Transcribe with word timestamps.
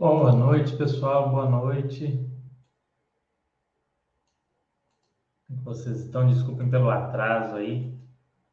Boa 0.00 0.30
noite, 0.30 0.76
pessoal. 0.76 1.28
Boa 1.28 1.50
noite. 1.50 2.24
Vocês 5.48 6.04
estão, 6.04 6.24
desculpem 6.28 6.70
pelo 6.70 6.88
atraso 6.88 7.56
aí. 7.56 7.92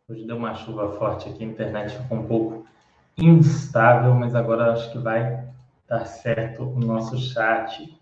Hoje 0.10 0.26
deu 0.26 0.38
uma 0.38 0.56
chuva 0.56 0.98
forte 0.98 1.30
aqui, 1.30 1.44
a 1.44 1.48
internet 1.48 1.96
ficou 2.02 2.18
um 2.18 2.28
pouco 2.28 2.68
instável, 3.16 4.16
mas 4.16 4.34
agora 4.34 4.74
acho 4.74 4.92
que 4.92 4.98
vai 4.98 5.48
dar 5.88 6.06
certo 6.06 6.64
o 6.64 6.80
nosso 6.80 7.16
chat. 7.20 7.96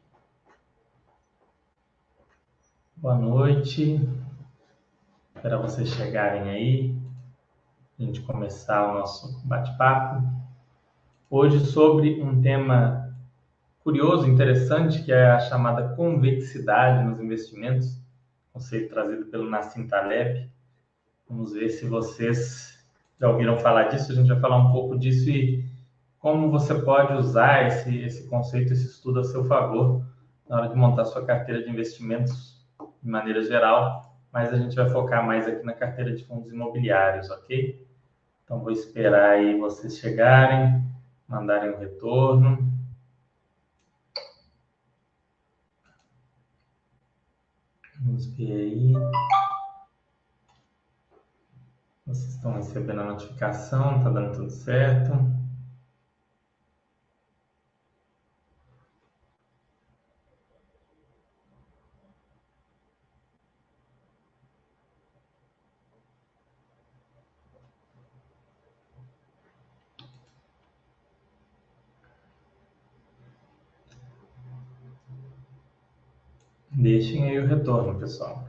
Boa 2.96 3.16
noite. 3.16 4.00
Esperar 5.36 5.58
vocês 5.58 5.90
chegarem 5.90 6.50
aí, 6.50 6.98
a 8.00 8.04
gente 8.04 8.22
começar 8.22 8.90
o 8.90 9.00
nosso 9.00 9.38
bate-papo. 9.46 10.24
Hoje 11.30 11.60
sobre 11.66 12.24
um 12.24 12.42
tema 12.42 13.03
curioso, 13.84 14.30
interessante, 14.30 15.04
que 15.04 15.12
é 15.12 15.32
a 15.32 15.40
chamada 15.40 15.94
convexidade 15.96 17.04
nos 17.04 17.20
investimentos, 17.20 18.02
conceito 18.54 18.90
trazido 18.90 19.26
pelo 19.26 19.50
Nassim 19.50 19.88
Taleb. 19.88 20.50
Vamos 21.30 21.52
ver 21.52 21.70
se 21.70 21.86
vocês 21.86 22.80
já 23.20 23.30
ouviram 23.30 23.58
falar 23.58 23.90
disso. 23.90 24.12
A 24.12 24.16
gente 24.16 24.30
vai 24.30 24.40
falar 24.40 24.58
um 24.58 24.72
pouco 24.72 24.98
disso 24.98 25.30
e 25.30 25.66
como 26.18 26.50
você 26.50 26.74
pode 26.76 27.14
usar 27.14 27.68
esse, 27.68 27.98
esse 28.04 28.28
conceito, 28.30 28.72
esse 28.72 28.86
estudo 28.86 29.20
a 29.20 29.24
seu 29.26 29.44
favor 29.44 30.02
na 30.48 30.58
hora 30.58 30.70
de 30.70 30.76
montar 30.76 31.04
sua 31.04 31.26
carteira 31.26 31.62
de 31.62 31.70
investimentos 31.70 32.66
de 33.02 33.10
maneira 33.10 33.44
geral, 33.44 34.18
mas 34.32 34.54
a 34.54 34.58
gente 34.58 34.76
vai 34.76 34.90
focar 34.90 35.26
mais 35.26 35.46
aqui 35.46 35.66
na 35.66 35.74
carteira 35.74 36.16
de 36.16 36.24
fundos 36.26 36.52
imobiliários, 36.52 37.30
ok? 37.30 37.86
Então 38.44 38.62
vou 38.62 38.72
esperar 38.72 39.32
aí 39.32 39.60
vocês 39.60 39.98
chegarem, 39.98 40.82
mandarem 41.28 41.72
o 41.72 41.78
retorno. 41.78 42.73
Vamos 48.04 48.26
ver 48.36 48.52
aí. 48.52 48.94
Vocês 52.06 52.36
estão 52.36 52.54
recebendo 52.54 53.00
a 53.00 53.06
notificação, 53.06 54.04
tá 54.04 54.10
dando 54.10 54.36
tudo 54.36 54.50
certo. 54.50 55.14
Deixem 76.84 77.30
aí 77.30 77.40
o 77.40 77.48
retorno, 77.48 77.98
pessoal. 77.98 78.46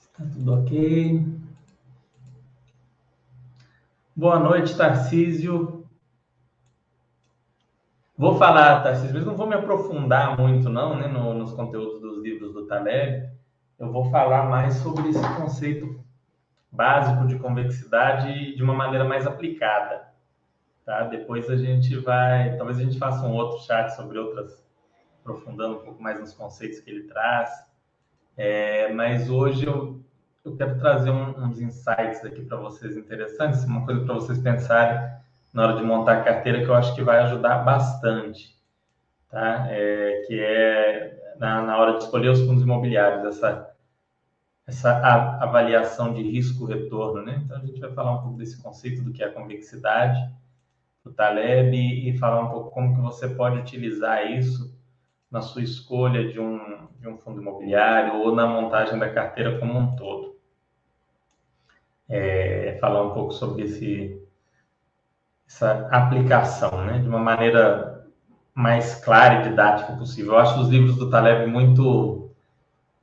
Está 0.00 0.24
tudo 0.24 0.54
ok. 0.54 1.22
Boa 4.16 4.38
noite, 4.38 4.74
Tarcísio. 4.74 5.86
Vou 8.16 8.36
falar, 8.36 8.82
Tarcísio, 8.82 9.16
mas 9.16 9.26
não 9.26 9.36
vou 9.36 9.46
me 9.46 9.54
aprofundar 9.54 10.40
muito, 10.40 10.70
não, 10.70 10.96
né, 10.96 11.06
no, 11.06 11.34
nos 11.34 11.52
conteúdos 11.52 12.00
dos 12.00 12.22
livros 12.22 12.54
do 12.54 12.66
Taleb. 12.66 13.28
Eu 13.78 13.92
vou 13.92 14.10
falar 14.10 14.48
mais 14.48 14.76
sobre 14.76 15.10
esse 15.10 15.34
conceito 15.36 16.02
básico 16.70 17.26
de 17.26 17.38
convexidade 17.38 18.56
de 18.56 18.62
uma 18.62 18.72
maneira 18.72 19.04
mais 19.04 19.26
aplicada. 19.26 20.10
Tá? 20.84 21.04
Depois 21.04 21.48
a 21.48 21.56
gente 21.56 21.96
vai, 21.98 22.56
talvez 22.56 22.78
a 22.78 22.82
gente 22.82 22.98
faça 22.98 23.24
um 23.24 23.34
outro 23.34 23.64
chat 23.64 23.90
sobre 23.90 24.18
outras, 24.18 24.64
aprofundando 25.20 25.76
um 25.76 25.84
pouco 25.84 26.02
mais 26.02 26.18
nos 26.18 26.32
conceitos 26.32 26.80
que 26.80 26.90
ele 26.90 27.04
traz. 27.04 27.50
É, 28.36 28.92
mas 28.92 29.30
hoje 29.30 29.66
eu, 29.66 30.00
eu 30.44 30.56
quero 30.56 30.78
trazer 30.78 31.10
um, 31.10 31.44
uns 31.44 31.60
insights 31.60 32.24
aqui 32.24 32.42
para 32.42 32.56
vocês 32.56 32.96
interessantes, 32.96 33.62
uma 33.64 33.84
coisa 33.84 34.04
para 34.04 34.14
vocês 34.14 34.38
pensarem 34.38 34.98
na 35.52 35.64
hora 35.64 35.76
de 35.76 35.84
montar 35.84 36.18
a 36.18 36.24
carteira 36.24 36.64
que 36.64 36.68
eu 36.68 36.74
acho 36.74 36.94
que 36.94 37.02
vai 37.02 37.18
ajudar 37.20 37.58
bastante, 37.58 38.58
tá? 39.30 39.66
É, 39.68 40.24
que 40.26 40.40
é 40.40 41.34
na, 41.38 41.62
na 41.62 41.78
hora 41.78 41.98
de 41.98 42.04
escolher 42.04 42.30
os 42.30 42.40
fundos 42.40 42.62
imobiliários, 42.62 43.24
essa 43.24 43.68
essa 44.64 44.90
avaliação 45.40 46.14
de 46.14 46.22
risco-retorno, 46.22 47.22
né? 47.22 47.42
Então 47.44 47.56
a 47.56 47.60
gente 47.60 47.80
vai 47.80 47.92
falar 47.92 48.12
um 48.12 48.22
pouco 48.22 48.38
desse 48.38 48.62
conceito 48.62 49.02
do 49.02 49.12
que 49.12 49.22
é 49.22 49.26
a 49.26 49.32
convexidade 49.32 50.18
do 51.04 51.12
Taleb 51.12 51.74
e 51.74 52.16
falar 52.18 52.42
um 52.42 52.50
pouco 52.50 52.70
como 52.70 52.94
que 52.94 53.00
você 53.00 53.28
pode 53.28 53.58
utilizar 53.58 54.30
isso 54.30 54.72
na 55.30 55.40
sua 55.40 55.62
escolha 55.62 56.28
de 56.28 56.38
um, 56.38 56.86
de 57.00 57.08
um 57.08 57.16
fundo 57.16 57.40
imobiliário 57.40 58.20
ou 58.20 58.34
na 58.34 58.46
montagem 58.46 58.98
da 58.98 59.08
carteira 59.08 59.58
como 59.58 59.78
um 59.78 59.96
todo. 59.96 60.36
É, 62.08 62.76
falar 62.80 63.02
um 63.02 63.14
pouco 63.14 63.32
sobre 63.32 63.62
esse, 63.64 64.22
essa 65.48 65.88
aplicação, 65.90 66.84
né, 66.84 66.98
de 66.98 67.08
uma 67.08 67.18
maneira 67.18 68.06
mais 68.54 68.94
clara 68.96 69.40
e 69.40 69.48
didática 69.48 69.94
possível. 69.94 70.34
Eu 70.34 70.38
acho 70.38 70.60
os 70.60 70.68
livros 70.68 70.96
do 70.96 71.08
Taleb 71.08 71.46
muito, 71.50 72.30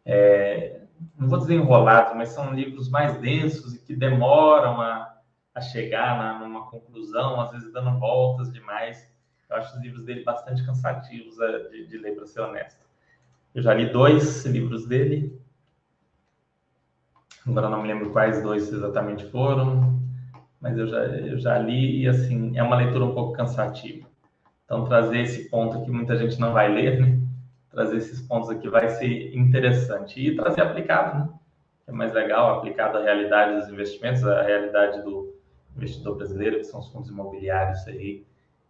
é, 0.05 0.81
não 1.17 1.27
vou 1.27 1.39
dizer 1.39 1.55
enrolados, 1.55 2.15
mas 2.15 2.29
são 2.29 2.53
livros 2.53 2.89
mais 2.89 3.17
densos 3.17 3.73
e 3.73 3.79
que 3.79 3.95
demoram 3.95 4.79
a, 4.79 5.18
a 5.53 5.61
chegar 5.61 6.17
na, 6.17 6.39
numa 6.39 6.67
conclusão, 6.67 7.41
às 7.41 7.51
vezes 7.51 7.71
dando 7.71 7.99
voltas 7.99 8.51
demais. 8.51 9.11
Eu 9.49 9.57
acho 9.57 9.75
os 9.75 9.81
livros 9.81 10.03
dele 10.03 10.23
bastante 10.23 10.65
cansativos 10.65 11.39
é, 11.39 11.69
de, 11.69 11.87
de 11.87 11.97
ler, 11.97 12.15
para 12.15 12.25
ser 12.25 12.41
honesto. 12.41 12.79
Eu 13.53 13.63
já 13.63 13.73
li 13.73 13.91
dois 13.91 14.45
livros 14.45 14.87
dele. 14.87 15.39
Agora 17.47 17.69
não 17.69 17.81
me 17.81 17.87
lembro 17.87 18.11
quais 18.11 18.41
dois 18.43 18.71
exatamente 18.71 19.25
foram, 19.31 19.99
mas 20.61 20.77
eu 20.77 20.87
já, 20.87 20.97
eu 21.03 21.39
já 21.39 21.57
li 21.57 22.03
e, 22.03 22.07
assim, 22.07 22.55
é 22.55 22.61
uma 22.61 22.75
leitura 22.75 23.05
um 23.05 23.13
pouco 23.13 23.33
cansativa. 23.33 24.07
Então, 24.65 24.85
trazer 24.85 25.21
esse 25.21 25.49
ponto 25.49 25.79
aqui, 25.79 25.89
muita 25.89 26.15
gente 26.15 26.39
não 26.39 26.53
vai 26.53 26.71
ler, 26.71 26.99
né? 27.01 27.19
Trazer 27.71 27.97
esses 27.97 28.21
pontos 28.21 28.51
aqui 28.51 28.69
vai 28.69 28.87
ser 28.89 29.35
interessante. 29.35 30.19
E 30.19 30.35
trazer 30.35 30.61
aplicado, 30.61 31.17
né? 31.17 31.29
É 31.87 31.91
mais 31.91 32.13
legal, 32.13 32.57
aplicado 32.57 32.99
à 32.99 33.01
realidade 33.01 33.59
dos 33.59 33.69
investimentos, 33.69 34.23
à 34.23 34.43
realidade 34.43 35.01
do, 35.01 35.38
investidor 35.79 36.17
brasileiro, 36.17 36.57
que 36.57 36.65
são 36.65 36.79
os 36.79 36.89
fundos 36.89 37.09
imobiliários 37.09 37.87
aí, 37.87 38.25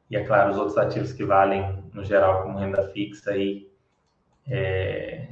e 0.09 0.15
é 0.15 0.23
claro, 0.23 0.51
os 0.51 0.57
outros 0.57 0.77
ativos 0.77 1.13
que 1.13 1.23
valem 1.23 1.83
no 1.93 2.03
geral 2.03 2.43
como 2.43 2.57
renda 2.57 2.87
fixa 2.89 3.31
aí, 3.31 3.69
é... 4.47 5.27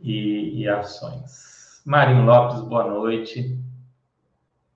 e, 0.00 0.62
e 0.62 0.68
ações. 0.68 1.82
Marinho 1.84 2.24
Lopes, 2.24 2.60
boa 2.62 2.84
noite. 2.88 3.58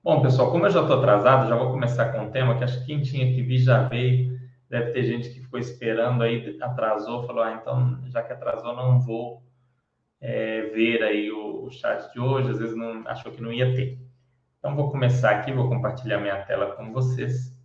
Bom, 0.04 0.22
pessoal, 0.22 0.50
como 0.50 0.66
eu 0.66 0.70
já 0.70 0.82
estou 0.82 0.98
atrasado, 0.98 1.48
já 1.48 1.56
vou 1.56 1.70
começar 1.70 2.12
com 2.12 2.20
um 2.20 2.30
tema 2.30 2.56
que 2.56 2.64
acho 2.64 2.80
que 2.80 2.86
quem 2.86 3.02
tinha 3.02 3.26
que 3.32 3.42
vir 3.42 3.58
já 3.58 3.88
veio. 3.88 4.38
Deve 4.68 4.92
ter 4.92 5.04
gente 5.04 5.30
que 5.30 5.40
ficou 5.40 5.58
esperando 5.58 6.22
aí, 6.22 6.56
atrasou, 6.60 7.26
falou, 7.26 7.42
ah, 7.42 7.58
então, 7.60 7.98
já 8.06 8.22
que 8.22 8.32
atrasou, 8.32 8.76
não 8.76 9.00
vou 9.00 9.42
é, 10.20 10.62
ver 10.62 11.02
aí 11.02 11.30
o, 11.30 11.64
o, 11.64 11.70
chat 11.70 12.12
de 12.12 12.20
hoje, 12.20 12.50
às 12.50 12.58
vezes 12.58 12.76
não 12.76 13.06
achou 13.06 13.32
que 13.32 13.42
não 13.42 13.52
ia 13.52 13.74
ter. 13.74 13.98
Então, 14.58 14.74
vou 14.74 14.90
começar 14.90 15.30
aqui, 15.30 15.52
vou 15.52 15.68
compartilhar 15.68 16.18
minha 16.18 16.42
tela 16.42 16.74
com 16.74 16.92
vocês. 16.92 17.56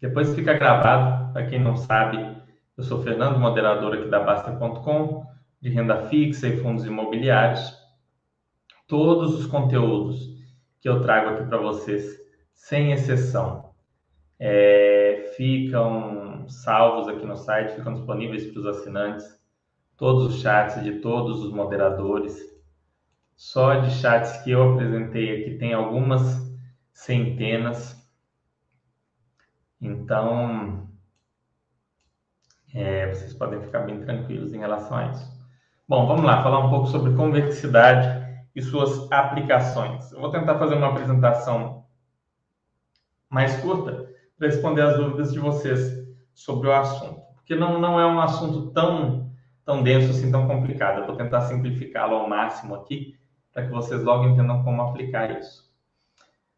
Depois 0.00 0.32
fica 0.34 0.54
gravado, 0.54 1.32
para 1.32 1.46
quem 1.46 1.60
não 1.60 1.76
sabe, 1.76 2.16
eu 2.76 2.84
sou 2.84 3.02
Fernando, 3.02 3.38
moderador 3.38 3.94
aqui 3.94 4.08
da 4.08 4.20
Basta.com, 4.20 5.26
de 5.60 5.68
renda 5.68 6.06
fixa 6.08 6.46
e 6.46 6.58
fundos 6.58 6.86
imobiliários. 6.86 7.76
Todos 8.86 9.34
os 9.34 9.46
conteúdos 9.46 10.28
que 10.80 10.88
eu 10.88 11.00
trago 11.00 11.30
aqui 11.30 11.48
para 11.48 11.58
vocês, 11.58 12.16
sem 12.52 12.92
exceção, 12.92 13.74
é, 14.38 15.32
ficam 15.36 16.48
salvos 16.48 17.08
aqui 17.08 17.26
no 17.26 17.36
site, 17.36 17.74
ficam 17.74 17.94
disponíveis 17.94 18.46
para 18.46 18.60
os 18.60 18.66
assinantes, 18.66 19.26
todos 19.96 20.26
os 20.26 20.40
chats 20.40 20.84
de 20.84 21.00
todos 21.00 21.42
os 21.42 21.52
moderadores 21.52 22.53
só 23.36 23.74
de 23.76 23.90
chats 23.90 24.42
que 24.42 24.50
eu 24.50 24.74
apresentei 24.74 25.42
aqui 25.42 25.58
tem 25.58 25.74
algumas 25.74 26.20
centenas. 26.92 28.00
Então, 29.80 30.88
é, 32.72 33.08
vocês 33.08 33.34
podem 33.34 33.60
ficar 33.60 33.80
bem 33.80 34.00
tranquilos 34.00 34.54
em 34.54 34.58
relação 34.58 34.96
a 34.96 35.06
isso. 35.06 35.34
Bom, 35.86 36.06
vamos 36.06 36.24
lá, 36.24 36.42
falar 36.42 36.60
um 36.60 36.70
pouco 36.70 36.86
sobre 36.86 37.14
convexidade 37.14 38.24
e 38.54 38.62
suas 38.62 39.10
aplicações. 39.12 40.10
Eu 40.12 40.20
vou 40.20 40.30
tentar 40.30 40.58
fazer 40.58 40.76
uma 40.76 40.88
apresentação 40.88 41.84
mais 43.28 43.56
curta 43.60 44.08
para 44.38 44.46
responder 44.46 44.82
as 44.82 44.96
dúvidas 44.96 45.32
de 45.32 45.40
vocês 45.40 46.04
sobre 46.32 46.68
o 46.68 46.72
assunto, 46.72 47.20
porque 47.34 47.54
não, 47.54 47.80
não 47.80 48.00
é 48.00 48.06
um 48.06 48.20
assunto 48.20 48.70
tão, 48.70 49.30
tão 49.64 49.82
denso 49.82 50.10
assim, 50.10 50.30
tão 50.30 50.46
complicado. 50.46 51.00
Eu 51.00 51.06
vou 51.06 51.16
tentar 51.16 51.42
simplificá-lo 51.42 52.14
ao 52.14 52.28
máximo 52.28 52.74
aqui 52.76 53.18
para 53.54 53.66
que 53.66 53.72
vocês 53.72 54.02
logo 54.02 54.26
entendam 54.26 54.64
como 54.64 54.82
aplicar 54.82 55.38
isso. 55.38 55.72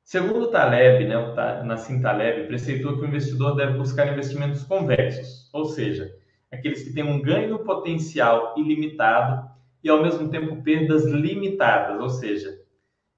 Segundo 0.03 0.51
Taleb, 0.51 1.05
né, 1.05 1.19
o 1.19 1.65
Nassim 1.65 2.01
Taleb, 2.01 2.47
preceitua 2.47 2.95
que 2.95 3.03
o 3.03 3.07
investidor 3.07 3.55
deve 3.55 3.77
buscar 3.77 4.11
investimentos 4.11 4.63
convexos, 4.63 5.51
ou 5.53 5.67
seja, 5.67 6.11
aqueles 6.51 6.83
que 6.83 6.93
têm 6.95 7.05
um 7.05 7.21
ganho 7.21 7.59
potencial 7.59 8.55
ilimitado 8.57 9.51
e, 9.83 9.91
ao 9.91 10.03
mesmo 10.03 10.31
tempo, 10.31 10.63
perdas 10.63 11.05
limitadas, 11.05 12.01
ou 12.01 12.09
seja, 12.09 12.57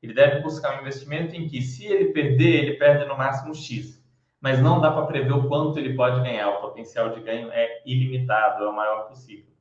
ele 0.02 0.14
deve 0.14 0.40
buscar 0.40 0.76
um 0.76 0.80
investimento 0.80 1.36
em 1.36 1.46
que, 1.46 1.60
se 1.62 1.86
ele 1.86 2.06
perder, 2.06 2.64
ele 2.64 2.74
perde 2.74 3.04
no 3.04 3.16
máximo 3.16 3.54
X, 3.54 4.02
mas 4.40 4.60
não 4.60 4.80
dá 4.80 4.90
para 4.90 5.06
prever 5.06 5.32
o 5.32 5.46
quanto 5.46 5.78
ele 5.78 5.94
pode 5.94 6.20
ganhar, 6.22 6.48
o 6.48 6.60
potencial 6.60 7.10
de 7.10 7.20
ganho 7.20 7.50
é 7.52 7.82
ilimitado, 7.84 8.64
é 8.64 8.68
o 8.68 8.74
maior 8.74 9.08
possível. 9.08 9.52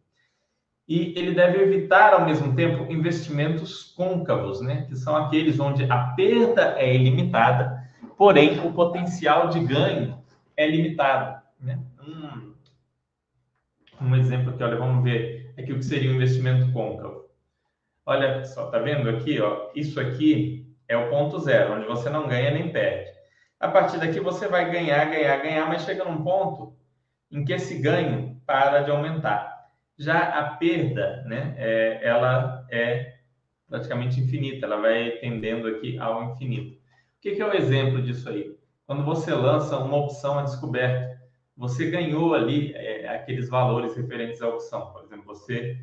E 0.88 1.14
ele 1.20 1.34
deve 1.34 1.62
evitar, 1.62 2.14
ao 2.14 2.26
mesmo 2.26 2.56
tempo, 2.56 2.92
investimentos 2.92 3.92
côncavos, 3.96 4.62
né? 4.62 4.86
que 4.88 4.96
são 4.96 5.18
aqueles 5.18 5.60
onde 5.60 5.84
a 5.92 5.98
perda 6.16 6.76
é 6.78 6.96
ilimitada, 6.96 7.84
porém 8.18 8.66
o 8.66 8.72
potencial 8.72 9.50
de 9.50 9.60
ganho 9.60 10.18
é 10.56 10.66
limitado. 10.66 11.42
Né? 11.60 11.78
Um, 12.02 12.54
um 14.02 14.16
exemplo 14.16 14.52
aqui, 14.52 14.64
olha, 14.64 14.78
vamos 14.78 15.04
ver 15.04 15.54
aqui 15.58 15.74
o 15.74 15.78
que 15.78 15.86
seria 15.86 16.10
um 16.10 16.16
investimento 16.16 16.72
côncavo. 16.72 17.26
Olha 18.06 18.46
só, 18.46 18.68
tá 18.68 18.80
vendo 18.80 19.10
aqui? 19.10 19.42
Ó, 19.42 19.70
isso 19.76 20.00
aqui 20.00 20.66
é 20.88 20.96
o 20.96 21.10
ponto 21.10 21.38
zero, 21.40 21.74
onde 21.74 21.86
você 21.86 22.10
não 22.10 22.28
ganha 22.28 22.52
nem 22.52 22.72
perde. 22.72 23.12
A 23.60 23.68
partir 23.68 24.00
daqui 24.00 24.22
você 24.22 24.48
vai 24.48 24.72
ganhar, 24.72 25.04
ganhar, 25.06 25.42
ganhar, 25.42 25.68
mas 25.68 25.84
chega 25.84 26.06
num 26.06 26.24
ponto 26.24 26.74
em 27.30 27.44
que 27.44 27.52
esse 27.52 27.78
ganho 27.80 28.40
para 28.46 28.84
de 28.84 28.92
aumentar. 28.92 29.57
Já 29.98 30.20
a 30.40 30.56
perda, 30.56 31.24
né, 31.26 31.56
é, 31.58 32.00
ela 32.08 32.66
é 32.70 33.18
praticamente 33.68 34.20
infinita, 34.20 34.66
ela 34.66 34.78
vai 34.80 35.12
tendendo 35.12 35.68
aqui 35.68 35.98
ao 35.98 36.24
infinito. 36.32 36.78
O 36.78 37.22
que, 37.22 37.36
que 37.36 37.42
é 37.42 37.46
o 37.46 37.54
exemplo 37.54 38.02
disso 38.02 38.30
aí? 38.30 38.56
Quando 38.86 39.04
você 39.04 39.34
lança 39.34 39.78
uma 39.78 39.98
opção 39.98 40.40
a 40.40 40.44
descoberta, 40.44 41.20
você 41.56 41.90
ganhou 41.90 42.36
ali 42.36 42.74
é, 42.74 43.10
aqueles 43.10 43.50
valores 43.50 43.96
referentes 43.96 44.42
à 44.42 44.48
opção. 44.48 44.92
Por 44.92 45.04
exemplo, 45.04 45.26
você 45.26 45.78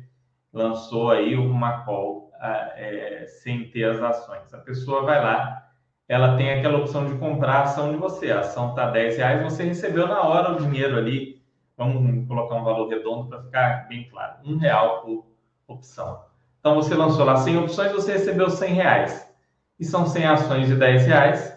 lançou 0.51 1.11
aí 1.11 1.35
uma 1.35 1.83
call 1.83 2.31
é, 2.41 3.25
sem 3.27 3.69
ter 3.69 3.83
as 3.83 4.01
ações. 4.01 4.53
A 4.53 4.59
pessoa 4.59 5.03
vai 5.03 5.21
lá, 5.21 5.69
ela 6.07 6.37
tem 6.37 6.51
aquela 6.51 6.77
opção 6.77 7.05
de 7.05 7.17
comprar 7.19 7.53
a 7.53 7.63
ação 7.63 7.91
de 7.91 7.97
você. 7.97 8.31
A 8.31 8.39
ação 8.39 8.69
está 8.69 8.89
10 8.89 9.17
reais, 9.17 9.43
você 9.43 9.63
recebeu 9.63 10.07
na 10.07 10.21
hora 10.21 10.53
o 10.53 10.57
dinheiro 10.57 10.97
ali 10.97 11.34
Vamos 11.77 12.27
colocar 12.27 12.55
um 12.55 12.63
valor 12.63 12.87
redondo 12.87 13.27
para 13.27 13.43
ficar 13.43 13.87
bem 13.87 14.09
claro. 14.09 14.37
Um 14.45 14.57
real 14.57 15.01
por 15.01 15.25
opção. 15.67 16.23
Então, 16.59 16.75
você 16.75 16.95
lançou 16.95 17.25
lá 17.25 17.35
100 17.35 17.57
opções, 17.57 17.91
você 17.91 18.13
recebeu 18.13 18.49
100 18.49 18.73
reais. 18.73 19.33
E 19.79 19.83
são 19.83 20.05
100 20.05 20.25
ações 20.25 20.67
de 20.67 20.75
10 20.75 21.05
reais. 21.05 21.55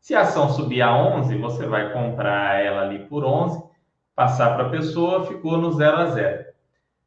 Se 0.00 0.14
a 0.14 0.22
ação 0.22 0.50
subir 0.50 0.82
a 0.82 0.94
11, 0.94 1.36
você 1.38 1.66
vai 1.66 1.92
comprar 1.92 2.60
ela 2.60 2.82
ali 2.82 3.06
por 3.06 3.24
11, 3.24 3.62
passar 4.14 4.54
para 4.54 4.66
a 4.66 4.70
pessoa, 4.70 5.26
ficou 5.26 5.58
no 5.58 5.72
0 5.72 5.96
a 5.96 6.06
0. 6.06 6.44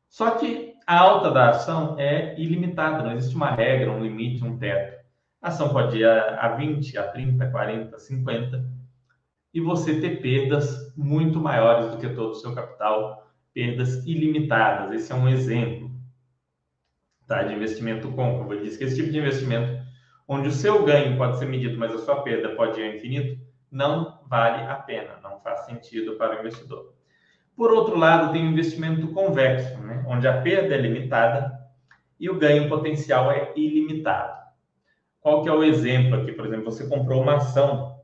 Só 0.08 0.32
que 0.32 0.74
a 0.88 1.00
alta 1.00 1.30
da 1.30 1.50
ação 1.50 1.96
é 2.00 2.40
ilimitada, 2.40 3.04
não 3.04 3.14
existe 3.14 3.36
uma 3.36 3.52
regra, 3.52 3.92
um 3.92 4.02
limite, 4.02 4.44
um 4.44 4.58
teto. 4.58 4.98
A 5.42 5.50
ação 5.50 5.70
pode 5.70 5.98
ir 5.98 6.06
a 6.06 6.48
20, 6.50 6.98
a 6.98 7.04
30, 7.04 7.50
40, 7.52 8.00
50 8.00 8.79
e 9.54 9.60
você 9.60 10.00
ter 10.00 10.22
perdas 10.22 10.94
muito 10.96 11.40
maiores 11.40 11.92
do 11.92 11.98
que 11.98 12.10
todo 12.10 12.32
o 12.32 12.36
seu 12.36 12.54
capital, 12.54 13.28
perdas 13.54 14.06
ilimitadas. 14.06 14.92
Esse 14.94 15.12
é 15.12 15.16
um 15.16 15.28
exemplo 15.28 15.90
tá, 17.28 17.44
de 17.44 17.54
investimento 17.54 18.12
côncavo. 18.12 18.54
Ele 18.54 18.64
diz 18.64 18.78
que 18.78 18.84
esse 18.84 18.96
tipo 18.96 19.12
de 19.12 19.20
investimento, 19.20 19.82
onde 20.28 20.50
o 20.50 20.52
seu 20.52 20.84
ganho 20.84 21.18
pode 21.18 21.38
ser 21.38 21.46
medido, 21.46 21.78
mas 21.78 21.94
a 21.94 22.00
sua 22.00 22.22
perda 22.22 22.56
pode 22.56 22.80
ir 22.80 22.90
ao 22.90 22.96
infinito, 22.96 23.40
não 23.72 24.20
vale 24.28 24.64
a 24.64 24.76
pena, 24.76 25.20
não 25.22 25.40
faz 25.40 25.66
sentido 25.66 26.16
para 26.16 26.36
o 26.36 26.40
investidor. 26.40 26.94
Por 27.56 27.72
outro 27.72 27.98
lado, 27.98 28.32
tem 28.32 28.46
o 28.46 28.52
investimento 28.52 29.10
convexo, 29.10 29.78
né, 29.80 30.04
onde 30.08 30.28
a 30.28 30.42
perda 30.42 30.76
é 30.76 30.78
limitada 30.78 31.60
e 32.20 32.30
o 32.30 32.38
ganho 32.38 32.70
potencial 32.70 33.32
é 33.32 33.52
ilimitado. 33.56 34.40
Qual 35.20 35.44
que 35.44 35.50
é 35.50 35.54
o 35.54 35.64
exemplo 35.64 36.16
aqui? 36.16 36.32
Por 36.32 36.46
exemplo, 36.46 36.66
você 36.66 36.88
comprou 36.88 37.22
uma 37.22 37.36
ação 37.36 37.99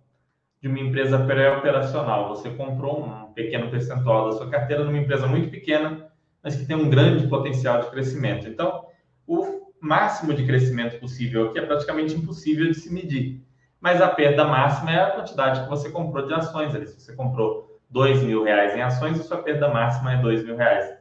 de 0.65 0.69
uma 0.69 0.79
empresa 0.79 1.19
pré-operacional. 1.19 2.27
Você 2.29 2.49
comprou 2.49 3.05
um 3.05 3.31
pequeno 3.33 3.69
percentual 3.69 4.31
da 4.31 4.31
sua 4.35 4.49
carteira 4.49 4.83
numa 4.83 4.97
empresa 4.97 5.27
muito 5.27 5.47
pequena, 5.47 6.07
mas 6.43 6.55
que 6.55 6.65
tem 6.65 6.75
um 6.75 6.89
grande 6.89 7.27
potencial 7.27 7.81
de 7.81 7.91
crescimento. 7.91 8.47
Então, 8.47 8.87
o 9.27 9.71
máximo 9.79 10.33
de 10.33 10.43
crescimento 10.43 10.99
possível 10.99 11.49
aqui 11.49 11.59
é 11.59 11.61
praticamente 11.61 12.15
impossível 12.15 12.65
de 12.65 12.73
se 12.73 12.91
medir. 12.91 13.45
Mas 13.79 14.01
a 14.01 14.07
perda 14.07 14.43
máxima 14.43 14.91
é 14.91 15.01
a 15.01 15.11
quantidade 15.11 15.61
que 15.61 15.69
você 15.69 15.91
comprou 15.91 16.25
de 16.25 16.33
ações. 16.33 16.71
Se 16.71 16.99
você 16.99 17.13
comprou 17.13 17.79
dois 17.87 18.23
mil 18.23 18.43
reais 18.43 18.75
em 18.75 18.81
ações, 18.81 19.19
a 19.19 19.23
sua 19.23 19.43
perda 19.43 19.69
máxima 19.69 20.13
é 20.13 20.17
dois 20.17 20.43
mil 20.43 20.57
reais. 20.57 20.91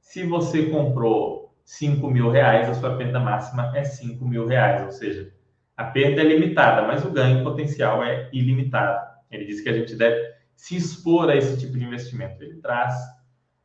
Se 0.00 0.26
você 0.26 0.64
comprou 0.66 1.50
cinco 1.64 2.10
mil 2.10 2.28
reais, 2.28 2.68
a 2.68 2.74
sua 2.74 2.94
perda 2.94 3.18
máxima 3.18 3.72
é 3.74 3.84
cinco 3.84 4.26
mil 4.26 4.46
reais. 4.46 4.84
Ou 4.84 4.92
seja, 4.92 5.32
a 5.74 5.84
perda 5.84 6.20
é 6.20 6.24
limitada, 6.24 6.86
mas 6.86 7.06
o 7.06 7.10
ganho 7.10 7.42
potencial 7.42 8.04
é 8.04 8.28
ilimitado. 8.30 9.13
Ele 9.30 9.44
diz 9.44 9.60
que 9.60 9.68
a 9.68 9.72
gente 9.72 9.94
deve 9.96 10.34
se 10.56 10.76
expor 10.76 11.30
a 11.30 11.36
esse 11.36 11.58
tipo 11.58 11.76
de 11.78 11.84
investimento. 11.84 12.42
Ele 12.42 12.60
traz 12.60 12.94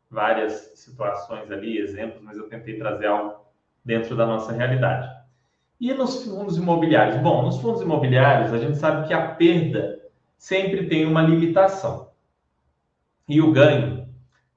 várias 0.09 0.71
situações 0.75 1.51
ali, 1.51 1.77
exemplos, 1.77 2.21
mas 2.21 2.37
eu 2.37 2.49
tentei 2.49 2.77
trazer 2.77 3.07
algo 3.07 3.45
dentro 3.83 4.15
da 4.15 4.25
nossa 4.25 4.51
realidade. 4.51 5.07
E 5.79 5.93
nos 5.93 6.25
fundos 6.25 6.57
imobiliários? 6.57 7.17
Bom, 7.21 7.43
nos 7.43 7.59
fundos 7.61 7.81
imobiliários, 7.81 8.51
a 8.51 8.57
gente 8.57 8.77
sabe 8.77 9.07
que 9.07 9.13
a 9.13 9.35
perda 9.35 9.99
sempre 10.37 10.87
tem 10.87 11.05
uma 11.05 11.21
limitação. 11.21 12.09
E 13.27 13.41
o 13.41 13.51
ganho 13.51 14.09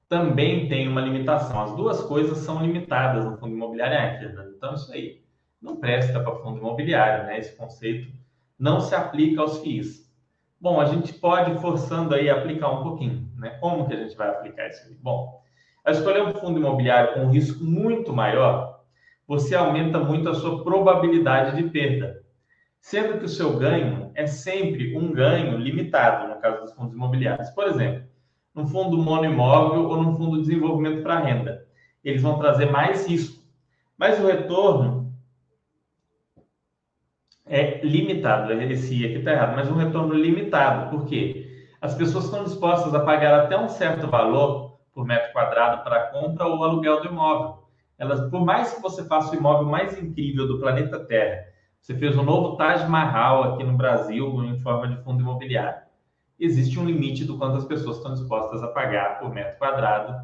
também 0.09 0.67
tem 0.67 0.87
uma 0.87 1.01
limitação. 1.01 1.61
As 1.61 1.75
duas 1.75 2.01
coisas 2.01 2.39
são 2.39 2.61
limitadas 2.61 3.23
no 3.23 3.37
fundo 3.37 3.55
imobiliário. 3.55 3.95
É, 3.95 4.49
então, 4.55 4.73
isso 4.73 4.91
aí 4.91 5.23
não 5.61 5.77
presta 5.77 6.19
para 6.19 6.35
fundo 6.35 6.57
imobiliário, 6.57 7.25
né? 7.25 7.39
Esse 7.39 7.55
conceito 7.55 8.11
não 8.59 8.81
se 8.81 8.93
aplica 8.93 9.41
aos 9.41 9.59
FIIs. 9.59 10.02
Bom, 10.63 10.79
a 10.79 10.85
gente 10.85 11.11
pode 11.11 11.59
forçando 11.59 12.15
aí 12.15 12.29
aplicar 12.29 12.69
um 12.69 12.83
pouquinho, 12.83 13.29
né? 13.35 13.49
Como 13.59 13.85
que 13.85 13.93
a 13.93 13.97
gente 13.97 14.15
vai 14.15 14.29
aplicar 14.29 14.69
isso 14.69 14.87
aí? 14.87 14.95
Bom, 14.95 15.41
ao 15.83 15.91
escolher 15.91 16.23
um 16.23 16.31
fundo 16.31 16.57
imobiliário 16.57 17.15
com 17.15 17.25
um 17.25 17.31
risco 17.31 17.61
muito 17.61 18.13
maior, 18.13 18.79
você 19.27 19.55
aumenta 19.55 19.99
muito 19.99 20.29
a 20.29 20.33
sua 20.33 20.63
probabilidade 20.63 21.57
de 21.57 21.69
perda, 21.69 22.23
sendo 22.79 23.19
que 23.19 23.25
o 23.25 23.29
seu 23.29 23.57
ganho 23.59 24.09
é 24.15 24.25
sempre 24.25 24.97
um 24.97 25.11
ganho 25.11 25.57
limitado, 25.57 26.33
no 26.33 26.39
caso 26.39 26.61
dos 26.61 26.71
fundos 26.71 26.93
imobiliários. 26.93 27.49
Por 27.49 27.67
exemplo, 27.67 28.05
no 28.55 28.65
fundo 28.65 28.97
monoimóvel 28.97 29.89
ou 29.89 30.01
no 30.01 30.15
fundo 30.15 30.37
de 30.37 30.43
desenvolvimento 30.43 31.03
para 31.03 31.19
renda, 31.19 31.65
eles 32.05 32.21
vão 32.21 32.39
trazer 32.39 32.71
mais 32.71 33.05
risco, 33.05 33.43
mas 33.97 34.17
o 34.17 34.27
retorno 34.27 34.92
é 37.45 37.79
limitado. 37.83 38.51
Esse 38.53 39.05
aqui 39.05 39.15
está 39.15 39.31
errado, 39.31 39.55
mas 39.55 39.69
um 39.69 39.75
retorno 39.75 40.13
limitado. 40.13 40.89
Por 40.89 41.05
quê? 41.05 41.67
As 41.81 41.95
pessoas 41.95 42.25
estão 42.25 42.43
dispostas 42.43 42.93
a 42.95 42.99
pagar 42.99 43.41
até 43.41 43.57
um 43.57 43.67
certo 43.67 44.07
valor 44.07 44.79
por 44.93 45.05
metro 45.05 45.33
quadrado 45.33 45.83
para 45.83 45.97
a 45.97 46.07
compra 46.07 46.45
ou 46.45 46.63
aluguel 46.63 47.01
do 47.01 47.07
imóvel. 47.07 47.63
Elas, 47.97 48.29
por 48.29 48.43
mais 48.45 48.73
que 48.73 48.81
você 48.81 49.03
faça 49.05 49.33
o 49.33 49.37
imóvel 49.37 49.67
mais 49.67 49.97
incrível 50.01 50.47
do 50.47 50.59
planeta 50.59 50.99
Terra, 50.99 51.45
você 51.79 51.93
fez 51.95 52.17
um 52.17 52.23
novo 52.23 52.55
Taj 52.55 52.87
Mahal 52.87 53.43
aqui 53.43 53.63
no 53.63 53.75
Brasil 53.75 54.43
em 54.45 54.57
forma 54.59 54.87
de 54.87 55.03
fundo 55.03 55.21
imobiliário. 55.21 55.81
Existe 56.39 56.79
um 56.79 56.85
limite 56.85 57.25
do 57.25 57.37
quanto 57.37 57.57
as 57.57 57.65
pessoas 57.65 57.97
estão 57.97 58.13
dispostas 58.13 58.63
a 58.63 58.69
pagar 58.69 59.19
por 59.19 59.33
metro 59.33 59.57
quadrado 59.57 60.15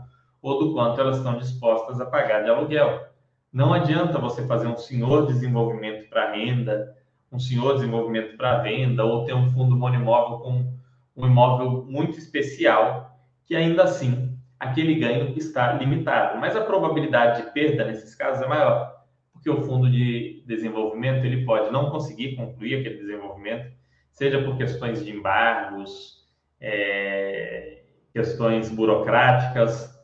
ou 0.42 0.60
do 0.60 0.74
quanto 0.74 1.00
elas 1.00 1.18
estão 1.18 1.38
dispostas 1.38 2.00
a 2.00 2.06
pagar 2.06 2.44
de 2.44 2.50
aluguel. 2.50 3.08
Não 3.52 3.74
adianta 3.74 4.18
você 4.20 4.46
fazer 4.48 4.68
um 4.68 4.78
senhor 4.78 5.28
desenvolvimento 5.28 6.10
para 6.10 6.32
renda, 6.32 6.96
um 7.32 7.40
senhor 7.40 7.76
desenvolvimento 7.76 8.36
para 8.38 8.60
venda 8.60 9.04
ou 9.04 9.26
ter 9.26 9.34
um 9.34 9.50
fundo 9.50 9.76
monimóvel 9.76 10.40
com 10.40 10.74
um 11.16 11.28
imóvel 11.28 11.86
muito 11.86 12.18
especial, 12.18 13.20
que 13.46 13.56
ainda 13.56 13.84
assim 13.84 14.38
aquele 14.60 14.96
ganho 14.96 15.34
está 15.38 15.74
limitado. 15.74 16.40
Mas 16.40 16.56
a 16.56 16.64
probabilidade 16.64 17.44
de 17.44 17.52
perda 17.52 17.86
nesses 17.86 18.16
casos 18.16 18.42
é 18.42 18.48
maior, 18.48 19.04
porque 19.32 19.50
o 19.50 19.62
fundo 19.62 19.90
de 19.90 20.44
desenvolvimento 20.46 21.26
ele 21.26 21.46
pode 21.46 21.72
não 21.72 21.90
conseguir 21.90 22.36
concluir 22.36 22.80
aquele 22.80 22.98
desenvolvimento, 22.98 23.72
seja 24.12 24.42
por 24.44 24.58
questões 24.58 25.04
de 25.04 25.12
embargos, 25.12 26.28
é, 26.60 27.84
questões 28.14 28.70
burocráticas, 28.70 29.98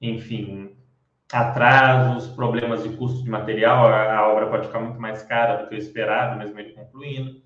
enfim, 0.00 0.73
atrasos, 1.34 2.28
problemas 2.28 2.84
de 2.84 2.90
custo 2.90 3.24
de 3.24 3.28
material, 3.28 3.86
a, 3.88 4.28
obra 4.28 4.46
pode 4.46 4.68
ficar 4.68 4.78
muito 4.78 5.00
mais 5.00 5.22
cara 5.22 5.56
do 5.56 5.68
que 5.68 5.74
o 5.74 5.78
esperado, 5.78 6.38
mesmo 6.38 6.58
ele 6.60 6.72
concluindo. 6.72 7.42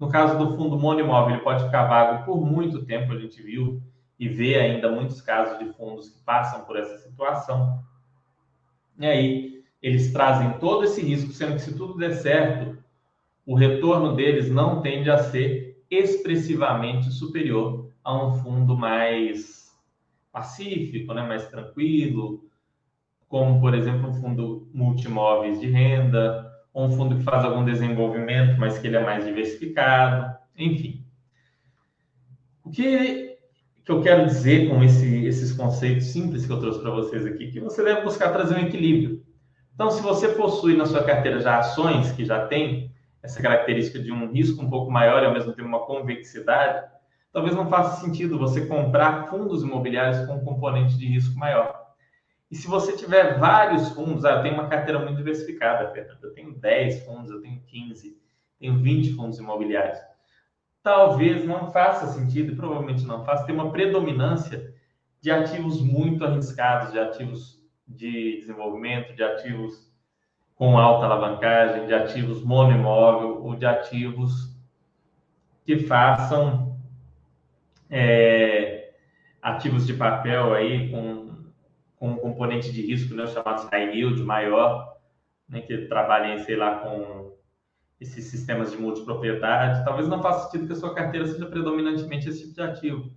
No 0.00 0.08
caso 0.08 0.36
do 0.36 0.56
fundo 0.56 0.76
monoimóvel, 0.76 1.34
ele 1.34 1.44
pode 1.44 1.64
ficar 1.64 1.86
vago 1.86 2.24
por 2.24 2.44
muito 2.44 2.84
tempo, 2.84 3.12
a 3.12 3.18
gente 3.18 3.40
viu 3.40 3.80
e 4.18 4.28
vê 4.28 4.56
ainda 4.56 4.90
muitos 4.90 5.20
casos 5.20 5.60
de 5.60 5.72
fundos 5.74 6.08
que 6.08 6.20
passam 6.24 6.64
por 6.64 6.76
essa 6.76 6.98
situação. 6.98 7.80
E 8.98 9.06
aí, 9.06 9.62
eles 9.80 10.12
trazem 10.12 10.58
todo 10.58 10.84
esse 10.84 11.00
risco, 11.00 11.32
sendo 11.32 11.54
que 11.54 11.62
se 11.62 11.76
tudo 11.76 11.96
der 11.96 12.14
certo, 12.14 12.76
o 13.46 13.54
retorno 13.54 14.16
deles 14.16 14.50
não 14.50 14.82
tende 14.82 15.08
a 15.08 15.18
ser 15.18 15.84
expressivamente 15.88 17.10
superior 17.10 17.90
a 18.02 18.26
um 18.26 18.34
fundo 18.34 18.76
mais 18.76 19.70
pacífico, 20.32 21.14
né, 21.14 21.22
mais 21.26 21.48
tranquilo, 21.48 22.49
como, 23.30 23.60
por 23.60 23.74
exemplo, 23.74 24.10
um 24.10 24.14
fundo 24.14 24.68
multimóveis 24.74 25.60
de 25.60 25.70
renda, 25.70 26.50
ou 26.74 26.86
um 26.86 26.90
fundo 26.90 27.16
que 27.16 27.22
faz 27.22 27.44
algum 27.44 27.64
desenvolvimento, 27.64 28.58
mas 28.58 28.76
que 28.76 28.88
ele 28.88 28.96
é 28.96 29.04
mais 29.04 29.24
diversificado, 29.24 30.36
enfim. 30.58 31.06
O 32.64 32.70
que, 32.70 33.38
que 33.84 33.92
eu 33.92 34.02
quero 34.02 34.26
dizer 34.26 34.68
com 34.68 34.82
esse, 34.82 35.24
esses 35.26 35.52
conceitos 35.52 36.06
simples 36.06 36.44
que 36.44 36.52
eu 36.52 36.58
trouxe 36.58 36.80
para 36.80 36.90
vocês 36.90 37.24
aqui? 37.24 37.52
Que 37.52 37.60
você 37.60 37.84
deve 37.84 38.02
buscar 38.02 38.32
trazer 38.32 38.56
um 38.56 38.66
equilíbrio. 38.66 39.22
Então, 39.76 39.92
se 39.92 40.02
você 40.02 40.30
possui 40.30 40.76
na 40.76 40.84
sua 40.84 41.04
carteira 41.04 41.38
já 41.38 41.58
ações 41.58 42.10
que 42.10 42.24
já 42.24 42.48
tem 42.48 42.92
essa 43.22 43.40
característica 43.40 44.00
de 44.00 44.10
um 44.10 44.32
risco 44.32 44.60
um 44.60 44.68
pouco 44.68 44.90
maior 44.90 45.22
e 45.22 45.26
ao 45.26 45.32
mesmo 45.32 45.52
tempo 45.52 45.68
uma 45.68 45.86
convexidade, 45.86 46.84
talvez 47.32 47.54
não 47.54 47.68
faça 47.68 48.04
sentido 48.04 48.40
você 48.40 48.66
comprar 48.66 49.28
fundos 49.28 49.62
imobiliários 49.62 50.26
com 50.26 50.34
um 50.34 50.44
componente 50.44 50.98
de 50.98 51.06
risco 51.06 51.38
maior. 51.38 51.79
E 52.50 52.56
se 52.56 52.66
você 52.66 52.96
tiver 52.96 53.38
vários 53.38 53.90
fundos, 53.90 54.24
ah, 54.24 54.32
eu 54.32 54.42
tenho 54.42 54.54
uma 54.54 54.68
carteira 54.68 54.98
muito 54.98 55.16
diversificada, 55.16 55.92
Fernando, 55.92 56.24
eu 56.24 56.34
tenho 56.34 56.52
10 56.52 57.04
fundos, 57.04 57.30
eu 57.30 57.40
tenho 57.40 57.60
15, 57.66 58.18
tenho 58.58 58.78
20 58.78 59.14
fundos 59.14 59.38
imobiliários. 59.38 59.98
Talvez 60.82 61.46
não 61.46 61.70
faça 61.70 62.08
sentido, 62.08 62.52
e 62.52 62.56
provavelmente 62.56 63.04
não 63.04 63.24
faça, 63.24 63.44
ter 63.44 63.52
uma 63.52 63.70
predominância 63.70 64.74
de 65.20 65.30
ativos 65.30 65.80
muito 65.80 66.24
arriscados, 66.24 66.92
de 66.92 66.98
ativos 66.98 67.60
de 67.86 68.38
desenvolvimento, 68.38 69.14
de 69.14 69.22
ativos 69.22 69.88
com 70.56 70.76
alta 70.76 71.06
alavancagem, 71.06 71.86
de 71.86 71.94
ativos 71.94 72.42
monoimóvel 72.42 73.42
ou 73.44 73.54
de 73.54 73.64
ativos 73.64 74.54
que 75.64 75.78
façam 75.78 76.78
é, 77.88 78.92
ativos 79.40 79.86
de 79.86 79.94
papel 79.94 80.52
aí 80.54 80.90
com, 80.90 81.29
com 82.00 82.12
um 82.12 82.16
componente 82.16 82.72
de 82.72 82.80
risco, 82.80 83.14
né, 83.14 83.26
chamados 83.26 83.68
high 83.70 83.94
yield 83.94 84.22
maior, 84.22 84.96
né, 85.46 85.60
que 85.60 85.86
trabalhem, 85.86 86.38
sei 86.38 86.56
lá, 86.56 86.76
com 86.78 87.36
esses 88.00 88.24
sistemas 88.24 88.72
de 88.72 88.78
multipropriedade. 88.78 89.84
Talvez 89.84 90.08
não 90.08 90.22
faça 90.22 90.50
sentido 90.50 90.66
que 90.66 90.72
a 90.72 90.76
sua 90.76 90.94
carteira 90.94 91.26
seja 91.26 91.44
predominantemente 91.44 92.30
esse 92.30 92.40
tipo 92.40 92.54
de 92.54 92.62
ativo. 92.62 93.12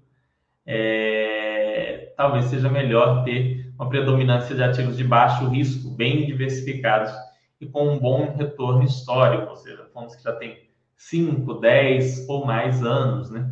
É, 0.65 2.13
talvez 2.17 2.45
seja 2.45 2.69
melhor 2.69 3.23
ter 3.23 3.73
uma 3.79 3.87
predominância 3.87 4.53
de 4.53 4.61
ativos 4.61 4.97
de 4.97 5.05
baixo 5.05 5.47
risco, 5.47 5.89
bem 5.89 6.25
diversificados 6.25 7.13
e 7.61 7.65
com 7.65 7.87
um 7.87 7.99
bom 7.99 8.35
retorno 8.35 8.83
histórico, 8.83 9.49
ou 9.49 9.55
seja, 9.55 9.85
fundos 9.93 10.15
que 10.15 10.23
já 10.23 10.33
têm 10.33 10.69
5, 10.97 11.53
10 11.55 12.27
ou 12.27 12.45
mais 12.45 12.83
anos, 12.83 13.31
né? 13.31 13.49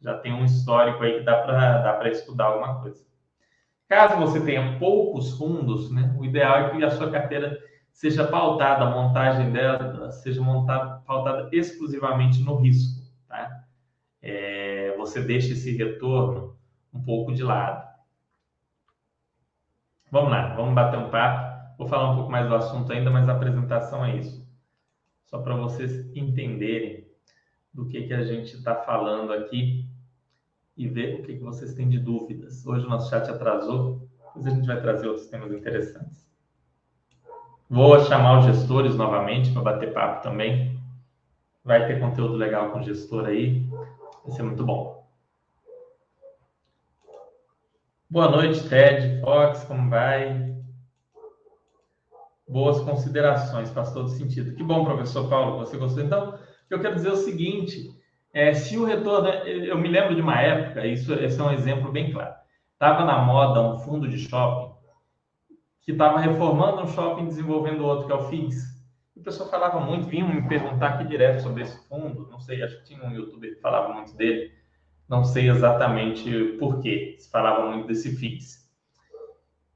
Já 0.00 0.16
tem 0.18 0.32
um 0.32 0.44
histórico 0.44 1.02
aí 1.02 1.18
que 1.18 1.24
dá 1.24 1.42
para 1.42 1.98
dá 1.98 2.08
estudar 2.08 2.46
alguma 2.46 2.80
coisa. 2.80 3.07
Caso 3.88 4.16
você 4.18 4.44
tenha 4.44 4.78
poucos 4.78 5.38
fundos, 5.38 5.90
né, 5.90 6.14
o 6.18 6.24
ideal 6.24 6.58
é 6.58 6.70
que 6.70 6.84
a 6.84 6.90
sua 6.90 7.10
carteira 7.10 7.58
seja 7.90 8.26
pautada, 8.26 8.84
a 8.84 8.90
montagem 8.90 9.50
dela 9.50 10.12
seja 10.12 10.42
montada, 10.42 11.00
pautada 11.06 11.48
exclusivamente 11.52 12.40
no 12.42 12.56
risco, 12.56 13.02
tá? 13.26 13.64
É, 14.20 14.94
você 14.98 15.22
deixa 15.22 15.54
esse 15.54 15.74
retorno 15.74 16.56
um 16.92 17.02
pouco 17.02 17.32
de 17.32 17.42
lado. 17.42 17.88
Vamos 20.10 20.30
lá, 20.30 20.54
vamos 20.54 20.74
bater 20.74 20.98
um 20.98 21.10
papo. 21.10 21.76
Vou 21.78 21.88
falar 21.88 22.12
um 22.12 22.16
pouco 22.16 22.30
mais 22.30 22.46
do 22.46 22.54
assunto 22.54 22.92
ainda, 22.92 23.10
mas 23.10 23.28
a 23.28 23.32
apresentação 23.32 24.04
é 24.04 24.16
isso. 24.16 24.46
Só 25.24 25.38
para 25.38 25.56
vocês 25.56 26.14
entenderem 26.14 27.06
do 27.72 27.86
que, 27.86 28.02
que 28.02 28.14
a 28.14 28.22
gente 28.22 28.54
está 28.54 28.74
falando 28.74 29.32
aqui 29.32 29.87
e 30.78 30.86
ver 30.86 31.18
o 31.18 31.22
que, 31.24 31.34
vocês 31.34 31.74
têm 31.74 31.88
de 31.88 31.98
dúvidas. 31.98 32.64
Hoje 32.64 32.86
o 32.86 32.88
nosso 32.88 33.10
chat 33.10 33.28
atrasou, 33.28 34.08
mas 34.34 34.46
a 34.46 34.50
gente 34.50 34.66
vai 34.66 34.80
trazer 34.80 35.08
outros 35.08 35.26
temas 35.26 35.52
interessantes. 35.52 36.24
Vou 37.68 37.98
chamar 38.04 38.38
os 38.38 38.46
gestores 38.46 38.94
novamente 38.94 39.52
para 39.52 39.60
bater 39.60 39.92
papo 39.92 40.22
também. 40.22 40.80
Vai 41.64 41.86
ter 41.88 41.98
conteúdo 41.98 42.34
legal 42.34 42.70
com 42.70 42.78
o 42.78 42.82
gestor 42.82 43.26
aí. 43.26 43.68
Vai 44.24 44.36
ser 44.36 44.44
muito 44.44 44.64
bom. 44.64 45.04
Boa 48.08 48.30
noite, 48.30 48.66
Ted, 48.68 49.20
Fox, 49.20 49.64
como 49.64 49.90
vai? 49.90 50.56
Boas 52.48 52.80
considerações, 52.80 53.68
faz 53.70 53.92
todo 53.92 54.08
sentido. 54.08 54.54
Que 54.54 54.62
bom, 54.62 54.84
professor 54.84 55.28
Paulo, 55.28 55.58
você 55.58 55.76
gostou. 55.76 56.04
Então, 56.04 56.38
eu 56.70 56.80
quero 56.80 56.94
dizer 56.94 57.10
o 57.10 57.16
seguinte: 57.16 57.97
é, 58.32 58.54
se 58.54 58.76
o 58.76 58.84
retorno. 58.84 59.28
Eu 59.28 59.78
me 59.78 59.88
lembro 59.88 60.14
de 60.14 60.20
uma 60.20 60.40
época, 60.40 60.86
isso 60.86 61.12
esse 61.14 61.40
é 61.40 61.42
um 61.42 61.52
exemplo 61.52 61.90
bem 61.90 62.12
claro. 62.12 62.34
Estava 62.72 63.04
na 63.04 63.18
moda 63.18 63.60
um 63.60 63.78
fundo 63.78 64.08
de 64.08 64.18
shopping 64.18 64.78
que 65.82 65.92
estava 65.92 66.20
reformando 66.20 66.82
um 66.82 66.86
shopping 66.88 67.26
desenvolvendo 67.26 67.84
outro, 67.84 68.06
que 68.06 68.12
é 68.12 68.14
o 68.14 68.28
FIGS. 68.28 68.78
O 69.16 69.22
pessoal 69.22 69.48
falava 69.48 69.80
muito, 69.80 70.06
vinham 70.06 70.28
me 70.28 70.46
perguntar 70.46 70.88
aqui 70.90 71.04
direto 71.04 71.42
sobre 71.42 71.62
esse 71.62 71.88
fundo. 71.88 72.28
Não 72.30 72.38
sei, 72.38 72.62
acho 72.62 72.76
que 72.78 72.84
tinha 72.84 73.04
um 73.04 73.10
youtuber 73.10 73.54
que 73.54 73.60
falava 73.60 73.94
muito 73.94 74.14
dele. 74.14 74.52
Não 75.08 75.24
sei 75.24 75.48
exatamente 75.48 76.56
por 76.58 76.80
que 76.80 77.16
se 77.18 77.30
falava 77.30 77.70
muito 77.70 77.88
desse 77.88 78.14
FIX. 78.14 78.68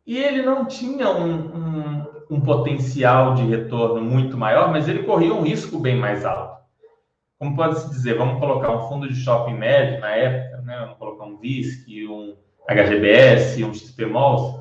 E 0.06 0.18
ele 0.18 0.42
não 0.42 0.66
tinha 0.66 1.08
um, 1.10 1.56
um, 1.56 2.06
um, 2.30 2.40
potencial 2.40 3.34
de 3.34 3.44
retorno 3.44 4.02
muito 4.02 4.36
maior, 4.36 4.70
mas 4.70 4.88
ele 4.88 5.04
corria 5.04 5.32
um 5.32 5.42
risco 5.42 5.78
bem 5.78 5.96
mais 5.96 6.24
alto. 6.24 6.61
Como 7.42 7.56
pode-se 7.56 7.90
dizer, 7.90 8.16
vamos 8.16 8.38
colocar 8.38 8.70
um 8.70 8.86
fundo 8.86 9.08
de 9.08 9.16
shopping 9.16 9.54
médio 9.54 9.98
na 9.98 10.10
época, 10.10 10.58
né? 10.58 10.78
vamos 10.78 10.96
colocar 10.96 11.24
um 11.24 11.36
VISC, 11.38 12.06
um 12.06 12.36
HGBS, 12.68 13.64
um 13.64 13.74
XPMOLS, 13.74 14.60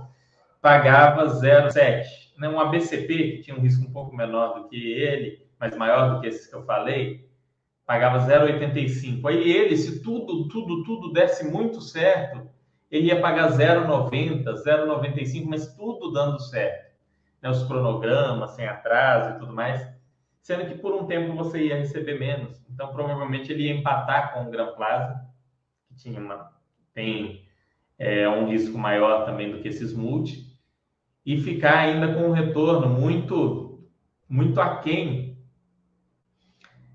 pagava 0.60 1.28
0,7. 1.28 2.04
Né? 2.40 2.50
Um 2.50 2.60
ABCP, 2.60 3.34
que 3.34 3.42
tinha 3.44 3.56
um 3.56 3.60
risco 3.60 3.88
um 3.88 3.94
pouco 3.94 4.16
menor 4.16 4.56
do 4.56 4.68
que 4.68 4.94
ele, 4.94 5.46
mas 5.60 5.78
maior 5.78 6.16
do 6.16 6.22
que 6.22 6.28
esses 6.28 6.48
que 6.48 6.56
eu 6.56 6.66
falei, 6.66 7.30
pagava 7.86 8.18
0,85. 8.28 9.30
Aí 9.30 9.52
ele, 9.52 9.78
se 9.78 10.02
tudo, 10.02 10.48
tudo, 10.48 10.84
tudo 10.84 11.14
desse 11.14 11.48
muito 11.48 11.80
certo, 11.82 12.50
ele 12.90 13.10
ia 13.10 13.22
pagar 13.22 13.52
0,90, 13.52 14.44
0,95, 14.44 15.46
mas 15.46 15.72
tudo 15.76 16.12
dando 16.12 16.40
certo. 16.40 16.92
Né? 17.44 17.50
Os 17.52 17.62
cronogramas, 17.62 18.56
sem 18.56 18.66
atraso 18.66 19.36
e 19.36 19.40
tudo 19.40 19.54
mais. 19.54 19.88
Sendo 20.42 20.66
que 20.66 20.76
por 20.76 20.94
um 20.94 21.06
tempo 21.06 21.36
você 21.36 21.68
ia 21.68 21.78
receber 21.78 22.20
menos. 22.20 22.64
Então, 22.70 22.92
provavelmente, 22.92 23.52
ele 23.52 23.64
ia 23.64 23.74
empatar 23.74 24.34
com 24.34 24.44
o 24.44 24.50
Gran 24.50 24.74
Plaza, 24.74 25.22
que 25.88 25.96
tinha 25.96 26.20
uma, 26.20 26.52
tem 26.94 27.46
é, 28.00 28.28
um 28.28 28.50
risco 28.50 28.78
maior 28.78 29.26
também 29.26 29.52
do 29.52 29.60
que 29.60 29.68
esses 29.68 29.94
multi, 29.94 30.52
e 31.24 31.40
ficar 31.40 31.78
ainda 31.78 32.14
com 32.14 32.22
um 32.22 32.32
retorno 32.32 32.90
muito, 32.90 33.88
muito 34.28 34.60
aquém 34.60 35.38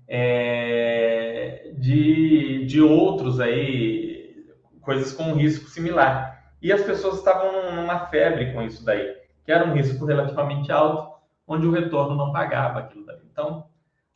é, 0.07 1.71
de, 1.77 2.65
de 2.65 2.81
outros 2.81 3.39
aí, 3.39 4.45
coisas 4.81 5.13
com 5.13 5.33
risco 5.33 5.69
similar. 5.69 6.53
E 6.61 6.73
as 6.73 6.81
pessoas 6.81 7.17
estavam 7.17 7.75
numa 7.75 8.07
febre 8.07 8.51
com 8.51 8.61
isso 8.61 8.83
daí, 8.83 9.15
que 9.45 9.51
era 9.51 9.65
um 9.65 9.73
risco 9.73 10.05
relativamente 10.05 10.71
alto, 10.71 11.16
onde 11.47 11.65
o 11.65 11.71
retorno 11.71 12.15
não 12.15 12.33
pagava 12.33 12.79
aquilo 12.79 13.05
daí. 13.05 13.21
Então, 13.31 13.69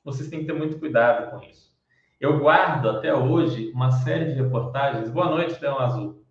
vocês 0.04 0.30
têm 0.30 0.42
que 0.42 0.48
ter 0.48 0.54
muito 0.54 0.78
cuidado 0.78 1.32
com 1.32 1.42
isso. 1.46 1.72
Eu 2.20 2.38
guardo 2.40 2.90
até 2.90 3.14
hoje 3.14 3.72
uma 3.72 3.90
série 3.90 4.26
de 4.26 4.34
reportagens. 4.34 5.10
Boa 5.10 5.30
noite, 5.30 5.60
Leão 5.62 5.80
Azul. 5.80 6.24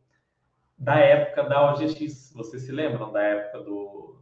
Da 0.78 0.97
época 0.97 1.45
da 1.45 1.73
OGX. 1.73 2.33
Vocês 2.35 2.62
se 2.62 2.71
lembram 2.71 3.11
da 3.11 3.23
época 3.23 3.61
do. 3.64 4.21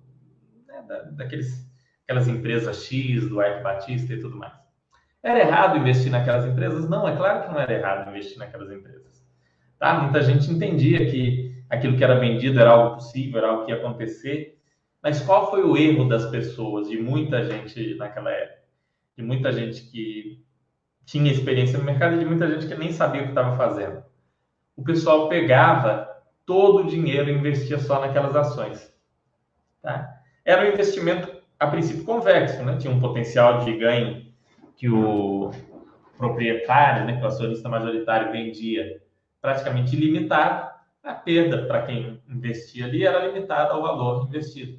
Né, 0.67 0.83
da, 0.89 1.03
daqueles, 1.03 1.69
aquelas 2.05 2.29
empresas 2.29 2.85
X, 2.85 3.29
do 3.29 3.43
Ike 3.43 3.63
Batista 3.63 4.15
e 4.15 4.21
tudo 4.21 4.37
mais. 4.37 4.55
Era 5.23 5.41
errado 5.41 5.77
investir 5.77 6.11
naquelas 6.11 6.47
empresas? 6.47 6.89
Não, 6.89 7.07
é 7.07 7.17
claro 7.17 7.43
que 7.43 7.49
não 7.53 7.61
era 7.61 7.73
errado 7.73 8.09
investir 8.09 8.39
naquelas 8.39 8.71
empresas. 8.71 9.27
Tá? 9.79 10.01
Muita 10.01 10.23
gente 10.23 10.51
entendia 10.51 11.11
que 11.11 11.55
aquilo 11.69 11.97
que 11.97 12.05
era 12.05 12.19
vendido 12.19 12.59
era 12.59 12.71
algo 12.71 12.97
possível, 12.97 13.39
era 13.39 13.51
algo 13.51 13.67
que 13.67 13.73
ia 13.73 13.79
acontecer. 13.79 14.58
Mas 15.03 15.21
qual 15.21 15.51
foi 15.51 15.63
o 15.63 15.77
erro 15.77 16.09
das 16.09 16.27
pessoas, 16.31 16.89
de 16.89 17.01
muita 17.01 17.45
gente 17.45 17.95
naquela 17.95 18.31
época? 18.31 18.63
De 19.17 19.23
muita 19.23 19.53
gente 19.53 19.83
que 19.83 20.45
tinha 21.05 21.33
experiência 21.33 21.79
no 21.79 21.85
mercado 21.85 22.17
e 22.17 22.19
de 22.19 22.25
muita 22.25 22.49
gente 22.49 22.67
que 22.67 22.75
nem 22.75 22.93
sabia 22.93 23.23
o 23.23 23.25
que 23.25 23.31
estava 23.31 23.57
fazendo. 23.57 24.03
O 24.77 24.83
pessoal 24.83 25.29
pegava 25.29 26.09
todo 26.45 26.79
o 26.79 26.87
dinheiro 26.87 27.31
e 27.31 27.35
investia 27.35 27.79
só 27.79 28.01
naquelas 28.01 28.35
ações. 28.35 28.93
Tá? 29.83 30.21
Era 30.45 30.65
um 30.65 30.73
investimento, 30.73 31.31
a 31.59 31.67
princípio, 31.67 32.05
convexo, 32.05 32.63
né? 32.63 32.77
tinha 32.77 32.93
um 32.93 33.01
potencial 33.01 33.61
de 33.61 33.77
ganho 33.77 34.27
que 34.77 34.89
o 34.89 35.51
proprietário, 36.17 37.07
né, 37.07 37.17
que 37.17 37.23
o 37.23 37.27
acionista 37.27 37.69
majoritário 37.69 38.33
vendia 38.33 39.01
praticamente 39.41 39.95
ilimitado, 39.97 40.69
a 41.03 41.15
perda 41.15 41.67
para 41.67 41.83
quem 41.83 42.21
investia 42.29 42.85
ali 42.85 43.05
era 43.05 43.27
limitada 43.27 43.73
ao 43.73 43.83
valor 43.83 44.27
investido. 44.27 44.79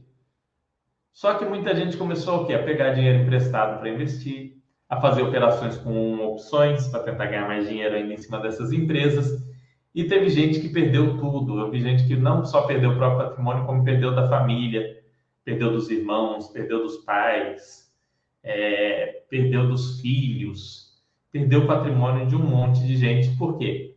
Só 1.20 1.34
que 1.34 1.44
muita 1.44 1.76
gente 1.76 1.98
começou 1.98 2.44
o 2.44 2.46
quê? 2.48 2.54
a 2.54 2.64
pegar 2.64 2.92
dinheiro 2.92 3.24
emprestado 3.24 3.78
para 3.78 3.90
investir, 3.90 4.54
a 4.88 5.02
fazer 5.02 5.22
operações 5.22 5.76
com 5.76 6.18
opções 6.26 6.88
para 6.88 7.04
tentar 7.04 7.26
ganhar 7.26 7.46
mais 7.46 7.68
dinheiro 7.68 7.94
ainda 7.94 8.14
em 8.14 8.18
cima 8.18 8.40
dessas 8.40 8.72
empresas. 8.72 9.46
E 9.94 10.06
teve 10.06 10.30
gente 10.30 10.62
que 10.62 10.70
perdeu 10.70 11.18
tudo. 11.18 11.60
Eu 11.60 11.70
vi 11.70 11.82
gente 11.82 12.08
que 12.08 12.16
não 12.16 12.46
só 12.46 12.62
perdeu 12.62 12.92
o 12.92 12.96
próprio 12.96 13.28
patrimônio, 13.28 13.66
como 13.66 13.84
perdeu 13.84 14.16
da 14.16 14.30
família, 14.30 14.98
perdeu 15.44 15.74
dos 15.74 15.90
irmãos, 15.90 16.48
perdeu 16.48 16.84
dos 16.84 16.96
pais, 17.04 17.94
é, 18.42 19.24
perdeu 19.30 19.68
dos 19.68 20.00
filhos, 20.00 21.04
perdeu 21.34 21.64
o 21.64 21.68
patrimônio 21.68 22.28
de 22.28 22.36
um 22.38 22.48
monte 22.48 22.80
de 22.88 22.96
gente. 22.96 23.36
Por 23.36 23.58
quê? 23.58 23.94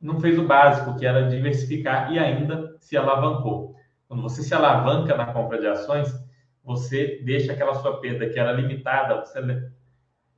Não 0.00 0.18
fez 0.18 0.36
o 0.36 0.48
básico, 0.48 0.98
que 0.98 1.06
era 1.06 1.28
diversificar 1.28 2.12
e 2.12 2.18
ainda 2.18 2.74
se 2.80 2.96
alavancou. 2.96 3.76
Quando 4.08 4.20
você 4.20 4.42
se 4.42 4.52
alavanca 4.52 5.16
na 5.16 5.26
compra 5.26 5.60
de 5.60 5.68
ações, 5.68 6.28
você 6.62 7.20
deixa 7.24 7.52
aquela 7.52 7.74
sua 7.74 8.00
perda 8.00 8.28
que 8.28 8.38
era 8.38 8.52
limitada, 8.52 9.20
você, 9.20 9.40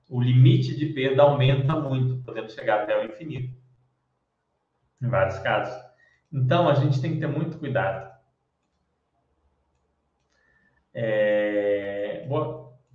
o 0.09 0.21
limite 0.21 0.77
de 0.77 0.87
perda 0.87 1.23
aumenta 1.23 1.75
muito, 1.75 2.23
podendo 2.23 2.51
chegar 2.51 2.83
até 2.83 3.01
o 3.01 3.07
infinito, 3.07 3.57
em 5.01 5.09
vários 5.09 5.39
casos. 5.41 5.75
Então, 6.33 6.69
a 6.69 6.75
gente 6.75 7.01
tem 7.01 7.15
que 7.15 7.21
ter 7.21 7.27
muito 7.27 7.59
cuidado. 7.59 8.13
É... 10.95 12.27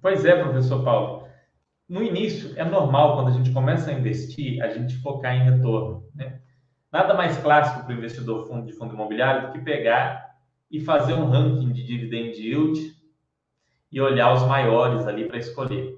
Pois 0.01 0.25
é, 0.25 0.41
professor 0.41 0.84
Paulo. 0.84 1.27
No 1.88 2.03
início, 2.03 2.53
é 2.57 2.65
normal, 2.65 3.15
quando 3.15 3.29
a 3.29 3.31
gente 3.31 3.51
começa 3.51 3.89
a 3.89 3.93
investir, 3.93 4.62
a 4.62 4.69
gente 4.69 4.98
focar 4.98 5.36
em 5.36 5.50
retorno. 5.50 6.10
Né? 6.13 6.41
Nada 6.91 7.13
mais 7.13 7.38
clássico 7.38 7.86
para 7.86 7.93
o 7.93 7.98
investidor 7.98 8.63
de 8.63 8.74
fundo 8.74 8.93
imobiliário 8.93 9.48
do 9.48 9.53
que 9.53 9.60
pegar 9.60 10.36
e 10.69 10.79
fazer 10.79 11.13
um 11.13 11.29
ranking 11.29 11.72
de 11.72 11.84
dividend 11.84 12.38
yield 12.39 12.96
e 13.91 14.01
olhar 14.01 14.34
os 14.34 14.44
maiores 14.44 15.06
ali 15.08 15.27
para 15.27 15.38
escolher. 15.38 15.98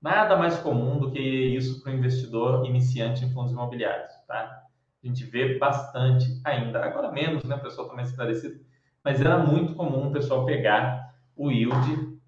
Nada 0.00 0.36
mais 0.36 0.56
comum 0.58 0.98
do 0.98 1.10
que 1.10 1.20
isso 1.20 1.82
para 1.82 1.92
o 1.92 1.96
investidor 1.96 2.64
iniciante 2.66 3.24
em 3.24 3.32
fundos 3.32 3.52
imobiliários. 3.52 4.10
Tá? 4.26 4.62
A 5.02 5.06
gente 5.06 5.24
vê 5.24 5.58
bastante 5.58 6.40
ainda, 6.44 6.84
agora 6.84 7.10
menos, 7.10 7.44
né? 7.44 7.56
O 7.56 7.60
pessoal 7.60 7.86
está 7.86 7.96
mais 7.96 8.10
esclarecido, 8.10 8.60
mas 9.02 9.20
era 9.20 9.38
muito 9.38 9.74
comum 9.74 10.08
o 10.08 10.12
pessoal 10.12 10.44
pegar 10.44 11.14
o 11.36 11.50
yield, 11.50 12.18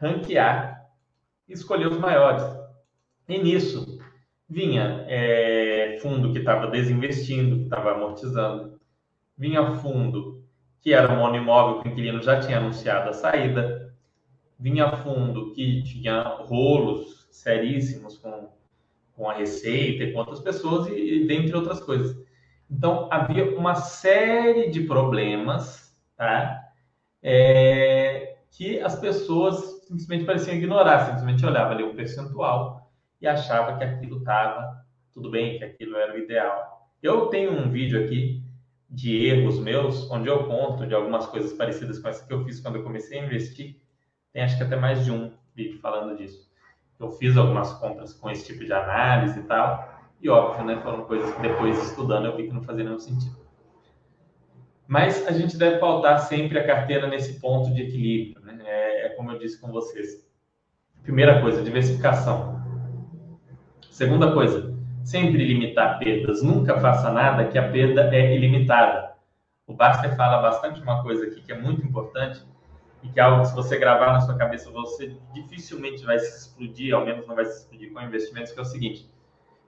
ranquear 0.00 0.86
e 1.48 1.52
escolher 1.52 1.88
os 1.88 1.98
maiores. 1.98 2.44
E 3.28 3.38
nisso 3.38 3.98
vinha 4.48 5.04
é, 5.08 5.98
fundo 6.02 6.32
que 6.32 6.38
estava 6.38 6.66
desinvestindo, 6.66 7.56
que 7.56 7.64
estava 7.64 7.92
amortizando, 7.92 8.80
vinha 9.36 9.74
fundo 9.76 10.44
que 10.80 10.92
era 10.92 11.12
um 11.12 11.18
monoimóvel 11.18 11.82
que 11.82 11.88
o 11.88 11.92
inquilino 11.92 12.22
já 12.22 12.40
tinha 12.40 12.58
anunciado 12.58 13.10
a 13.10 13.12
saída, 13.12 13.89
vinha 14.60 14.96
fundo 14.98 15.52
que 15.52 15.82
tinha 15.82 16.22
rolos 16.22 17.26
seríssimos 17.30 18.18
com, 18.18 18.50
com 19.16 19.28
a 19.28 19.34
Receita 19.34 20.04
e 20.04 20.12
com 20.12 20.18
outras 20.20 20.40
pessoas, 20.40 20.88
e, 20.88 21.22
e 21.22 21.26
dentre 21.26 21.56
outras 21.56 21.80
coisas. 21.80 22.16
Então, 22.70 23.08
havia 23.10 23.56
uma 23.56 23.74
série 23.74 24.70
de 24.70 24.82
problemas 24.82 25.90
tá? 26.20 26.68
É, 27.22 28.36
que 28.50 28.78
as 28.80 29.00
pessoas 29.00 29.86
simplesmente 29.86 30.26
pareciam 30.26 30.54
ignorar, 30.54 31.06
simplesmente 31.06 31.46
olhava 31.46 31.72
ali 31.72 31.82
o 31.82 31.94
percentual 31.94 32.92
e 33.18 33.26
achava 33.26 33.78
que 33.78 33.84
aquilo 33.84 34.18
estava 34.18 34.84
tudo 35.12 35.30
bem, 35.30 35.56
que 35.56 35.64
aquilo 35.64 35.96
era 35.96 36.14
o 36.14 36.18
ideal. 36.18 36.90
Eu 37.02 37.28
tenho 37.28 37.52
um 37.52 37.70
vídeo 37.70 38.04
aqui 38.04 38.44
de 38.88 39.24
erros 39.24 39.58
meus, 39.58 40.10
onde 40.10 40.28
eu 40.28 40.44
conto 40.44 40.86
de 40.86 40.94
algumas 40.94 41.26
coisas 41.26 41.54
parecidas 41.54 41.98
com 41.98 42.08
essa 42.08 42.26
que 42.26 42.32
eu 42.34 42.44
fiz 42.44 42.60
quando 42.60 42.76
eu 42.76 42.82
comecei 42.82 43.18
a 43.18 43.24
investir. 43.24 43.79
Tem 44.32 44.42
acho 44.42 44.56
que 44.56 44.62
até 44.62 44.76
mais 44.76 45.04
de 45.04 45.10
um 45.10 45.32
vídeo 45.54 45.78
falando 45.80 46.16
disso. 46.16 46.48
Eu 46.98 47.10
fiz 47.12 47.36
algumas 47.36 47.72
compras 47.74 48.12
com 48.12 48.30
esse 48.30 48.46
tipo 48.46 48.64
de 48.64 48.72
análise 48.72 49.40
e 49.40 49.42
tal, 49.44 50.00
e 50.20 50.28
óbvio, 50.28 50.64
né, 50.64 50.80
foram 50.82 51.04
coisas 51.04 51.34
que 51.34 51.40
depois 51.40 51.82
estudando 51.88 52.26
eu 52.26 52.36
vi 52.36 52.46
que 52.46 52.52
não 52.52 52.62
fazia 52.62 52.84
nenhum 52.84 52.98
sentido. 52.98 53.40
Mas 54.86 55.26
a 55.26 55.30
gente 55.30 55.56
deve 55.56 55.78
pautar 55.78 56.18
sempre 56.18 56.58
a 56.58 56.66
carteira 56.66 57.06
nesse 57.06 57.40
ponto 57.40 57.72
de 57.72 57.82
equilíbrio, 57.82 58.44
né? 58.44 58.58
É, 58.64 59.06
é 59.06 59.08
como 59.10 59.30
eu 59.30 59.38
disse 59.38 59.60
com 59.60 59.70
vocês. 59.70 60.28
Primeira 61.02 61.40
coisa, 61.40 61.62
diversificação. 61.62 62.60
Segunda 63.88 64.32
coisa, 64.32 64.76
sempre 65.04 65.44
limitar 65.44 65.96
perdas. 66.00 66.42
Nunca 66.42 66.80
faça 66.80 67.12
nada 67.12 67.46
que 67.46 67.56
a 67.56 67.70
perda 67.70 68.12
é 68.12 68.34
ilimitada. 68.34 69.14
O 69.64 69.74
Baster 69.74 70.16
fala 70.16 70.42
bastante 70.42 70.82
uma 70.82 71.04
coisa 71.04 71.24
aqui 71.24 71.40
que 71.40 71.52
é 71.52 71.56
muito 71.56 71.86
importante 71.86 72.42
e 73.02 73.08
que 73.08 73.18
é 73.18 73.22
algo 73.22 73.42
que 73.42 73.48
se 73.48 73.54
você 73.54 73.78
gravar 73.78 74.12
na 74.12 74.20
sua 74.20 74.36
cabeça 74.36 74.70
você 74.70 75.16
dificilmente 75.32 76.04
vai 76.04 76.18
se 76.18 76.38
explodir, 76.38 76.94
ao 76.94 77.04
menos 77.04 77.26
não 77.26 77.34
vai 77.34 77.44
se 77.44 77.60
explodir 77.60 77.92
com 77.92 78.00
investimentos, 78.00 78.52
que 78.52 78.58
é 78.58 78.62
o 78.62 78.66
seguinte: 78.66 79.10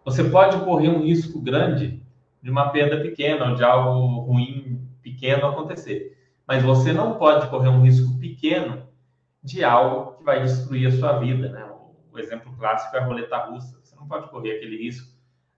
você 0.05 0.25
pode 0.25 0.59
correr 0.64 0.88
um 0.88 1.03
risco 1.03 1.40
grande 1.40 2.03
de 2.42 2.51
uma 2.51 2.71
perda 2.71 3.01
pequena 3.01 3.51
ou 3.51 3.55
de 3.55 3.64
algo 3.64 4.21
ruim 4.21 4.87
pequeno 5.03 5.47
acontecer, 5.47 6.18
mas 6.47 6.62
você 6.62 6.92
não 6.92 7.18
pode 7.18 7.49
correr 7.49 7.68
um 7.68 7.83
risco 7.83 8.18
pequeno 8.18 8.87
de 9.42 9.64
algo 9.64 10.16
que 10.16 10.25
vai 10.25 10.42
destruir 10.42 10.88
a 10.88 10.92
sua 10.92 11.18
vida, 11.18 11.49
né? 11.49 11.68
O 12.12 12.18
exemplo 12.18 12.55
clássico 12.57 12.95
é 12.95 13.01
a 13.01 13.05
roleta 13.05 13.37
russa. 13.38 13.81
Você 13.83 13.97
não 13.97 14.07
pode 14.07 14.29
correr 14.29 14.57
aquele 14.57 14.77
risco 14.77 15.12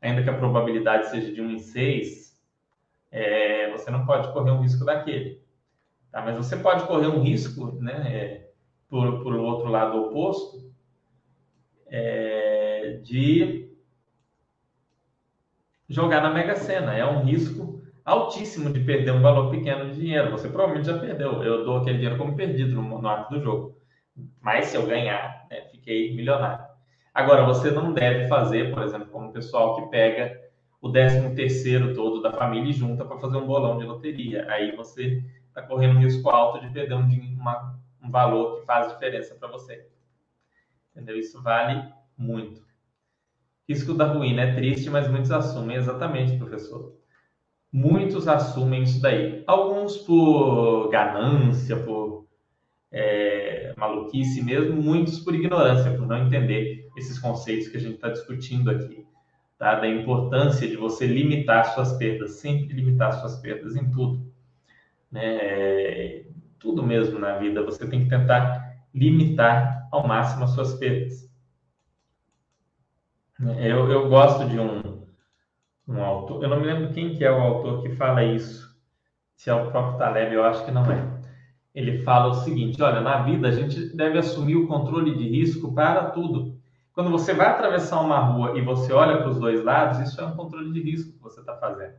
ainda 0.04 0.22
que 0.22 0.28
a 0.28 0.37
probabilidade 0.37 1.08
seja 1.08 1.32
de 1.32 1.40
1 1.40 1.50
em 1.50 1.58
6, 1.58 2.38
é, 3.10 3.70
você 3.72 3.90
não 3.90 4.04
pode 4.04 4.30
correr 4.32 4.50
um 4.50 4.60
risco 4.60 4.84
daquele. 4.84 5.42
Tá? 6.14 6.22
Mas 6.22 6.37
você 6.37 6.57
pode 6.57 6.87
correr 6.87 7.09
um 7.09 7.20
risco, 7.20 7.72
né, 7.81 7.92
é, 8.07 8.50
por, 8.88 9.24
por 9.24 9.35
outro 9.35 9.68
lado 9.68 10.00
oposto, 10.00 10.72
é, 11.88 13.00
de 13.03 13.68
jogar 15.88 16.22
na 16.22 16.31
Mega 16.31 16.55
Sena. 16.55 16.94
É 16.94 17.05
um 17.05 17.24
risco 17.24 17.83
altíssimo 18.05 18.72
de 18.72 18.79
perder 18.79 19.11
um 19.11 19.22
valor 19.22 19.50
pequeno 19.50 19.90
de 19.90 20.00
dinheiro. 20.00 20.31
Você 20.31 20.48
provavelmente 20.48 20.87
já 20.87 20.96
perdeu. 20.96 21.42
Eu 21.42 21.64
dou 21.64 21.79
aquele 21.79 21.98
dinheiro 21.98 22.16
como 22.16 22.37
perdido 22.37 22.81
no, 22.81 23.03
no 23.03 23.09
ato 23.09 23.35
do 23.35 23.42
jogo. 23.42 23.77
Mas 24.40 24.66
se 24.66 24.77
eu 24.77 24.87
ganhar, 24.87 25.44
né, 25.50 25.62
fiquei 25.72 26.14
milionário. 26.14 26.64
Agora, 27.12 27.44
você 27.44 27.72
não 27.72 27.92
deve 27.92 28.29
fazer, 28.29 28.72
por 28.72 28.85
exemplo, 28.85 29.09
como 29.09 29.31
o 29.31 29.33
pessoal 29.33 29.74
que 29.77 29.90
pega 29.90 30.40
o 30.81 30.92
13 30.92 31.35
terceiro 31.35 31.92
todo 31.92 32.22
da 32.22 32.33
família 32.33 32.70
e 32.70 32.72
junta 32.72 33.05
para 33.05 33.18
fazer 33.18 33.37
um 33.37 33.46
bolão 33.46 33.79
de 33.79 33.85
loteria. 33.85 34.46
Aí 34.48 34.77
você 34.77 35.20
está 35.54 35.62
correndo 35.62 35.96
um 35.96 36.00
risco 36.00 36.28
alto 36.28 36.60
de 36.60 36.72
perder 36.72 36.94
um, 36.94 37.08
uma, 37.38 37.78
um 38.02 38.10
valor 38.10 38.58
que 38.58 38.66
faz 38.66 38.92
diferença 38.92 39.36
para 39.36 39.48
você. 39.48 39.86
Entendeu? 40.90 41.16
Isso 41.16 41.40
vale 41.40 41.88
muito. 42.18 42.60
Risco 43.68 43.94
da 43.94 44.06
ruína 44.06 44.42
é 44.42 44.54
triste, 44.54 44.90
mas 44.90 45.08
muitos 45.08 45.30
assumem. 45.30 45.76
Exatamente, 45.76 46.36
professor. 46.36 46.96
Muitos 47.72 48.26
assumem 48.26 48.82
isso 48.82 49.00
daí. 49.00 49.44
Alguns 49.46 49.96
por 49.98 50.88
ganância, 50.90 51.76
por 51.76 52.26
é, 52.90 53.72
maluquice 53.76 54.42
mesmo, 54.42 54.80
muitos 54.80 55.20
por 55.20 55.34
ignorância, 55.34 55.96
por 55.96 56.06
não 56.06 56.26
entender 56.26 56.88
esses 56.96 57.18
conceitos 57.18 57.68
que 57.68 57.76
a 57.76 57.80
gente 57.80 57.94
está 57.94 58.08
discutindo 58.08 58.70
aqui, 58.70 59.04
tá? 59.58 59.76
Da 59.76 59.88
importância 59.88 60.68
de 60.68 60.76
você 60.76 61.06
limitar 61.06 61.74
suas 61.74 61.92
perdas, 61.94 62.32
sempre 62.32 62.72
limitar 62.72 63.12
suas 63.14 63.36
perdas 63.40 63.74
em 63.74 63.90
tudo, 63.90 64.34
né? 65.14 66.24
Tudo 66.59 66.83
mesmo 66.83 67.20
na 67.20 67.38
vida, 67.38 67.62
você 67.62 67.87
tem 67.88 68.03
que 68.03 68.11
tentar 68.11 68.74
limitar 68.92 69.87
ao 69.92 70.07
máximo 70.07 70.44
as 70.44 70.50
suas 70.50 70.74
perdas. 70.74 71.31
Eu, 73.40 73.90
eu 73.90 74.09
gosto 74.09 74.48
de 74.48 74.59
um, 74.59 75.07
um 75.87 76.03
autor, 76.03 76.42
eu 76.42 76.48
não 76.48 76.61
me 76.61 76.66
lembro 76.66 76.92
quem 76.92 77.14
que 77.14 77.24
é 77.24 77.31
o 77.31 77.40
autor 77.40 77.83
que 77.83 77.90
fala 77.90 78.24
isso, 78.24 78.74
se 79.37 79.50
é 79.50 79.55
o 79.55 79.70
próprio 79.70 79.98
Taleb, 79.98 80.33
eu 80.33 80.44
acho 80.44 80.64
que 80.64 80.70
não 80.70 80.90
é. 80.90 81.20
Ele 81.74 82.03
fala 82.03 82.29
o 82.29 82.35
seguinte: 82.35 82.83
olha, 82.83 83.00
na 83.00 83.22
vida 83.22 83.48
a 83.48 83.50
gente 83.50 83.94
deve 83.96 84.18
assumir 84.18 84.57
o 84.57 84.66
controle 84.66 85.16
de 85.16 85.29
risco 85.29 85.74
para 85.74 86.11
tudo. 86.11 86.59
Quando 86.92 87.11
você 87.11 87.35
vai 87.35 87.48
atravessar 87.48 88.00
uma 88.00 88.18
rua 88.18 88.57
e 88.57 88.62
você 88.62 88.92
olha 88.92 89.18
para 89.18 89.29
os 89.29 89.38
dois 89.38 89.62
lados, 89.64 89.98
isso 89.98 90.20
é 90.20 90.24
um 90.24 90.37
controle 90.37 90.72
de 90.72 90.81
risco 90.81 91.12
que 91.12 91.22
você 91.22 91.40
está 91.40 91.57
fazendo. 91.57 91.94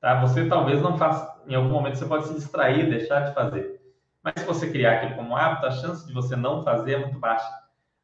Tá? 0.00 0.20
Você 0.20 0.46
talvez 0.46 0.82
não 0.82 0.98
faça, 0.98 1.35
em 1.48 1.54
algum 1.54 1.70
momento 1.70 1.96
você 1.96 2.06
pode 2.06 2.26
se 2.26 2.34
distrair, 2.34 2.88
deixar 2.88 3.20
de 3.20 3.34
fazer. 3.34 3.80
Mas 4.22 4.34
se 4.38 4.44
você 4.44 4.70
criar 4.70 4.94
aquilo 4.94 5.14
como 5.14 5.36
hábito, 5.36 5.66
a 5.66 5.70
chance 5.70 6.06
de 6.06 6.12
você 6.12 6.34
não 6.34 6.64
fazer 6.64 6.94
é 6.94 6.98
muito 6.98 7.18
baixa. 7.18 7.48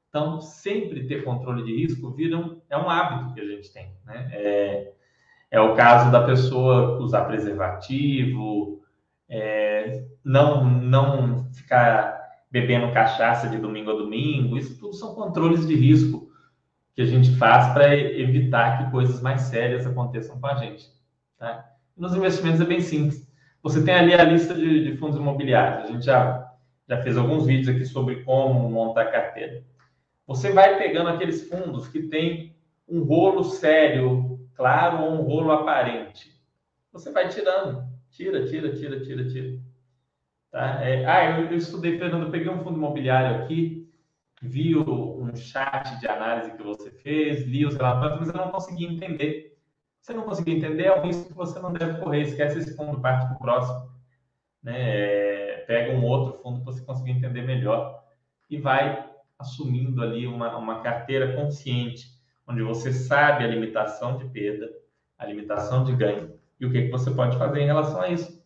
Então, 0.09 0.41
sempre 0.41 1.07
ter 1.07 1.25
controle 1.25 1.65
de 1.65 1.75
risco 1.75 2.11
vira 2.11 2.37
um, 2.37 2.61
é 2.69 2.77
um 2.77 2.89
hábito 2.89 3.35
que 3.35 3.41
a 3.41 3.47
gente 3.47 3.73
tem. 3.73 3.93
Né? 4.05 4.31
É, 4.33 4.93
é 5.51 5.61
o 5.61 5.75
caso 5.75 6.13
da 6.13 6.23
pessoa 6.25 6.99
usar 6.99 7.25
preservativo, 7.25 8.83
é, 9.29 10.05
não, 10.23 10.65
não 10.65 11.51
ficar 11.53 12.21
bebendo 12.51 12.93
cachaça 12.93 13.49
de 13.49 13.57
domingo 13.57 13.91
a 13.91 13.95
domingo, 13.95 14.59
isso 14.59 14.79
tudo 14.79 14.95
são 14.95 15.15
controles 15.15 15.67
de 15.67 15.75
risco 15.75 16.31
que 16.95 17.01
a 17.01 17.07
gente 17.07 17.35
faz 17.37 17.73
para 17.73 17.97
evitar 17.97 18.85
que 18.85 18.91
coisas 18.91 19.23
mais 19.23 19.41
sérias 19.43 19.87
aconteçam 19.87 20.39
com 20.39 20.47
a 20.47 20.57
gente. 20.57 20.87
Tá? 21.39 21.67
Nos 21.97 22.15
investimentos 22.15 22.61
é 22.61 22.65
bem 22.65 22.81
simples. 22.81 23.27
Você 23.63 23.85
tem 23.85 23.95
ali 23.95 24.15
a 24.15 24.25
lista 24.25 24.55
de, 24.55 24.85
de, 24.85 24.97
fundos 24.97 25.19
imobiliários. 25.19 25.89
A 25.89 25.93
gente 25.93 26.05
já, 26.05 26.53
já 26.89 27.01
fez 27.03 27.17
alguns 27.17 27.47
vídeos 27.47 27.69
aqui 27.69 27.85
sobre 27.85 28.25
como 28.25 28.69
montar 28.69 29.13
carteira. 29.13 29.63
Você 30.27 30.53
vai 30.53 30.79
pegando 30.79 31.11
aqueles 31.11 31.49
fundos 31.49 31.89
que 31.89 32.03
tem 32.03 32.57
um 32.89 33.05
rolo 33.05 33.45
sério, 33.45 34.41
claro, 34.55 35.05
ou 35.05 35.13
um 35.13 35.23
rolo 35.23 35.53
aparente. 35.53 36.33
Você 36.93 37.13
vai 37.13 37.29
tirando. 37.29 37.85
Tira, 38.11 38.45
tira, 38.47 38.75
tira, 38.75 39.01
tira, 39.01 39.29
tira. 39.29 39.59
Tá? 40.51 40.85
É, 40.85 41.07
ah, 41.07 41.41
eu, 41.41 41.47
eu, 41.47 41.57
estudei, 41.57 41.99
Fernando, 41.99 42.27
eu 42.27 42.31
peguei 42.31 42.51
um 42.51 42.63
fundo 42.63 42.77
imobiliário 42.77 43.43
aqui, 43.43 43.89
vi 44.43 44.77
o, 44.77 45.23
um 45.23 45.35
chat 45.35 45.99
de 45.99 46.07
análise 46.07 46.55
que 46.57 46.63
você 46.63 46.91
fez, 46.91 47.47
li 47.47 47.65
os 47.65 47.75
relatórios, 47.75 48.19
mas 48.19 48.29
eu 48.29 48.35
não 48.35 48.51
consegui 48.51 48.85
entender. 48.85 49.52
Se 50.03 50.13
não 50.13 50.25
conseguir 50.25 50.57
entender, 50.57 50.87
é 50.87 50.99
um 50.99 51.03
risco 51.03 51.29
que 51.29 51.33
você 51.33 51.61
não 51.61 51.73
deve 51.73 52.01
correr. 52.01 52.23
Esquece 52.23 52.59
esse 52.59 52.77
fundo, 52.77 53.01
parte 53.01 53.25
para 53.25 53.37
o 53.37 53.39
próximo. 53.39 53.89
Né? 54.61 54.75
É, 54.77 55.65
pega 55.67 55.97
um 55.97 56.05
outro 56.05 56.43
fundo 56.43 56.59
que 56.59 56.65
você 56.65 56.85
conseguir 56.85 57.13
entender 57.13 57.43
melhor 57.43 58.03
e 58.51 58.59
vai 58.59 59.09
assumindo 59.39 60.03
ali 60.03 60.27
uma, 60.27 60.57
uma 60.57 60.81
carteira 60.81 61.37
consciente, 61.37 62.09
onde 62.47 62.63
você 62.63 62.93
sabe 62.93 63.45
a 63.45 63.47
limitação 63.47 64.19
de 64.19 64.25
perda, 64.27 64.69
a 65.17 65.25
limitação 65.25 65.85
de 65.85 65.95
ganho 65.95 66.35
e 66.59 66.67
o 66.67 66.73
que, 66.73 66.83
que 66.83 66.91
você 66.91 67.11
pode 67.13 67.39
fazer 67.39 67.61
em 67.61 67.67
relação 67.67 68.01
a 68.01 68.09
isso. 68.09 68.45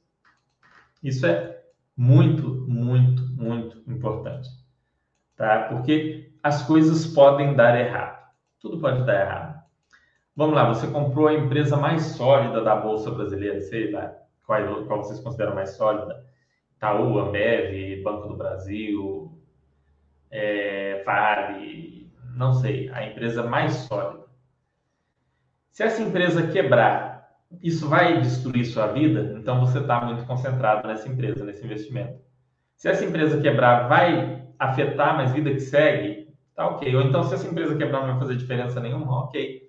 Isso 1.03 1.25
é 1.27 1.63
muito, 1.97 2.67
muito, 2.69 3.27
muito 3.31 3.83
importante. 3.91 4.51
Tá? 5.35 5.69
Porque 5.71 6.35
as 6.43 6.63
coisas 6.63 7.07
podem 7.07 7.55
dar 7.55 7.79
errado. 7.79 8.31
Tudo 8.61 8.79
pode 8.79 9.07
dar 9.07 9.23
errado. 9.23 9.56
Vamos 10.37 10.55
lá, 10.55 10.69
você 10.69 10.87
comprou 10.89 11.29
a 11.29 11.33
empresa 11.33 11.79
mais 11.79 12.03
sólida 12.03 12.63
da 12.63 12.77
Bolsa 12.77 13.11
Brasileira, 13.11 13.59
sei 13.59 13.91
lá, 13.91 14.15
qual, 14.45 14.85
qual 14.85 15.03
vocês 15.03 15.19
consideram 15.19 15.55
mais 15.55 15.71
sólida? 15.71 16.27
Itaú, 16.77 17.19
Ambev, 17.19 18.03
Banco 18.03 18.29
do 18.29 18.37
Brasil, 18.37 19.33
é, 20.31 21.03
Vale, 21.05 22.13
não 22.35 22.53
sei, 22.53 22.91
a 22.91 23.07
empresa 23.07 23.45
mais 23.45 23.73
sólida. 23.73 24.27
Se 25.71 25.83
essa 25.83 26.03
empresa 26.03 26.47
quebrar, 26.49 27.41
isso 27.63 27.89
vai 27.89 28.21
destruir 28.21 28.67
sua 28.67 28.89
vida? 28.89 29.35
Então 29.39 29.59
você 29.61 29.79
está 29.79 30.05
muito 30.05 30.27
concentrado 30.27 30.87
nessa 30.87 31.09
empresa, 31.09 31.47
nesse 31.47 31.65
investimento. 31.65 32.21
Se 32.77 32.89
essa 32.91 33.07
empresa 33.07 33.41
quebrar, 33.41 33.89
vai 33.89 34.47
afetar 34.59 35.17
mais 35.17 35.33
vida 35.33 35.51
que 35.51 35.61
segue? 35.61 36.29
Tá 36.55 36.69
ok. 36.69 36.95
Ou 36.95 37.01
então, 37.01 37.23
se 37.23 37.33
essa 37.33 37.49
empresa 37.49 37.75
quebrar 37.75 38.01
não 38.01 38.09
vai 38.09 38.19
fazer 38.19 38.37
diferença 38.37 38.81
nenhuma, 38.81 39.25
ok. 39.25 39.66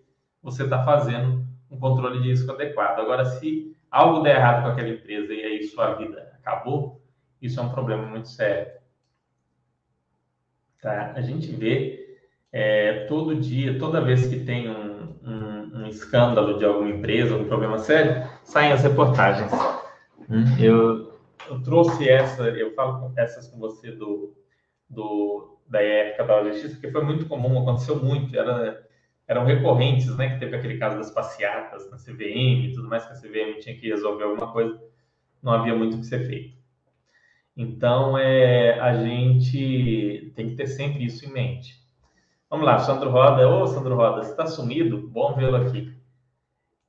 Você 0.47 0.63
está 0.63 0.81
fazendo 0.85 1.45
um 1.69 1.77
controle 1.77 2.21
de 2.21 2.29
risco 2.29 2.49
adequado. 2.53 3.01
Agora, 3.01 3.25
se 3.25 3.75
algo 3.91 4.21
der 4.21 4.37
errado 4.37 4.63
com 4.63 4.69
aquela 4.69 4.87
empresa 4.87 5.33
e 5.33 5.43
aí 5.43 5.63
sua 5.67 5.95
vida 5.95 6.31
acabou, 6.39 7.01
isso 7.41 7.59
é 7.59 7.63
um 7.63 7.67
problema 7.67 8.03
muito 8.03 8.29
sério. 8.29 8.71
Tá? 10.81 11.11
A 11.17 11.19
gente 11.19 11.51
vê 11.51 12.17
é, 12.49 13.07
todo 13.07 13.35
dia, 13.35 13.77
toda 13.77 13.99
vez 13.99 14.25
que 14.25 14.39
tem 14.39 14.69
um, 14.69 15.17
um, 15.21 15.81
um, 15.81 15.87
escândalo 15.87 16.57
de 16.57 16.63
alguma 16.63 16.91
empresa, 16.91 17.33
algum 17.33 17.49
problema 17.49 17.77
sério, 17.77 18.25
saem 18.45 18.71
as 18.71 18.83
reportagens. 18.83 19.51
Hum, 20.29 20.45
eu, 20.57 21.19
eu 21.49 21.61
trouxe 21.61 22.07
essa, 22.07 22.43
eu 22.43 22.73
falo 22.73 23.11
essas 23.17 23.49
com 23.49 23.59
você 23.59 23.91
do, 23.91 24.33
do, 24.89 25.59
da 25.67 25.81
época 25.81 26.23
da 26.23 26.43
justiça, 26.45 26.75
porque 26.75 26.89
foi 26.89 27.03
muito 27.03 27.25
comum, 27.25 27.61
aconteceu 27.61 28.01
muito, 28.01 28.33
era, 28.33 28.86
eram 29.27 29.43
recorrentes, 29.43 30.15
né? 30.15 30.29
Que 30.29 30.39
teve 30.39 30.55
aquele 30.55 30.77
caso 30.77 30.97
das 30.97 31.11
passeatas 31.11 31.89
na 31.91 31.97
CVM 31.97 32.65
e 32.65 32.71
tudo 32.73 32.87
mais, 32.87 33.05
que 33.05 33.13
a 33.13 33.15
CVM 33.15 33.59
tinha 33.59 33.77
que 33.77 33.87
resolver 33.87 34.23
alguma 34.23 34.51
coisa, 34.51 34.79
não 35.43 35.51
havia 35.51 35.75
muito 35.75 35.97
o 35.97 35.99
que 35.99 36.05
ser 36.05 36.25
feito. 36.25 36.57
Então, 37.55 38.17
é, 38.17 38.79
a 38.79 38.93
gente 39.03 40.31
tem 40.35 40.49
que 40.49 40.55
ter 40.55 40.67
sempre 40.67 41.03
isso 41.03 41.25
em 41.25 41.33
mente. 41.33 41.75
Vamos 42.49 42.65
lá, 42.65 42.77
Sandro 42.77 43.09
Roda. 43.09 43.49
Ô, 43.49 43.67
Sandro 43.67 43.95
Roda, 43.95 44.23
você 44.23 44.31
está 44.31 44.45
sumido? 44.45 45.09
Bom 45.09 45.35
vê-lo 45.35 45.57
aqui. 45.57 45.97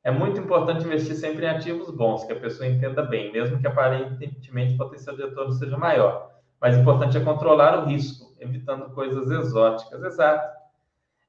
É 0.05 0.11
muito 0.11 0.41
importante 0.41 0.85
investir 0.85 1.17
sempre 1.17 1.45
em 1.45 1.49
ativos 1.49 1.91
bons, 1.91 2.25
que 2.25 2.33
a 2.33 2.39
pessoa 2.39 2.69
entenda 2.69 3.03
bem, 3.03 3.33
mesmo 3.33 3.59
que 3.59 3.67
aparentemente 3.67 4.75
o 4.75 4.79
potencial 4.79 5.17
de 5.17 5.23
retorno 5.23 5.53
seja 5.53 5.77
maior. 5.77 6.31
Mas 6.61 6.77
o 6.77 6.81
importante 6.81 7.17
é 7.17 7.21
controlar 7.21 7.83
o 7.83 7.87
risco, 7.87 8.35
evitando 8.39 8.91
coisas 8.95 9.31
exóticas. 9.31 10.03
Exato. 10.03 10.58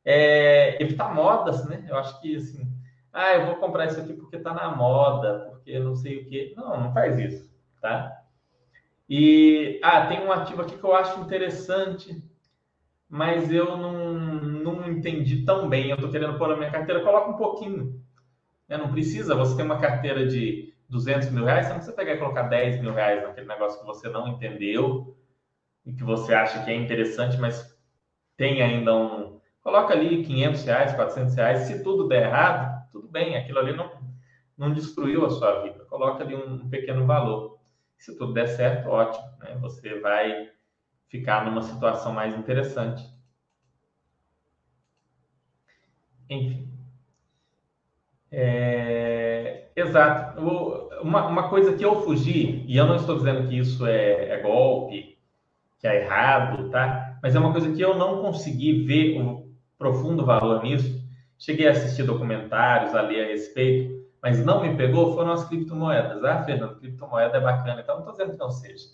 É, 0.06 0.82
evitar 0.82 1.14
modas, 1.14 1.66
né? 1.68 1.86
Eu 1.88 1.98
acho 1.98 2.20
que, 2.22 2.36
assim, 2.36 2.68
ah, 3.12 3.34
eu 3.34 3.46
vou 3.48 3.56
comprar 3.56 3.88
isso 3.88 4.00
aqui 4.00 4.14
porque 4.14 4.38
está 4.38 4.54
na 4.54 4.76
moda, 4.76 5.48
porque 5.50 5.78
não 5.80 5.96
sei 5.96 6.22
o 6.22 6.30
quê. 6.30 6.54
Não, 6.56 6.80
não 6.80 6.94
faz 6.94 7.18
isso, 7.20 7.52
tá? 7.82 8.20
E, 9.10 9.80
ah, 9.84 10.06
tem 10.06 10.22
um 10.22 10.32
ativo 10.32 10.62
aqui 10.62 10.78
que 10.78 10.84
eu 10.84 10.96
acho 10.96 11.20
interessante, 11.20 12.24
mas 13.10 13.52
eu 13.52 13.76
não, 13.76 13.94
não 14.44 14.92
entendi 14.92 15.44
tão 15.44 15.68
bem. 15.68 15.90
Eu 15.90 15.96
estou 15.96 16.12
querendo 16.12 16.38
pôr 16.38 16.50
na 16.50 16.58
minha 16.58 16.72
carteira, 16.72 17.04
coloca 17.04 17.32
um 17.32 17.38
pouquinho. 17.38 18.00
Né? 18.68 18.78
Não 18.78 18.92
precisa, 18.92 19.36
você 19.36 19.56
tem 19.56 19.66
uma 19.66 19.80
carteira 19.80 20.28
de 20.28 20.72
200 20.88 21.32
mil 21.32 21.44
reais, 21.44 21.66
você 21.66 21.70
não 21.70 21.78
precisa 21.78 21.96
pegar 21.96 22.14
e 22.14 22.18
colocar 22.20 22.44
10 22.44 22.82
mil 22.82 22.94
reais 22.94 23.24
naquele 23.24 23.48
negócio 23.48 23.80
que 23.80 23.86
você 23.86 24.08
não 24.10 24.28
entendeu 24.28 25.18
e 25.84 25.92
que 25.92 26.04
você 26.04 26.34
acha 26.34 26.64
que 26.64 26.70
é 26.70 26.76
interessante, 26.76 27.38
mas 27.38 27.76
tem 28.38 28.62
ainda 28.62 28.96
um. 28.96 29.39
Coloca 29.62 29.94
ali 29.94 30.24
500 30.24 30.64
reais, 30.64 30.94
400 30.94 31.36
reais. 31.36 31.60
Se 31.60 31.84
tudo 31.84 32.08
der 32.08 32.28
errado, 32.28 32.90
tudo 32.92 33.08
bem, 33.08 33.38
aquilo 33.38 33.60
ali 33.60 33.76
não, 33.76 33.92
não 34.58 34.74
destruiu 34.74 35.26
a 35.26 35.30
sua 35.30 35.62
vida. 35.64 35.86
Coloca 35.86 36.24
ali 36.24 36.36
um 36.36 36.70
pequeno 36.70 37.06
valor. 37.06 37.60
Se 37.98 38.18
tudo 38.18 38.34
der 38.34 38.48
certo, 38.48 38.90
ótimo, 38.90 39.28
né? 39.40 39.58
Você 39.62 40.00
vai 40.00 40.50
ficar 41.10 41.46
numa 41.46 41.62
situação 41.62 42.14
mais 42.14 42.38
interessante. 42.38 43.04
Enfim. 46.30 46.70
É... 48.32 49.70
Exato. 49.76 50.40
Uma, 51.02 51.28
uma 51.28 51.50
coisa 51.50 51.76
que 51.76 51.84
eu 51.84 52.02
fugi, 52.02 52.64
e 52.68 52.78
eu 52.78 52.86
não 52.86 52.96
estou 52.96 53.18
dizendo 53.18 53.48
que 53.48 53.58
isso 53.58 53.86
é, 53.86 54.30
é 54.30 54.42
golpe, 54.42 55.18
que 55.80 55.88
é 55.88 56.04
errado, 56.04 56.70
tá? 56.70 57.18
Mas 57.22 57.36
é 57.36 57.40
uma 57.40 57.52
coisa 57.52 57.74
que 57.74 57.82
eu 57.82 57.98
não 57.98 58.22
consegui 58.22 58.86
ver 58.86 59.49
profundo 59.80 60.26
valor 60.26 60.62
nisso. 60.62 61.02
Cheguei 61.38 61.68
a 61.68 61.72
assistir 61.72 62.04
documentários, 62.04 62.94
a 62.94 63.02
ler 63.02 63.24
a 63.24 63.28
respeito, 63.30 64.06
mas 64.22 64.46
não 64.46 64.62
me 64.62 64.76
pegou 64.76 65.16
foram 65.16 65.32
as 65.32 65.48
criptomoedas. 65.48 66.24
Ah, 66.24 66.44
Fernando, 66.44 66.78
criptomoeda 66.78 67.38
é 67.38 67.42
bacana. 67.42 67.82
Então, 67.82 67.96
não 67.96 68.02
estou 68.02 68.12
dizendo 68.12 68.34
que 68.34 68.40
não 68.40 68.52
seja. 68.52 68.90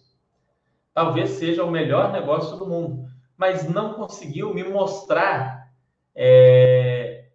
Talvez 0.94 1.32
seja 1.32 1.64
o 1.64 1.72
melhor 1.72 2.14
negócio 2.14 2.56
do 2.58 2.68
mundo, 2.68 3.10
mas 3.36 3.68
não 3.68 3.96
conseguiu 3.96 4.54
me 4.54 4.64
mostrar 4.64 5.70
é, 6.16 7.26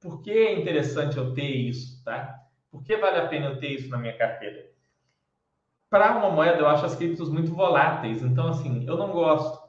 por 0.00 0.22
que 0.22 0.30
é 0.30 0.60
interessante 0.60 1.16
eu 1.16 1.34
ter 1.34 1.48
isso, 1.48 2.04
tá? 2.04 2.38
Por 2.70 2.84
que 2.84 2.96
vale 2.96 3.16
a 3.16 3.26
pena 3.26 3.46
eu 3.46 3.58
ter 3.58 3.68
isso 3.68 3.88
na 3.88 3.98
minha 3.98 4.16
carteira? 4.16 4.68
Para 5.90 6.16
uma 6.16 6.30
moeda, 6.30 6.58
eu 6.58 6.68
acho 6.68 6.84
as 6.84 6.94
criptos 6.94 7.30
muito 7.30 7.54
voláteis. 7.54 8.22
Então, 8.22 8.48
assim, 8.48 8.86
eu 8.86 8.96
não 8.96 9.10
gosto. 9.10 9.66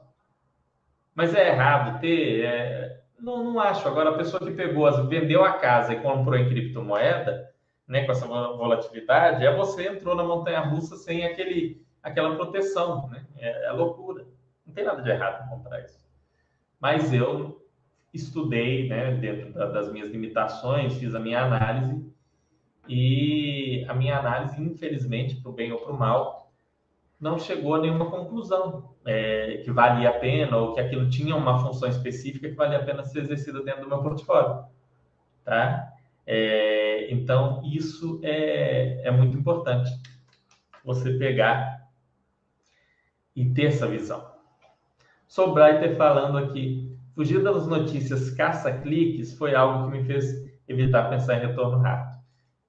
Mas 1.15 1.33
é 1.33 1.47
errado 1.47 1.99
ter. 1.99 2.43
É... 2.43 2.98
Não, 3.21 3.43
não 3.43 3.59
acho. 3.59 3.87
Agora, 3.87 4.11
a 4.11 4.17
pessoa 4.17 4.39
que 4.39 4.51
pegou, 4.55 4.91
vendeu 5.07 5.43
a 5.43 5.53
casa 5.53 5.93
e 5.93 6.01
comprou 6.01 6.37
em 6.37 6.47
criptomoeda, 6.47 7.49
né, 7.87 8.05
com 8.05 8.11
essa 8.11 8.27
volatilidade, 8.27 9.45
é 9.45 9.55
você 9.55 9.87
entrou 9.87 10.15
na 10.15 10.23
montanha 10.23 10.59
russa 10.59 10.95
sem 10.95 11.25
aquele, 11.25 11.85
aquela 12.03 12.35
proteção. 12.35 13.07
Né? 13.09 13.25
É, 13.37 13.65
é 13.65 13.71
loucura. 13.71 14.25
Não 14.65 14.73
tem 14.73 14.83
nada 14.83 15.01
de 15.01 15.09
errado 15.09 15.49
comprar 15.49 15.81
isso. 15.81 15.99
Mas 16.79 17.11
eu 17.11 17.65
estudei 18.13 18.87
né, 18.87 19.11
dentro 19.15 19.53
da, 19.53 19.65
das 19.67 19.91
minhas 19.91 20.09
limitações, 20.09 20.93
fiz 20.95 21.13
a 21.13 21.19
minha 21.19 21.43
análise 21.43 22.09
e 22.87 23.85
a 23.87 23.93
minha 23.93 24.17
análise, 24.17 24.61
infelizmente, 24.61 25.35
para 25.35 25.51
o 25.51 25.53
bem 25.53 25.71
ou 25.71 25.79
para 25.79 25.91
o 25.91 25.97
mal, 25.97 26.38
não 27.19 27.37
chegou 27.37 27.75
a 27.75 27.79
nenhuma 27.79 28.09
conclusão 28.09 28.95
é, 29.05 29.57
que 29.63 29.71
valia 29.71 30.09
a 30.09 30.19
pena 30.19 30.55
ou 30.57 30.73
que 30.73 30.79
aquilo 30.79 31.09
tinha 31.09 31.35
uma 31.35 31.59
função 31.59 31.89
específica 31.89 32.47
que 32.47 32.55
valia 32.55 32.77
a 32.77 32.83
pena 32.83 33.03
ser 33.03 33.19
exercida 33.19 33.61
dentro 33.61 33.81
do 33.81 33.89
meu 33.89 34.01
portfólio. 34.01 34.63
Tá? 35.43 35.91
É, 36.25 37.11
então, 37.11 37.61
isso 37.65 38.19
é, 38.23 39.01
é 39.05 39.11
muito 39.11 39.37
importante, 39.37 39.91
você 40.83 41.17
pegar 41.17 41.89
e 43.35 43.49
ter 43.49 43.65
essa 43.65 43.87
visão. 43.87 44.29
Sou 45.27 45.53
Brighter 45.53 45.95
falando 45.97 46.37
aqui. 46.37 46.97
Fugir 47.15 47.43
das 47.43 47.67
notícias 47.67 48.31
caça-cliques 48.31 49.37
foi 49.37 49.53
algo 49.53 49.85
que 49.91 49.97
me 49.97 50.05
fez 50.05 50.49
evitar 50.67 51.09
pensar 51.09 51.35
em 51.35 51.47
retorno 51.47 51.79
rápido. 51.79 52.17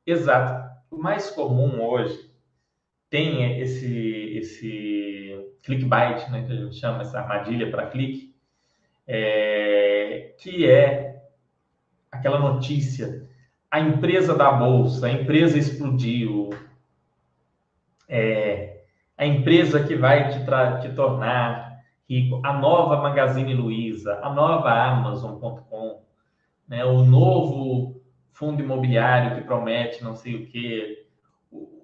Exato. 0.06 0.68
O 0.90 0.96
mais 0.96 1.30
comum 1.30 1.80
hoje 1.82 2.29
tem 3.10 3.60
esse, 3.60 4.38
esse 4.38 5.50
clickbait, 5.64 6.30
né, 6.30 6.44
que 6.46 6.52
a 6.52 6.56
gente 6.56 6.76
chama 6.76 7.02
essa 7.02 7.18
armadilha 7.18 7.68
para 7.70 7.88
clique, 7.88 8.32
é, 9.06 10.32
que 10.38 10.70
é 10.70 11.20
aquela 12.10 12.38
notícia. 12.38 13.28
A 13.68 13.80
empresa 13.80 14.34
da 14.34 14.52
bolsa, 14.52 15.08
a 15.08 15.12
empresa 15.12 15.58
explodiu, 15.58 16.50
é, 18.08 18.84
a 19.18 19.26
empresa 19.26 19.84
que 19.84 19.96
vai 19.96 20.28
te, 20.30 20.38
te 20.80 20.94
tornar 20.94 21.82
rico, 22.08 22.40
a 22.44 22.52
nova 22.52 23.02
Magazine 23.02 23.54
Luiza, 23.54 24.20
a 24.22 24.32
nova 24.32 24.70
Amazon.com, 24.70 26.02
né, 26.68 26.84
o 26.84 27.04
novo 27.04 28.00
fundo 28.32 28.62
imobiliário 28.62 29.36
que 29.36 29.46
promete 29.46 30.02
não 30.02 30.14
sei 30.14 30.36
o 30.36 30.46
que, 30.46 31.09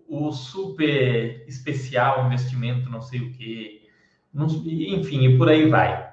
o, 0.09 0.33
super 0.33 1.45
especial 1.47 2.27
investimento 2.27 2.89
não 2.91 3.01
sei 3.01 3.21
o 3.21 3.33
que, 3.33 3.87
enfim, 4.35 5.25
e 5.25 5.39
por 5.39 5.49
aí 5.49 5.69
vai. 5.69 6.11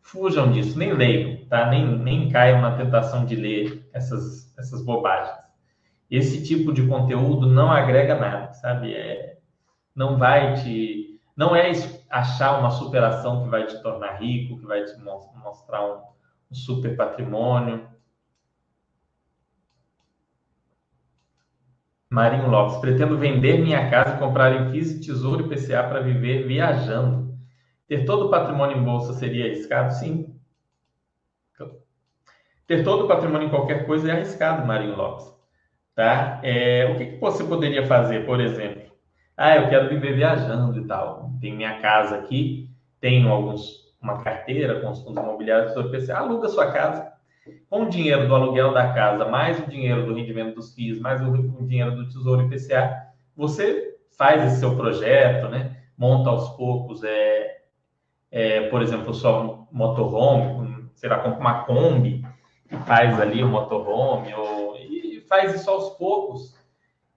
Fujam 0.00 0.52
disso, 0.52 0.78
nem 0.78 0.92
leiam, 0.92 1.44
tá? 1.46 1.68
Nem, 1.68 1.84
nem 1.98 2.28
caiam 2.28 2.60
na 2.60 2.76
tentação 2.76 3.26
de 3.26 3.34
ler 3.34 3.88
essas, 3.92 4.56
essas 4.56 4.82
bobagens. 4.82 5.36
Esse 6.10 6.44
tipo 6.44 6.72
de 6.72 6.86
conteúdo 6.86 7.46
não 7.46 7.70
agrega 7.70 8.14
nada, 8.14 8.52
sabe? 8.54 8.94
É, 8.94 9.38
não 9.94 10.16
vai 10.16 10.54
te. 10.54 11.20
Não 11.36 11.54
é 11.54 11.72
achar 12.08 12.58
uma 12.58 12.70
superação 12.70 13.42
que 13.42 13.50
vai 13.50 13.66
te 13.66 13.82
tornar 13.82 14.20
rico, 14.20 14.58
que 14.58 14.64
vai 14.64 14.84
te 14.84 14.96
mostrar 14.98 15.84
um, 15.84 16.00
um 16.50 16.54
super 16.54 16.96
patrimônio. 16.96 17.86
Marinho 22.10 22.48
Lopes, 22.48 22.78
pretendo 22.78 23.18
vender 23.18 23.58
minha 23.58 23.90
casa 23.90 24.14
e 24.14 24.18
comprar 24.18 24.52
em 24.52 24.70
FIS, 24.70 25.04
Tesouro 25.04 25.44
e 25.44 25.48
PCA 25.48 25.82
para 25.82 26.00
viver 26.00 26.46
viajando. 26.46 27.36
Ter 27.88 28.04
todo 28.04 28.26
o 28.26 28.30
patrimônio 28.30 28.76
em 28.76 28.82
bolsa 28.82 29.12
seria 29.12 29.46
arriscado? 29.46 29.92
Sim. 29.94 30.34
Ter 32.66 32.82
todo 32.82 33.04
o 33.04 33.08
patrimônio 33.08 33.46
em 33.46 33.50
qualquer 33.50 33.86
coisa 33.86 34.10
é 34.10 34.12
arriscado, 34.12 34.66
Marinho 34.66 34.96
Lopes. 34.96 35.32
Tá? 35.94 36.40
É, 36.42 36.90
o 36.92 36.98
que, 36.98 37.06
que 37.06 37.20
você 37.20 37.44
poderia 37.44 37.86
fazer, 37.86 38.26
por 38.26 38.40
exemplo? 38.40 38.82
Ah, 39.36 39.56
eu 39.56 39.68
quero 39.68 39.88
viver 39.88 40.16
viajando 40.16 40.78
e 40.78 40.86
tal. 40.86 41.30
Tenho 41.40 41.56
minha 41.56 41.80
casa 41.80 42.16
aqui, 42.16 42.70
tenho 43.00 43.28
alguns 43.28 43.86
uma 44.00 44.22
carteira 44.22 44.80
com 44.80 44.90
os 44.90 45.02
fundos 45.02 45.22
imobiliários 45.22 45.74
do 45.74 45.90
PC, 45.90 46.12
aluga 46.12 46.48
sua 46.48 46.70
casa. 46.70 47.12
Com 47.68 47.84
o 47.84 47.88
dinheiro 47.88 48.26
do 48.26 48.34
aluguel 48.34 48.72
da 48.72 48.92
casa, 48.92 49.24
mais 49.26 49.58
o 49.58 49.68
dinheiro 49.68 50.06
do 50.06 50.14
rendimento 50.14 50.54
dos 50.54 50.74
FIIs, 50.74 51.00
mais 51.00 51.20
o, 51.20 51.66
dinheiro 51.66 51.94
do 51.94 52.08
Tesouro 52.08 52.42
IPCA, 52.42 52.94
você 53.36 53.96
faz 54.16 54.44
esse 54.44 54.60
seu 54.60 54.76
projeto, 54.76 55.48
né? 55.48 55.76
Monta 55.96 56.30
aos 56.30 56.50
poucos, 56.50 57.02
é, 57.04 57.58
é, 58.30 58.68
por 58.68 58.82
exemplo, 58.82 59.14
sua 59.14 59.66
motorhome, 59.70 60.88
sei 60.94 61.08
lá, 61.08 61.18
compra 61.18 61.40
uma 61.40 61.64
Kombi, 61.64 62.24
faz 62.86 63.20
ali 63.20 63.42
o 63.42 63.48
motorhome, 63.48 64.34
ou, 64.34 64.76
e 64.76 65.24
faz 65.28 65.54
isso 65.54 65.70
aos 65.70 65.90
poucos 65.90 66.56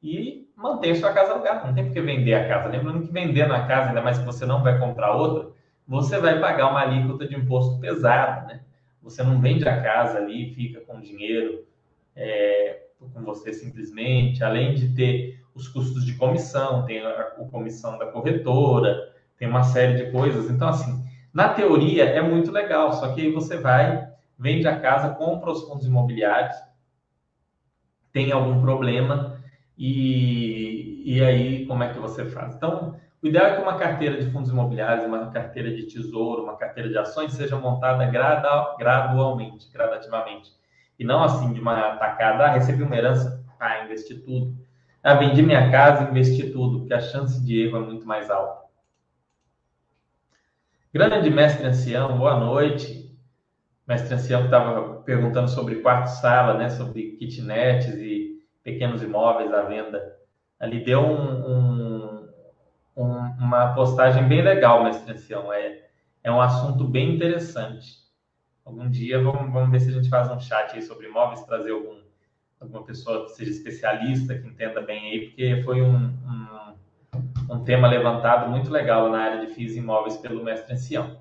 e 0.01 0.47
mantém 0.55 0.95
sua 0.95 1.13
casa 1.13 1.33
alugada. 1.33 1.67
Não 1.67 1.73
tem 1.73 1.85
por 1.85 1.93
que 1.93 2.01
vender 2.01 2.33
a 2.33 2.47
casa. 2.47 2.69
Lembrando 2.69 3.05
que 3.05 3.11
vender 3.11 3.47
na 3.47 3.67
casa, 3.67 3.89
ainda 3.89 4.01
mais 4.01 4.17
que 4.17 4.25
você 4.25 4.45
não 4.45 4.63
vai 4.63 4.77
comprar 4.77 5.15
outra, 5.15 5.49
você 5.87 6.19
vai 6.19 6.39
pagar 6.39 6.69
uma 6.69 6.81
alíquota 6.81 7.27
de 7.27 7.35
imposto 7.35 7.79
pesado, 7.79 8.47
né? 8.47 8.61
Você 9.01 9.23
não 9.23 9.39
vende 9.39 9.67
a 9.67 9.81
casa 9.81 10.17
ali, 10.17 10.53
fica 10.53 10.81
com 10.81 10.99
dinheiro 10.99 11.65
é, 12.15 12.83
com 12.99 13.21
você 13.23 13.53
simplesmente, 13.53 14.43
além 14.43 14.73
de 14.73 14.93
ter 14.93 15.39
os 15.55 15.67
custos 15.67 16.05
de 16.05 16.15
comissão, 16.15 16.85
tem 16.85 16.99
a, 16.99 17.09
a 17.09 17.45
comissão 17.45 17.97
da 17.97 18.07
corretora, 18.07 19.13
tem 19.37 19.47
uma 19.47 19.63
série 19.63 20.03
de 20.03 20.11
coisas. 20.11 20.49
Então, 20.49 20.69
assim, 20.69 21.03
na 21.33 21.49
teoria 21.49 22.03
é 22.03 22.21
muito 22.21 22.51
legal, 22.51 22.93
só 22.93 23.13
que 23.13 23.21
aí 23.21 23.31
você 23.31 23.57
vai, 23.57 24.07
vende 24.37 24.67
a 24.67 24.79
casa, 24.79 25.15
compra 25.15 25.51
os 25.51 25.63
fundos 25.63 25.85
imobiliários, 25.85 26.55
tem 28.11 28.31
algum 28.31 28.59
problema 28.61 29.41
e, 29.77 31.03
e 31.05 31.23
aí 31.23 31.65
como 31.65 31.83
é 31.83 31.93
que 31.93 31.99
você 31.99 32.25
faz? 32.25 32.55
Então, 32.55 32.99
o 33.21 33.27
ideal 33.27 33.47
é 33.47 33.55
que 33.55 33.61
uma 33.61 33.77
carteira 33.77 34.17
de 34.17 34.31
fundos 34.31 34.49
imobiliários, 34.49 35.05
uma 35.05 35.29
carteira 35.29 35.73
de 35.73 35.83
tesouro, 35.83 36.43
uma 36.43 36.55
carteira 36.55 36.87
de 36.89 36.97
ações 36.97 37.33
seja 37.33 37.57
montada 37.57 38.05
gradualmente, 38.77 39.69
gradativamente. 39.71 40.51
E 40.97 41.03
não 41.03 41.23
assim 41.23 41.51
de 41.51 41.59
uma 41.59 41.97
tacada, 41.97 42.45
ah, 42.45 42.51
recebi 42.51 42.81
uma 42.81 42.95
herança, 42.95 43.43
ah, 43.59 43.83
investi 43.83 44.15
tudo. 44.15 44.57
Ah, 45.03 45.15
vendi 45.15 45.41
minha 45.41 45.69
casa, 45.69 46.09
investi 46.09 46.49
tudo, 46.49 46.79
porque 46.79 46.93
a 46.93 47.01
chance 47.01 47.43
de 47.43 47.61
erro 47.61 47.77
é 47.77 47.79
muito 47.81 48.05
mais 48.05 48.29
alta. 48.29 48.67
Grande 50.93 51.29
mestre 51.29 51.67
ancião, 51.67 52.17
boa 52.17 52.39
noite. 52.39 53.15
Mestre 53.87 54.13
ancião 54.13 54.45
estava 54.45 55.01
perguntando 55.01 55.49
sobre 55.49 55.81
quarto-sala, 55.81 56.53
né, 56.55 56.69
sobre 56.69 57.17
kitnets 57.17 57.95
e 57.95 58.39
pequenos 58.63 59.01
imóveis 59.01 59.53
à 59.53 59.63
venda. 59.63 60.17
Ali 60.59 60.83
deu 60.83 60.99
um, 60.99 61.47
um, 61.47 61.78
uma 63.03 63.73
postagem 63.73 64.27
bem 64.27 64.41
legal, 64.41 64.83
mestre 64.83 65.11
ancião. 65.11 65.51
É, 65.51 65.85
é 66.23 66.31
um 66.31 66.41
assunto 66.41 66.83
bem 66.83 67.15
interessante. 67.15 67.99
Algum 68.65 68.89
dia 68.89 69.21
vamos, 69.21 69.51
vamos 69.51 69.71
ver 69.71 69.79
se 69.79 69.89
a 69.89 69.93
gente 69.93 70.09
faz 70.09 70.29
um 70.29 70.39
chat 70.39 70.75
aí 70.75 70.81
sobre 70.81 71.07
imóveis, 71.07 71.43
trazer 71.43 71.71
algum, 71.71 71.99
alguma 72.59 72.83
pessoa 72.83 73.25
que 73.25 73.31
seja 73.31 73.51
especialista, 73.51 74.37
que 74.37 74.47
entenda 74.47 74.81
bem 74.81 75.11
aí, 75.11 75.27
porque 75.27 75.63
foi 75.63 75.81
um, 75.81 75.95
um 75.95 76.49
um 77.49 77.63
tema 77.63 77.87
levantado 77.87 78.49
muito 78.49 78.69
legal 78.69 79.09
na 79.09 79.19
área 79.19 79.45
de 79.45 79.53
FIIs 79.53 79.75
imóveis 79.75 80.17
pelo 80.17 80.43
mestre 80.43 80.73
Ancião. 80.73 81.19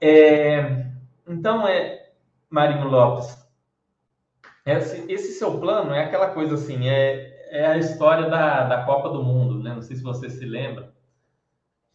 É, 0.00 0.86
então, 1.28 1.68
é, 1.68 2.10
Marinho 2.48 2.88
Lopes, 2.88 3.38
esse, 4.64 5.12
esse, 5.12 5.32
seu 5.32 5.58
plano 5.60 5.92
é 5.92 6.04
aquela 6.04 6.30
coisa 6.30 6.54
assim, 6.54 6.88
é, 6.88 7.48
é 7.50 7.66
a 7.66 7.76
história 7.76 8.28
da, 8.28 8.64
da 8.64 8.84
Copa 8.84 9.10
do 9.10 9.22
Mundo? 9.22 9.49
Não 9.80 9.86
sei 9.86 9.96
se 9.96 10.02
você 10.02 10.30
se 10.30 10.44
lembra. 10.44 10.94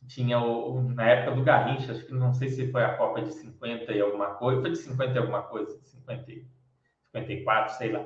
Tinha 0.08 0.40
o, 0.40 0.82
na 0.94 1.08
época 1.08 1.36
do 1.36 1.44
Garrincha, 1.44 1.92
acho 1.92 2.06
que 2.06 2.14
não 2.14 2.34
sei 2.34 2.50
se 2.50 2.72
foi 2.72 2.84
a 2.84 2.96
Copa 2.96 3.22
de 3.22 3.32
50 3.32 3.92
e 3.92 4.02
alguma 4.02 4.36
coisa, 4.36 4.62
foi 4.62 4.72
de 4.72 4.78
50 4.78 5.14
e 5.14 5.18
alguma 5.18 5.42
coisa, 5.44 5.80
50, 5.84 6.26
54, 7.12 7.78
sei 7.78 7.92
lá 7.92 8.06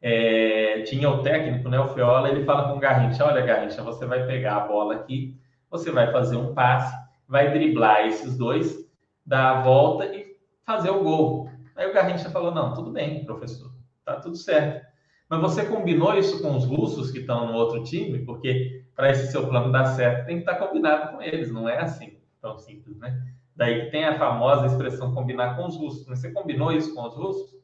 é, 0.00 0.82
tinha 0.82 1.08
o 1.08 1.22
técnico, 1.22 1.68
né, 1.68 1.78
o 1.80 1.88
Fiola, 1.88 2.28
ele 2.28 2.44
fala 2.44 2.68
com 2.68 2.76
o 2.76 2.80
Garrincha, 2.80 3.24
olha 3.24 3.44
Garrincha, 3.44 3.82
você 3.82 4.06
vai 4.06 4.26
pegar 4.26 4.56
a 4.56 4.66
bola 4.66 4.94
aqui, 4.94 5.36
você 5.70 5.90
vai 5.90 6.12
fazer 6.12 6.36
um 6.36 6.54
passe, 6.54 6.94
vai 7.26 7.52
driblar 7.52 8.06
esses 8.06 8.36
dois, 8.36 8.88
dar 9.24 9.58
a 9.58 9.62
volta 9.62 10.06
e 10.06 10.36
fazer 10.64 10.90
o 10.90 11.02
gol. 11.02 11.50
Aí 11.74 11.90
o 11.90 11.92
Garrincha 11.92 12.30
falou, 12.30 12.54
não, 12.54 12.72
tudo 12.74 12.90
bem, 12.90 13.24
professor, 13.24 13.72
tá 14.04 14.16
tudo 14.16 14.36
certo. 14.36 14.86
Mas 15.28 15.40
você 15.40 15.64
combinou 15.64 16.14
isso 16.14 16.40
com 16.40 16.56
os 16.56 16.64
russos 16.64 17.10
que 17.10 17.18
estão 17.18 17.48
no 17.48 17.54
outro 17.54 17.82
time? 17.82 18.24
Porque 18.24 18.84
para 18.96 19.10
esse 19.10 19.30
seu 19.30 19.46
plano 19.46 19.70
dar 19.70 19.84
certo, 19.84 20.26
tem 20.26 20.36
que 20.36 20.42
estar 20.42 20.54
tá 20.54 20.66
combinado 20.66 21.12
com 21.12 21.22
eles, 21.22 21.52
não 21.52 21.68
é 21.68 21.78
assim 21.78 22.18
tão 22.40 22.56
simples, 22.58 22.98
né? 22.98 23.22
Daí 23.54 23.84
que 23.84 23.90
tem 23.90 24.04
a 24.04 24.18
famosa 24.18 24.66
expressão 24.66 25.14
combinar 25.14 25.56
com 25.56 25.66
os 25.66 25.76
russos. 25.76 26.06
Você 26.06 26.30
combinou 26.32 26.72
isso 26.72 26.94
com 26.94 27.06
os 27.06 27.14
russos? 27.14 27.56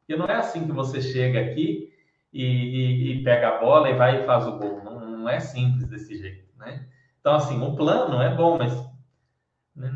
Porque 0.00 0.16
não 0.16 0.26
é 0.26 0.36
assim 0.36 0.66
que 0.66 0.72
você 0.72 1.00
chega 1.00 1.40
aqui 1.40 1.92
e, 2.32 2.44
e, 2.44 3.12
e 3.12 3.24
pega 3.24 3.48
a 3.48 3.58
bola 3.58 3.90
e 3.90 3.96
vai 3.96 4.22
e 4.22 4.26
faz 4.26 4.46
o 4.46 4.58
gol. 4.58 4.82
Não, 4.84 5.00
não, 5.00 5.28
é 5.28 5.40
simples 5.40 5.88
desse 5.88 6.16
jeito, 6.16 6.46
né? 6.56 6.86
Então, 7.20 7.34
assim, 7.34 7.60
o 7.60 7.74
plano 7.74 8.22
é 8.22 8.34
bom, 8.34 8.56
mas 8.56 8.72
né, 9.74 9.90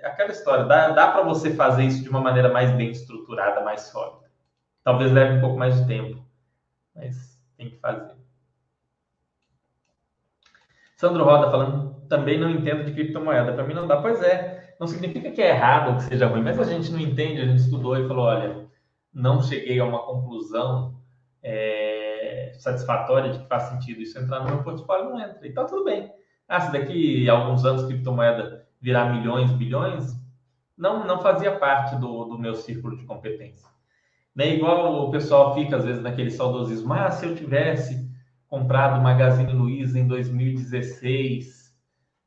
é 0.00 0.06
aquela 0.06 0.30
história, 0.30 0.64
dá, 0.64 0.90
dá 0.90 1.12
para 1.12 1.22
você 1.22 1.54
fazer 1.54 1.84
isso 1.84 2.02
de 2.02 2.08
uma 2.08 2.20
maneira 2.20 2.50
mais 2.50 2.72
bem 2.72 2.90
estruturada, 2.90 3.60
mais 3.62 3.82
sólida. 3.82 4.30
Talvez 4.82 5.12
leve 5.12 5.36
um 5.36 5.40
pouco 5.40 5.58
mais 5.58 5.78
de 5.78 5.86
tempo, 5.86 6.24
mas 6.94 7.40
tem 7.56 7.70
que 7.70 7.76
fazer. 7.76 8.21
Sandro 11.02 11.24
Roda 11.24 11.50
falando, 11.50 11.96
também 12.08 12.38
não 12.38 12.48
entendo 12.48 12.84
de 12.84 12.92
criptomoeda. 12.92 13.52
Para 13.52 13.64
mim 13.64 13.74
não 13.74 13.88
dá. 13.88 14.00
Pois 14.00 14.22
é, 14.22 14.72
não 14.78 14.86
significa 14.86 15.32
que 15.32 15.42
é 15.42 15.48
errado 15.48 15.96
que 15.96 16.04
seja 16.04 16.28
ruim, 16.28 16.44
mas 16.44 16.60
a 16.60 16.62
gente 16.62 16.92
não 16.92 17.00
entende, 17.00 17.40
a 17.40 17.44
gente 17.44 17.58
estudou 17.58 17.96
e 17.96 18.06
falou, 18.06 18.26
olha, 18.26 18.68
não 19.12 19.42
cheguei 19.42 19.80
a 19.80 19.84
uma 19.84 19.98
conclusão 19.98 20.94
é, 21.42 22.52
satisfatória 22.56 23.32
de 23.32 23.40
que 23.40 23.48
faz 23.48 23.64
sentido 23.64 24.00
isso 24.00 24.16
entrar 24.16 24.44
no 24.44 24.50
meu 24.50 24.62
portfólio, 24.62 25.10
não 25.10 25.20
entra. 25.20 25.44
E 25.44 25.52
tá 25.52 25.64
tudo 25.64 25.82
bem. 25.82 26.08
Ah, 26.46 26.60
se 26.60 26.70
daqui 26.70 27.28
a 27.28 27.32
alguns 27.32 27.64
anos 27.64 27.84
criptomoeda 27.84 28.64
virar 28.80 29.12
milhões, 29.12 29.50
bilhões, 29.50 30.16
não, 30.78 31.04
não 31.04 31.20
fazia 31.20 31.50
parte 31.50 31.96
do, 31.96 32.26
do 32.26 32.38
meu 32.38 32.54
círculo 32.54 32.96
de 32.96 33.04
competência. 33.06 33.68
Né? 34.36 34.54
Igual 34.54 35.08
o 35.08 35.10
pessoal 35.10 35.52
fica, 35.52 35.78
às 35.78 35.84
vezes, 35.84 36.00
naquele 36.00 36.30
saudosismo, 36.30 36.92
ah, 36.92 37.10
se 37.10 37.26
eu 37.26 37.34
tivesse 37.34 38.01
comprado 38.52 39.00
Magazine 39.00 39.50
Luiza 39.50 39.98
em 39.98 40.06
2016, 40.06 41.74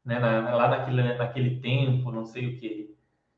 né, 0.03 0.17
na, 0.17 0.55
lá 0.55 0.67
naquele, 0.69 1.13
naquele 1.13 1.59
tempo, 1.59 2.11
não 2.11 2.25
sei 2.25 2.47
o 2.47 2.59
que. 2.59 2.95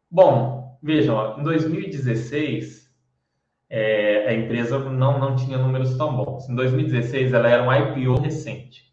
Bom, 0.10 0.80
vejam, 0.82 1.14
ó, 1.14 1.38
em 1.38 1.44
2016 1.44 2.90
é, 3.70 4.30
a 4.30 4.34
empresa 4.34 4.80
não, 4.80 5.20
não 5.20 5.36
tinha 5.36 5.58
números 5.58 5.98
tão 5.98 6.16
bons. 6.16 6.48
Em 6.48 6.56
2016, 6.56 7.34
ela 7.34 7.50
era 7.50 7.62
um 7.62 7.74
IPO 7.74 8.22
recente. 8.22 8.86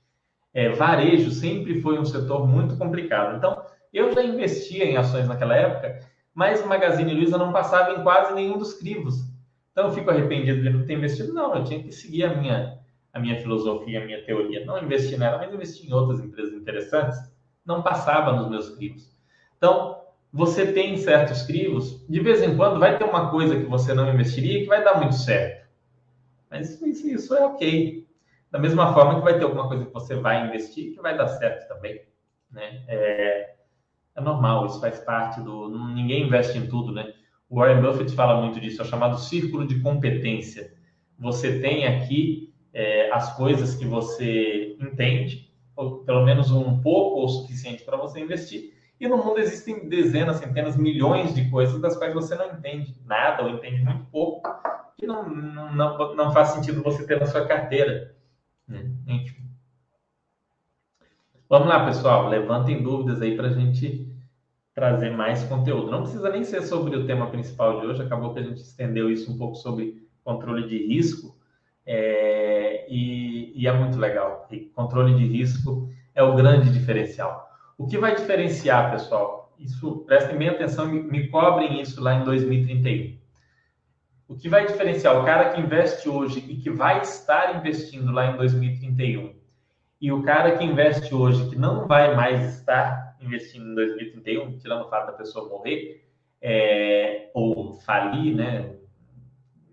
É, 0.53 0.71
varejo 0.71 1.31
sempre 1.31 1.81
foi 1.81 1.97
um 1.97 2.05
setor 2.05 2.49
muito 2.49 2.77
complicado. 2.77 3.37
Então, 3.37 3.65
eu 3.93 4.13
já 4.13 4.25
investia 4.25 4.87
em 4.87 4.97
ações 4.97 5.29
naquela 5.29 5.55
época, 5.55 6.01
mas 6.35 6.61
o 6.61 6.67
Magazine 6.67 7.15
Luiza 7.15 7.39
não 7.39 7.53
passava 7.53 7.93
em 7.93 8.03
quase 8.03 8.35
nenhum 8.35 8.59
dos 8.59 8.75
crivos. 8.75 9.21
Então, 9.71 9.87
eu 9.87 9.93
fico 9.93 10.11
arrependido 10.11 10.61
de 10.61 10.71
não 10.71 10.85
ter 10.85 10.95
investido. 10.95 11.33
Não, 11.33 11.55
eu 11.55 11.63
tinha 11.63 11.81
que 11.81 11.93
seguir 11.93 12.25
a 12.25 12.35
minha, 12.35 12.84
a 13.15 13.21
minha 13.21 13.41
filosofia, 13.41 14.03
a 14.03 14.05
minha 14.05 14.23
teoria. 14.25 14.67
Não 14.67 14.83
investir 14.83 15.17
nela, 15.17 15.39
mas 15.39 15.55
investir 15.55 15.89
em 15.89 15.93
outras 15.93 16.21
empresas 16.21 16.53
interessantes. 16.53 17.17
Não 17.65 17.81
passava 17.81 18.33
nos 18.33 18.51
meus 18.51 18.71
crivos. 18.71 19.17
Então, 19.57 20.03
você 20.33 20.73
tem 20.73 20.97
certos 20.97 21.43
crivos, 21.43 22.05
de 22.09 22.19
vez 22.19 22.43
em 22.43 22.57
quando 22.57 22.81
vai 22.81 22.99
ter 22.99 23.05
uma 23.05 23.31
coisa 23.31 23.57
que 23.57 23.67
você 23.67 23.95
não 23.95 24.13
investiria 24.13 24.61
que 24.61 24.67
vai 24.67 24.83
dar 24.83 24.99
muito 24.99 25.15
certo. 25.15 25.65
Mas 26.51 26.71
isso, 26.83 27.07
isso 27.07 27.35
é 27.35 27.47
ok. 27.47 28.05
Da 28.51 28.59
mesma 28.59 28.93
forma 28.93 29.17
que 29.17 29.25
vai 29.25 29.39
ter 29.39 29.45
alguma 29.45 29.69
coisa 29.69 29.85
que 29.85 29.93
você 29.93 30.17
vai 30.17 30.49
investir 30.49 30.93
que 30.93 31.01
vai 31.01 31.17
dar 31.17 31.29
certo 31.29 31.69
também. 31.69 32.03
Né? 32.51 32.83
É, 32.89 33.55
é 34.17 34.21
normal, 34.21 34.67
isso 34.67 34.81
faz 34.81 34.99
parte 34.99 35.41
do. 35.41 35.69
Ninguém 35.95 36.27
investe 36.27 36.59
em 36.59 36.67
tudo, 36.67 36.93
né? 36.93 37.13
O 37.49 37.57
Warren 37.61 37.81
Buffett 37.81 38.13
fala 38.15 38.41
muito 38.41 38.61
disso, 38.61 38.83
é 38.83 38.85
chamado 38.85 39.19
círculo 39.19 39.67
de 39.67 39.81
competência. 39.81 40.73
Você 41.19 41.61
tem 41.61 41.87
aqui 41.87 42.54
é, 42.75 43.11
as 43.13 43.37
coisas 43.37 43.77
que 43.77 43.87
você 43.87 44.77
entende, 44.81 45.51
ou 45.77 45.99
pelo 45.99 46.25
menos 46.25 46.51
um 46.51 46.81
pouco 46.81 47.21
ou 47.21 47.29
suficiente 47.29 47.85
para 47.85 47.97
você 47.97 48.21
investir, 48.21 48.75
e 49.01 49.09
no 49.09 49.17
mundo 49.17 49.39
existem 49.39 49.89
dezenas, 49.89 50.37
centenas, 50.37 50.77
milhões 50.77 51.35
de 51.35 51.49
coisas 51.51 51.81
das 51.81 51.97
quais 51.97 52.13
você 52.13 52.35
não 52.35 52.53
entende 52.53 52.95
nada 53.07 53.45
ou 53.45 53.51
entende 53.51 53.83
muito 53.83 54.05
pouco, 54.07 54.49
que 54.97 55.07
não, 55.07 55.29
não, 55.29 56.15
não 56.15 56.33
faz 56.33 56.49
sentido 56.49 56.83
você 56.83 57.07
ter 57.07 57.19
na 57.19 57.27
sua 57.27 57.47
carteira. 57.47 58.15
Né? 58.67 58.91
Enfim. 59.07 59.45
Vamos 61.49 61.69
lá, 61.69 61.85
pessoal. 61.87 62.29
Levantem 62.29 62.83
dúvidas 62.83 63.21
aí 63.21 63.37
para 63.37 63.49
a 63.49 63.53
gente 63.53 64.13
trazer 64.75 65.11
mais 65.11 65.45
conteúdo. 65.45 65.91
Não 65.91 66.03
precisa 66.03 66.31
nem 66.31 66.43
ser 66.43 66.63
sobre 66.63 66.97
o 66.97 67.07
tema 67.07 67.31
principal 67.31 67.81
de 67.81 67.87
hoje, 67.87 68.03
acabou 68.03 68.33
que 68.33 68.41
a 68.41 68.43
gente 68.43 68.61
estendeu 68.61 69.11
isso 69.11 69.31
um 69.31 69.39
pouco 69.39 69.55
sobre 69.55 70.09
controle 70.25 70.67
de 70.67 70.87
risco, 70.87 71.37
é, 71.87 72.87
e, 72.89 73.53
e, 73.55 73.67
é 73.67 73.73
muito 73.73 73.99
legal. 73.99 74.47
E 74.51 74.61
controle 74.61 75.15
de 75.15 75.27
risco 75.27 75.89
é 76.15 76.23
o 76.23 76.35
grande 76.35 76.73
diferencial. 76.73 77.51
O 77.77 77.87
que 77.87 77.99
vai 77.99 78.15
diferenciar, 78.15 78.91
pessoal? 78.91 79.53
Isso, 79.59 80.05
prestem 80.07 80.37
bem 80.37 80.49
atenção, 80.49 80.87
me, 80.87 81.03
me 81.03 81.29
cobrem 81.29 81.81
isso 81.81 82.03
lá 82.03 82.15
em 82.15 82.25
2031. 82.25 83.17
O 84.27 84.35
que 84.35 84.49
vai 84.49 84.67
diferenciar 84.67 85.21
o 85.21 85.25
cara 85.25 85.51
que 85.51 85.61
investe 85.61 86.09
hoje 86.09 86.45
e 86.49 86.57
que 86.57 86.71
vai 86.71 87.03
estar 87.03 87.57
investindo 87.57 88.11
lá 88.11 88.27
em 88.27 88.37
2031 88.37 89.35
e 90.01 90.13
o 90.13 90.23
cara 90.23 90.59
que 90.59 90.65
investe 90.65 91.15
hoje 91.15 91.49
que 91.49 91.57
não 91.57 91.87
vai 91.87 92.15
mais 92.15 92.59
estar 92.59 93.17
investindo 93.21 93.71
em 93.71 93.75
2031, 93.75 94.59
tirando 94.59 94.85
o 94.85 94.89
fato 94.91 95.07
da 95.07 95.13
pessoa 95.13 95.49
morrer 95.49 96.07
é, 96.43 97.31
ou 97.33 97.73
falir, 97.81 98.35
né, 98.35 98.77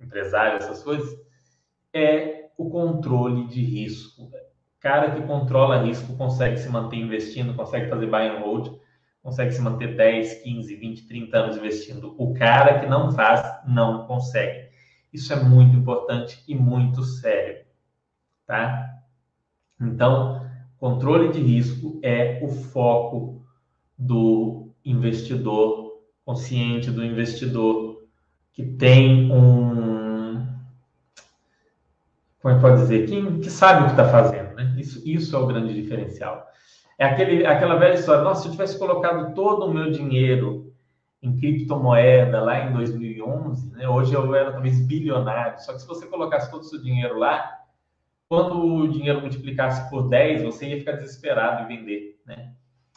empresário, 0.01 0.57
essas 0.57 0.81
coisas, 0.81 1.19
é 1.93 2.49
o 2.57 2.69
controle 2.69 3.47
de 3.47 3.61
risco 3.61 4.29
cara 4.81 5.11
que 5.11 5.21
controla 5.21 5.83
risco 5.83 6.17
consegue 6.17 6.57
se 6.57 6.67
manter 6.67 6.97
investindo, 6.97 7.53
consegue 7.53 7.87
fazer 7.87 8.07
buy 8.07 8.27
and 8.27 8.39
hold, 8.39 8.73
consegue 9.21 9.51
se 9.51 9.61
manter 9.61 9.95
10, 9.95 10.41
15, 10.41 10.75
20, 10.75 11.07
30 11.07 11.37
anos 11.37 11.57
investindo. 11.57 12.15
O 12.17 12.33
cara 12.33 12.79
que 12.79 12.87
não 12.87 13.11
faz, 13.11 13.41
não 13.67 14.07
consegue. 14.07 14.69
Isso 15.13 15.31
é 15.31 15.35
muito 15.35 15.77
importante 15.77 16.43
e 16.47 16.55
muito 16.55 17.03
sério, 17.03 17.63
tá? 18.47 18.89
Então, 19.79 20.49
controle 20.77 21.31
de 21.31 21.39
risco 21.39 21.99
é 22.01 22.39
o 22.41 22.49
foco 22.49 23.45
do 23.95 24.73
investidor 24.83 26.01
consciente, 26.25 26.89
do 26.89 27.05
investidor 27.05 28.03
que 28.51 28.63
tem 28.63 29.31
um. 29.31 29.80
Como 32.41 32.53
é 32.53 32.57
que 32.57 32.61
pode 32.61 32.81
dizer? 32.81 33.07
Que, 33.07 33.39
que 33.39 33.49
sabe 33.49 33.83
o 33.83 33.85
que 33.85 33.91
está 33.91 34.09
fazendo 34.09 34.51
né? 34.61 34.73
Isso, 34.77 35.01
isso 35.07 35.35
é 35.35 35.39
o 35.39 35.47
grande 35.47 35.73
diferencial. 35.73 36.47
É 36.97 37.05
aquele, 37.05 37.45
aquela 37.45 37.75
velha 37.75 37.95
história, 37.95 38.23
nossa, 38.23 38.43
se 38.43 38.47
eu 38.47 38.51
tivesse 38.51 38.77
colocado 38.77 39.33
todo 39.33 39.65
o 39.65 39.73
meu 39.73 39.91
dinheiro 39.91 40.71
em 41.21 41.37
criptomoeda 41.37 42.41
lá 42.41 42.59
em 42.59 42.73
2011, 42.73 43.71
né? 43.71 43.87
hoje 43.87 44.13
eu 44.13 44.33
era 44.33 44.51
talvez 44.51 44.79
bilionário, 44.85 45.59
só 45.59 45.73
que 45.73 45.81
se 45.81 45.87
você 45.87 46.05
colocasse 46.07 46.49
todo 46.49 46.61
o 46.61 46.65
seu 46.65 46.81
dinheiro 46.81 47.17
lá, 47.17 47.59
quando 48.27 48.59
o 48.59 48.87
dinheiro 48.87 49.21
multiplicasse 49.21 49.89
por 49.89 50.09
10, 50.09 50.43
você 50.43 50.67
ia 50.67 50.79
ficar 50.79 50.93
desesperado 50.93 51.63
em 51.63 51.77
vender, 51.77 52.19
né? 52.25 52.53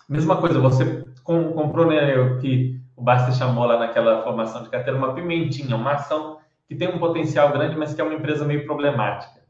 Mesma 0.08 0.36
coisa, 0.36 0.60
você 0.60 1.04
comprou, 1.22 1.86
né, 1.86 2.16
o 2.18 2.38
que 2.38 2.80
o 2.94 3.02
Basta 3.02 3.32
chamou 3.32 3.64
lá 3.64 3.78
naquela 3.78 4.22
formação 4.22 4.62
de 4.62 4.68
carteira, 4.68 4.98
uma 4.98 5.14
pimentinha, 5.14 5.74
uma 5.74 5.94
ação 5.94 6.38
que 6.68 6.74
tem 6.74 6.88
um 6.88 6.98
potencial 6.98 7.52
grande, 7.52 7.76
mas 7.76 7.94
que 7.94 8.00
é 8.00 8.04
uma 8.04 8.14
empresa 8.14 8.44
meio 8.44 8.64
problemática. 8.64 9.42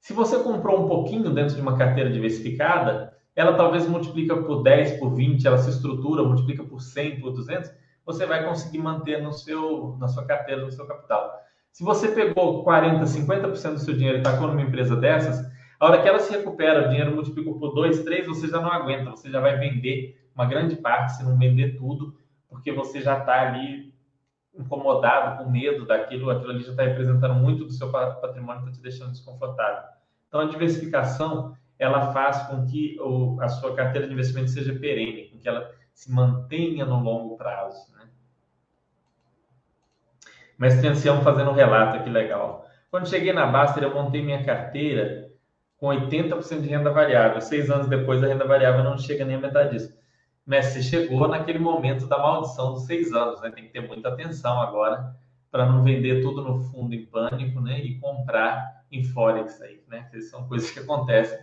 Se 0.00 0.12
você 0.12 0.38
comprou 0.42 0.84
um 0.84 0.88
pouquinho 0.88 1.30
dentro 1.30 1.54
de 1.54 1.60
uma 1.60 1.76
carteira 1.76 2.10
diversificada, 2.10 3.16
ela 3.34 3.54
talvez 3.54 3.86
multiplica 3.86 4.36
por 4.36 4.62
10, 4.62 4.98
por 4.98 5.14
20, 5.14 5.46
ela 5.46 5.58
se 5.58 5.70
estrutura, 5.70 6.22
multiplica 6.22 6.64
por 6.64 6.80
100, 6.80 7.20
por 7.20 7.32
200, 7.32 7.70
você 8.04 8.26
vai 8.26 8.44
conseguir 8.44 8.78
manter 8.78 9.22
no 9.22 9.32
seu, 9.32 9.96
na 9.98 10.08
sua 10.08 10.24
carteira, 10.24 10.64
no 10.64 10.72
seu 10.72 10.86
capital. 10.86 11.32
Se 11.70 11.84
você 11.84 12.08
pegou 12.08 12.62
40, 12.64 13.04
50% 13.04 13.72
do 13.72 13.78
seu 13.78 13.94
dinheiro 13.94 14.18
e 14.18 14.22
tacou 14.22 14.48
numa 14.48 14.60
empresa 14.60 14.96
dessas, 14.96 15.40
a 15.78 15.86
hora 15.86 16.02
que 16.02 16.08
ela 16.08 16.18
se 16.18 16.30
recupera, 16.30 16.86
o 16.86 16.88
dinheiro 16.88 17.14
multiplicou 17.14 17.58
por 17.58 17.74
2, 17.74 18.02
3, 18.04 18.26
você 18.26 18.48
já 18.48 18.60
não 18.60 18.70
aguenta, 18.70 19.10
você 19.10 19.30
já 19.30 19.40
vai 19.40 19.56
vender 19.58 20.20
uma 20.34 20.46
grande 20.46 20.76
parte, 20.76 21.16
se 21.16 21.24
não 21.24 21.38
vender 21.38 21.76
tudo, 21.76 22.14
porque 22.48 22.72
você 22.72 23.00
já 23.00 23.18
está 23.18 23.48
ali 23.48 23.91
incomodado, 24.54 25.42
com 25.42 25.50
medo 25.50 25.86
daquilo, 25.86 26.30
aquilo 26.30 26.50
ali 26.50 26.62
já 26.62 26.70
está 26.70 26.82
representando 26.82 27.34
muito 27.34 27.64
do 27.64 27.72
seu 27.72 27.90
patrimônio, 27.90 28.60
está 28.60 28.72
te 28.72 28.82
deixando 28.82 29.12
desconfortável. 29.12 29.82
Então, 30.28 30.40
a 30.40 30.46
diversificação, 30.46 31.56
ela 31.78 32.12
faz 32.12 32.42
com 32.44 32.64
que 32.66 32.98
o, 33.00 33.40
a 33.40 33.48
sua 33.48 33.74
carteira 33.74 34.06
de 34.06 34.12
investimento 34.12 34.50
seja 34.50 34.74
perene, 34.74 35.28
com 35.28 35.38
que 35.38 35.48
ela 35.48 35.70
se 35.94 36.10
mantenha 36.10 36.84
no 36.84 37.00
longo 37.02 37.36
prazo. 37.36 37.90
Né? 37.92 38.08
Mestre 40.58 40.88
Ancião 40.88 41.22
fazendo 41.22 41.50
um 41.50 41.54
relato, 41.54 42.02
que 42.02 42.10
legal. 42.10 42.66
Quando 42.90 43.08
cheguei 43.08 43.32
na 43.32 43.46
Baster, 43.46 43.82
eu 43.82 43.94
montei 43.94 44.22
minha 44.22 44.44
carteira 44.44 45.30
com 45.78 45.88
80% 45.88 46.60
de 46.60 46.68
renda 46.68 46.90
variável. 46.90 47.40
Seis 47.40 47.70
anos 47.70 47.88
depois, 47.88 48.22
a 48.22 48.26
renda 48.26 48.46
variável 48.46 48.84
não 48.84 48.96
chega 48.96 49.24
nem 49.24 49.36
a 49.36 49.40
metade 49.40 49.70
disso. 49.70 50.01
Messi 50.46 50.82
chegou 50.82 51.28
naquele 51.28 51.58
momento 51.58 52.06
da 52.06 52.18
maldição 52.18 52.74
dos 52.74 52.84
seis 52.84 53.12
anos, 53.12 53.40
né? 53.40 53.50
Tem 53.50 53.64
que 53.64 53.72
ter 53.72 53.86
muita 53.86 54.08
atenção 54.08 54.60
agora 54.60 55.14
para 55.50 55.66
não 55.66 55.84
vender 55.84 56.22
tudo 56.22 56.42
no 56.42 56.58
fundo 56.58 56.94
em 56.94 57.06
pânico, 57.06 57.60
né? 57.60 57.80
E 57.80 57.98
comprar 57.98 58.84
em 58.90 59.04
Forex 59.04 59.60
aí, 59.62 59.82
né? 59.88 60.08
Essas 60.12 60.30
são 60.30 60.48
coisas 60.48 60.70
que 60.70 60.80
acontecem. 60.80 61.38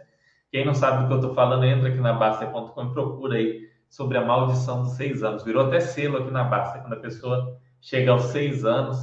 Quem 0.51 0.65
não 0.65 0.73
sabe 0.73 1.03
do 1.03 1.07
que 1.07 1.13
eu 1.13 1.19
estou 1.19 1.35
falando, 1.35 1.63
entra 1.63 1.89
aqui 1.89 1.99
na 1.99 2.13
Basta.com 2.13 2.83
e 2.83 2.93
procura 2.93 3.37
aí 3.37 3.69
sobre 3.87 4.17
a 4.17 4.25
maldição 4.25 4.83
dos 4.83 4.93
seis 4.93 5.23
anos. 5.23 5.43
Virou 5.43 5.67
até 5.67 5.79
selo 5.79 6.17
aqui 6.17 6.31
na 6.31 6.43
Basta. 6.43 6.79
Quando 6.79 6.93
a 6.93 6.99
pessoa 6.99 7.57
chega 7.79 8.11
aos 8.11 8.23
seis 8.23 8.65
anos, 8.65 8.97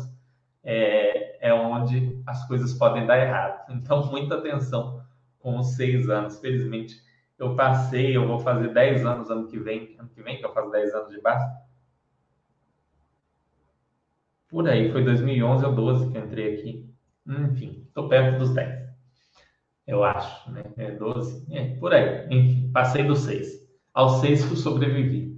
é, 0.62 1.48
é 1.48 1.54
onde 1.54 2.20
as 2.26 2.46
coisas 2.46 2.74
podem 2.74 3.06
dar 3.06 3.18
errado. 3.18 3.64
Então, 3.70 4.06
muita 4.06 4.36
atenção 4.36 5.00
com 5.38 5.58
os 5.58 5.76
seis 5.76 6.08
anos. 6.08 6.40
Felizmente, 6.40 6.96
eu 7.38 7.54
passei, 7.54 8.16
eu 8.16 8.26
vou 8.26 8.38
fazer 8.38 8.72
10 8.72 9.04
anos 9.04 9.30
ano 9.30 9.46
que 9.46 9.58
vem, 9.58 9.96
ano 9.98 10.08
que 10.08 10.22
vem 10.22 10.38
que 10.38 10.44
eu 10.44 10.52
faço 10.52 10.70
10 10.70 10.94
anos 10.94 11.10
de 11.10 11.20
base. 11.20 11.44
Por 14.48 14.68
aí, 14.68 14.90
foi 14.90 15.04
2011 15.04 15.64
ou 15.64 15.74
12 15.74 16.10
que 16.10 16.16
eu 16.16 16.24
entrei 16.24 16.54
aqui. 16.54 16.90
Enfim, 17.26 17.84
estou 17.88 18.08
perto 18.08 18.38
dos 18.38 18.54
10. 18.54 18.86
Eu 19.86 20.02
acho, 20.02 20.50
né? 20.50 20.64
É 20.76 20.90
12, 20.92 21.46
é, 21.54 21.76
por 21.76 21.92
aí. 21.92 22.26
Enfim, 22.30 22.70
passei 22.72 23.04
dos 23.04 23.20
6. 23.20 23.66
Aos 23.92 24.20
6 24.20 24.46
que 24.46 24.52
eu 24.52 24.56
sobrevivi. 24.56 25.36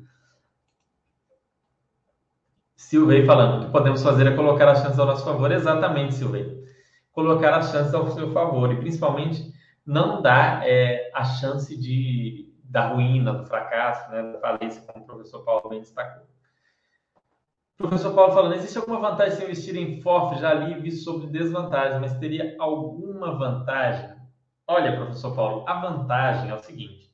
Silvei 2.76 3.24
falando, 3.26 3.62
o 3.62 3.66
que 3.66 3.72
podemos 3.72 4.02
fazer 4.02 4.26
é 4.26 4.36
colocar 4.36 4.68
as 4.70 4.80
chances 4.80 4.98
ao 4.98 5.06
nosso 5.06 5.24
favor. 5.24 5.50
Exatamente, 5.50 6.14
Silvei. 6.14 6.64
Colocar 7.12 7.56
as 7.56 7.70
chances 7.70 7.92
ao 7.92 8.10
seu 8.10 8.32
favor. 8.32 8.72
E 8.72 8.76
principalmente 8.76 9.52
não 9.88 10.20
dá 10.20 10.60
é, 10.64 11.10
a 11.14 11.24
chance 11.24 11.74
de, 11.74 12.54
da 12.62 12.88
ruína, 12.88 13.32
do 13.32 13.46
fracasso, 13.46 14.10
né, 14.10 14.32
da 14.32 14.38
falência, 14.38 14.82
como 14.82 15.02
o 15.02 15.06
professor 15.06 15.42
Paulo 15.42 15.70
bem 15.70 15.80
destacou. 15.80 16.26
O 17.80 17.88
professor 17.88 18.14
Paulo 18.14 18.34
falando, 18.34 18.54
existe 18.56 18.76
alguma 18.76 19.00
vantagem 19.00 19.36
se 19.36 19.44
investir 19.44 19.76
em 19.76 20.02
FOF? 20.02 20.38
Já 20.38 20.52
li 20.52 20.78
vi 20.78 20.92
sobre 20.92 21.28
desvantagem, 21.28 22.00
mas 22.00 22.18
teria 22.18 22.54
alguma 22.58 23.38
vantagem? 23.38 24.14
Olha, 24.66 24.94
professor 24.94 25.34
Paulo, 25.34 25.64
a 25.66 25.80
vantagem 25.80 26.50
é 26.50 26.54
o 26.54 26.62
seguinte: 26.62 27.10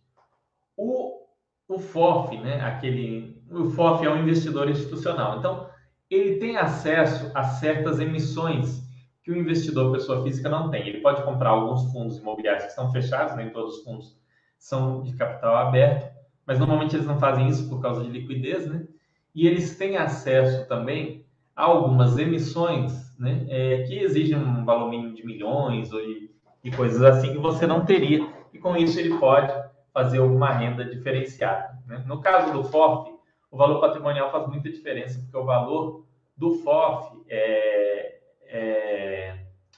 o, 0.77 1.29
o 1.68 1.79
FOF, 1.79 2.37
né, 2.39 2.61
aquele, 2.61 3.41
o 3.53 3.70
FOF 3.70 4.05
é 4.05 4.11
um 4.11 4.18
investidor 4.18 4.68
institucional, 4.68 5.39
então 5.39 5.70
ele 6.11 6.41
tem 6.41 6.57
acesso 6.57 7.31
a 7.37 7.45
certas 7.45 8.01
emissões 8.01 8.84
que 9.25 9.33
o 9.33 9.37
investidor 9.37 9.91
pessoa 9.91 10.22
física 10.22 10.51
não 10.51 10.70
tem. 10.70 10.87
Ele 10.87 11.01
pode 11.01 11.22
comprar 11.22 11.51
alguns 11.51 11.91
fundos 11.91 12.18
imobiliários 12.18 12.64
que 12.64 12.70
estão 12.70 12.93
fechados, 12.93 13.35
nem 13.35 13.49
todos 13.49 13.79
os 13.79 13.85
fundos 13.85 14.16
são 14.59 15.03
de 15.03 15.14
capital 15.16 15.57
aberto, 15.57 16.14
mas 16.47 16.59
normalmente 16.59 16.95
eles 16.95 17.07
não 17.07 17.18
fazem 17.18 17.49
isso 17.49 17.68
por 17.68 17.81
causa 17.81 18.05
de 18.05 18.11
liquidez, 18.11 18.66
né? 18.66 18.87
E 19.35 19.47
eles 19.47 19.77
têm 19.77 19.97
acesso 19.97 20.68
também 20.68 21.25
a 21.57 21.64
algumas 21.64 22.18
emissões, 22.18 23.16
né, 23.18 23.47
é, 23.49 23.83
que 23.85 23.99
exigem 23.99 24.37
um 24.37 24.64
valor 24.64 24.91
mínimo 24.91 25.14
de 25.14 25.25
milhões 25.25 25.93
ou 25.93 26.01
de, 26.01 26.31
e 26.62 26.70
coisas 26.70 27.03
assim 27.03 27.33
que 27.33 27.39
você 27.39 27.66
não 27.66 27.85
teria. 27.85 28.29
E 28.53 28.59
com 28.59 28.77
isso 28.77 28.99
ele 28.99 29.18
pode 29.18 29.53
fazer 29.93 30.18
alguma 30.18 30.51
renda 30.51 30.85
diferenciada. 30.85 31.79
Né? 31.87 32.05
No 32.07 32.20
caso 32.20 32.53
do 32.53 32.64
FOF, 32.64 33.11
o 33.51 33.57
valor 33.57 33.81
patrimonial 33.81 34.31
faz 34.31 34.49
muita 34.49 34.70
diferença, 34.70 35.20
porque 35.20 35.37
o 35.37 35.45
valor 35.45 36.05
do 36.37 36.57
FOF, 36.57 37.22
é, 37.29 38.14
é, 38.55 39.34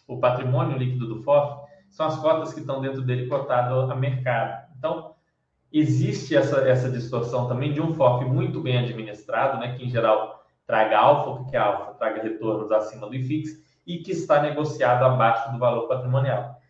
o 0.06 0.18
patrimônio 0.18 0.76
líquido 0.76 1.08
do 1.08 1.22
FOF, 1.22 1.66
são 1.88 2.06
as 2.06 2.18
cotas 2.18 2.52
que 2.52 2.60
estão 2.60 2.80
dentro 2.80 3.00
dele 3.00 3.26
cotado 3.26 3.90
a 3.90 3.96
mercado. 3.96 4.66
Então, 4.78 5.14
existe 5.72 6.36
essa, 6.36 6.60
essa 6.68 6.90
distorção 6.90 7.48
também 7.48 7.72
de 7.72 7.80
um 7.80 7.94
FOF 7.94 8.24
muito 8.26 8.60
bem 8.60 8.78
administrado, 8.78 9.58
né, 9.58 9.74
que 9.74 9.84
em 9.84 9.88
geral 9.88 10.44
traga 10.66 10.98
alfa, 10.98 11.42
porque 11.42 11.56
a 11.56 11.64
alfa 11.64 11.94
traga 11.94 12.22
retornos 12.22 12.70
acima 12.70 13.08
do 13.08 13.14
IFIX, 13.14 13.64
e 13.86 13.98
que 13.98 14.12
está 14.12 14.42
negociado 14.42 15.04
abaixo 15.04 15.50
do 15.52 15.58
valor 15.58 15.88
patrimonial. 15.88 16.60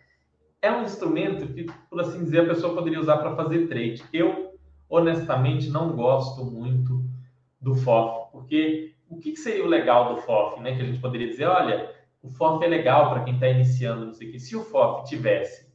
É 0.62 0.70
um 0.70 0.84
instrumento 0.84 1.52
que, 1.52 1.64
por 1.90 2.00
assim 2.00 2.22
dizer, 2.22 2.42
a 2.42 2.54
pessoa 2.54 2.74
poderia 2.74 3.00
usar 3.00 3.16
para 3.18 3.34
fazer 3.34 3.66
trade. 3.66 4.04
Eu, 4.12 4.54
honestamente, 4.88 5.70
não 5.70 5.92
gosto 5.96 6.44
muito 6.44 7.04
do 7.60 7.74
FOF, 7.74 8.30
porque 8.30 8.94
o 9.08 9.18
que 9.18 9.34
seria 9.36 9.64
o 9.64 9.68
legal 9.68 10.14
do 10.14 10.20
FOF? 10.22 10.60
Né? 10.60 10.76
Que 10.76 10.82
a 10.82 10.84
gente 10.84 11.00
poderia 11.00 11.28
dizer, 11.28 11.46
olha, 11.46 11.95
o 12.22 12.28
FOF 12.28 12.64
é 12.64 12.68
legal 12.68 13.10
para 13.10 13.24
quem 13.24 13.34
está 13.34 13.48
iniciando, 13.48 14.06
não 14.06 14.12
sei 14.12 14.34
o. 14.34 14.40
Se 14.40 14.56
o 14.56 14.64
FOF 14.64 15.08
tivesse 15.08 15.66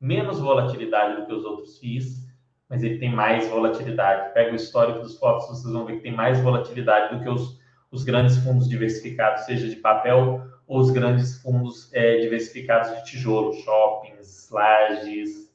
menos 0.00 0.40
volatilidade 0.40 1.20
do 1.20 1.26
que 1.26 1.32
os 1.32 1.44
outros 1.44 1.78
FIIs, 1.78 2.28
mas 2.68 2.82
ele 2.82 2.98
tem 2.98 3.12
mais 3.12 3.48
volatilidade. 3.48 4.32
Pega 4.32 4.52
o 4.52 4.56
histórico 4.56 5.00
dos 5.00 5.18
FOFs, 5.18 5.48
vocês 5.48 5.72
vão 5.72 5.84
ver 5.84 5.96
que 5.96 6.02
tem 6.02 6.14
mais 6.14 6.40
volatilidade 6.40 7.14
do 7.14 7.22
que 7.22 7.28
os, 7.28 7.60
os 7.90 8.04
grandes 8.04 8.38
fundos 8.38 8.68
diversificados, 8.68 9.44
seja 9.44 9.68
de 9.68 9.76
papel 9.76 10.48
ou 10.66 10.78
os 10.78 10.90
grandes 10.90 11.42
fundos 11.42 11.92
é, 11.92 12.18
diversificados 12.18 12.96
de 12.96 13.04
tijolo, 13.04 13.52
shoppings, 13.52 14.48
lajes, 14.50 15.52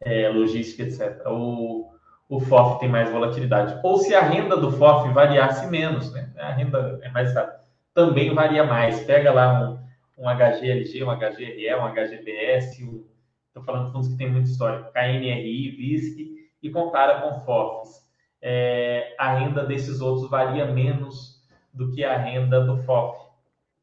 é, 0.00 0.28
logística, 0.28 0.82
etc. 0.82 1.24
O, 1.28 1.88
o 2.28 2.40
FOF 2.40 2.80
tem 2.80 2.88
mais 2.88 3.10
volatilidade. 3.10 3.78
Ou 3.84 3.98
se 3.98 4.12
a 4.12 4.22
renda 4.22 4.56
do 4.56 4.72
FOF 4.72 5.08
variasse 5.12 5.68
menos, 5.68 6.12
né? 6.12 6.32
a 6.36 6.50
renda 6.50 6.98
é 7.02 7.10
mais 7.10 7.28
estável, 7.28 7.59
também 7.94 8.34
varia 8.34 8.64
mais. 8.64 9.00
Pega 9.04 9.32
lá 9.32 9.60
um, 9.60 10.24
um 10.24 10.28
HGLG, 10.28 11.04
um 11.04 11.10
HGRE, 11.10 11.74
um 11.74 11.86
HGBS, 11.86 12.84
um, 12.84 13.06
estou 13.48 13.62
falando 13.64 13.86
de 13.86 13.92
fundos 13.92 14.08
que 14.08 14.16
tem 14.16 14.30
muito 14.30 14.46
histórico, 14.46 14.92
KNRI, 14.92 15.70
VISC, 15.70 16.50
e 16.62 16.70
compara 16.70 17.20
com 17.20 17.40
FOFs. 17.40 18.08
É, 18.42 19.14
a 19.18 19.34
renda 19.34 19.64
desses 19.64 20.00
outros 20.00 20.30
varia 20.30 20.66
menos 20.66 21.40
do 21.72 21.90
que 21.92 22.04
a 22.04 22.16
renda 22.16 22.64
do 22.64 22.78
FOF. 22.78 23.18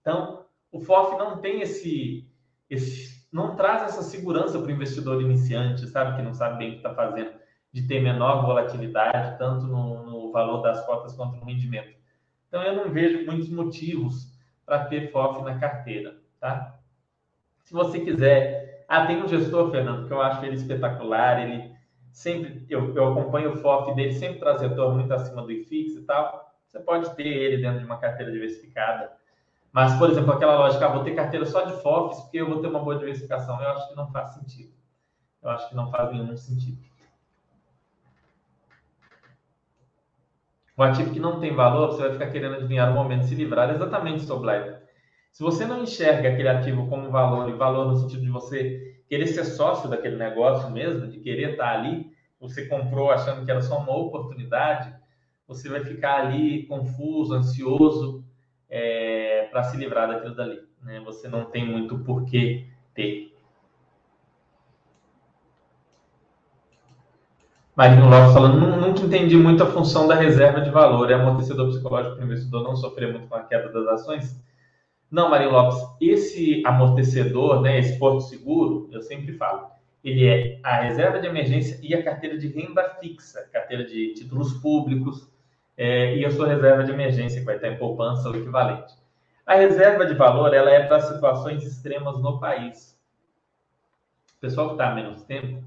Então, 0.02 0.46
o 0.72 0.80
FOF 0.80 1.18
não 1.18 1.38
tem 1.38 1.62
esse, 1.62 2.28
esse 2.70 3.18
não 3.32 3.56
traz 3.56 3.84
essa 3.84 4.02
segurança 4.04 4.60
para 4.60 4.68
o 4.68 4.72
investidor 4.72 5.22
iniciante, 5.22 5.88
sabe, 5.88 6.16
que 6.16 6.22
não 6.22 6.34
sabe 6.34 6.58
bem 6.58 6.70
o 6.70 6.72
que 6.74 6.78
está 6.78 6.94
fazendo, 6.94 7.32
de 7.72 7.88
ter 7.88 8.02
menor 8.02 8.46
volatilidade, 8.46 9.38
tanto 9.38 9.66
no, 9.66 10.06
no, 10.06 10.32
valor 10.32 10.62
das 10.62 10.86
cotas 10.86 11.14
quanto 11.14 11.38
no 11.38 11.46
rendimento. 11.46 11.97
Então, 12.48 12.62
eu 12.64 12.76
não 12.76 12.92
vejo 12.92 13.26
muitos 13.26 13.50
motivos 13.50 14.34
para 14.66 14.86
ter 14.86 15.12
FOF 15.12 15.44
na 15.44 15.58
carteira, 15.60 16.18
tá? 16.40 16.80
Se 17.64 17.74
você 17.74 18.00
quiser... 18.00 18.86
Ah, 18.88 19.06
tem 19.06 19.22
um 19.22 19.28
gestor, 19.28 19.70
Fernando, 19.70 20.08
que 20.08 20.14
eu 20.14 20.22
acho 20.22 20.46
ele 20.46 20.56
espetacular, 20.56 21.42
ele 21.42 21.76
sempre... 22.12 22.66
Eu, 22.70 22.96
eu 22.96 23.12
acompanho 23.12 23.52
o 23.52 23.58
FOF 23.58 23.94
dele, 23.96 24.14
sempre 24.14 24.40
traz 24.40 24.62
retorno 24.62 24.96
muito 24.96 25.14
acima 25.14 25.42
do 25.42 25.52
IFIX 25.52 25.96
e 25.96 26.02
tal. 26.04 26.54
Você 26.66 26.80
pode 26.80 27.14
ter 27.16 27.28
ele 27.28 27.62
dentro 27.62 27.80
de 27.80 27.86
uma 27.86 27.98
carteira 27.98 28.32
diversificada 28.32 29.18
mas, 29.78 29.96
por 29.96 30.10
exemplo, 30.10 30.34
aquela 30.34 30.58
lógica, 30.58 30.88
ah, 30.88 30.92
vou 30.92 31.04
ter 31.04 31.14
carteira 31.14 31.46
só 31.46 31.62
de 31.62 31.82
FOFs 31.84 32.22
porque 32.22 32.38
eu 32.38 32.50
vou 32.50 32.62
ter 32.62 32.68
uma 32.68 32.80
boa 32.80 32.98
diversificação, 32.98 33.62
eu 33.62 33.70
acho 33.70 33.90
que 33.90 33.96
não 33.96 34.12
faz 34.12 34.34
sentido. 34.34 34.74
Eu 35.40 35.52
acho 35.52 35.70
que 35.70 35.76
não 35.76 35.92
faz 35.92 36.12
nenhum 36.12 36.36
sentido. 36.36 36.82
O 40.78 40.84
ativo 40.84 41.12
que 41.12 41.20
não 41.20 41.40
tem 41.40 41.56
valor, 41.56 41.88
você 41.88 42.04
vai 42.04 42.12
ficar 42.12 42.28
querendo 42.28 42.56
adivinhar 42.56 42.92
o 42.92 42.94
momento 42.94 43.22
de 43.22 43.30
se 43.30 43.36
livrar 43.36 43.72
exatamente 43.72 44.22
sobre 44.22 44.46
live. 44.46 44.78
Se 45.32 45.42
você 45.42 45.66
não 45.66 45.82
enxerga 45.82 46.30
aquele 46.30 46.50
ativo 46.50 46.88
como 46.88 47.10
valor, 47.10 47.50
e 47.50 47.54
valor 47.54 47.88
no 47.88 47.96
sentido 47.96 48.22
de 48.22 48.30
você 48.30 49.02
querer 49.10 49.26
ser 49.28 49.44
sócio 49.44 49.90
daquele 49.90 50.18
negócio 50.18 50.70
mesmo, 50.70 51.08
de 51.08 51.20
querer 51.20 51.52
estar 51.52 51.80
ali, 51.80 52.12
você 52.40 52.68
comprou 52.68 53.10
achando 53.10 53.44
que 53.44 53.50
era 53.50 53.62
só 53.62 53.80
uma 53.80 53.98
oportunidade, 53.98 54.94
você 55.48 55.68
vai 55.68 55.84
ficar 55.84 56.18
ali 56.18 56.68
confuso, 56.68 57.34
ansioso, 57.34 58.24
é, 58.70 59.48
para 59.50 59.64
se 59.64 59.78
livrar 59.78 60.08
daquilo 60.08 60.36
dali. 60.36 60.60
Né? 60.84 61.00
Você 61.06 61.28
não 61.28 61.46
tem 61.46 61.66
muito 61.66 62.00
porquê 62.00 62.68
ter. 62.94 63.27
Marinho 67.78 68.10
Lopes 68.10 68.34
falando, 68.34 68.60
nunca 68.60 69.02
entendi 69.02 69.38
muito 69.38 69.62
a 69.62 69.68
função 69.68 70.08
da 70.08 70.16
reserva 70.16 70.62
de 70.62 70.72
valor. 70.72 71.12
É 71.12 71.14
amortecedor 71.14 71.68
psicológico 71.68 72.16
para 72.16 72.24
o 72.24 72.26
investidor 72.26 72.64
não 72.64 72.76
sofrer 72.76 73.12
muito 73.12 73.28
com 73.28 73.36
a 73.36 73.44
queda 73.44 73.72
das 73.72 73.86
ações? 73.86 74.44
Não, 75.12 75.30
Marinho 75.30 75.52
Lopes, 75.52 75.78
esse 76.02 76.64
amortecedor, 76.66 77.62
né, 77.62 77.78
esse 77.78 78.00
porto 78.00 78.22
seguro, 78.22 78.90
eu 78.92 79.00
sempre 79.04 79.32
falo, 79.34 79.68
ele 80.04 80.28
é 80.28 80.60
a 80.64 80.82
reserva 80.82 81.20
de 81.20 81.28
emergência 81.28 81.80
e 81.84 81.94
a 81.94 82.04
carteira 82.04 82.36
de 82.36 82.48
renda 82.48 82.84
fixa, 83.00 83.48
carteira 83.54 83.86
de 83.86 84.16
títulos 84.16 84.54
públicos, 84.54 85.32
é, 85.78 86.18
e 86.18 86.26
a 86.26 86.32
sua 86.32 86.48
reserva 86.48 86.84
de 86.84 86.92
emergência, 86.92 87.40
que 87.40 87.46
vai 87.46 87.58
estar 87.58 87.68
em 87.68 87.78
poupança 87.78 88.28
ou 88.28 88.36
equivalente. 88.36 88.96
A 89.46 89.54
reserva 89.54 90.04
de 90.04 90.16
valor 90.16 90.52
ela 90.52 90.72
é 90.72 90.88
para 90.88 91.00
situações 91.00 91.64
extremas 91.64 92.20
no 92.24 92.40
país. 92.40 93.00
O 94.36 94.40
pessoal 94.42 94.70
que 94.70 94.74
está 94.74 94.90
há 94.90 94.96
menos 94.96 95.22
tempo 95.22 95.64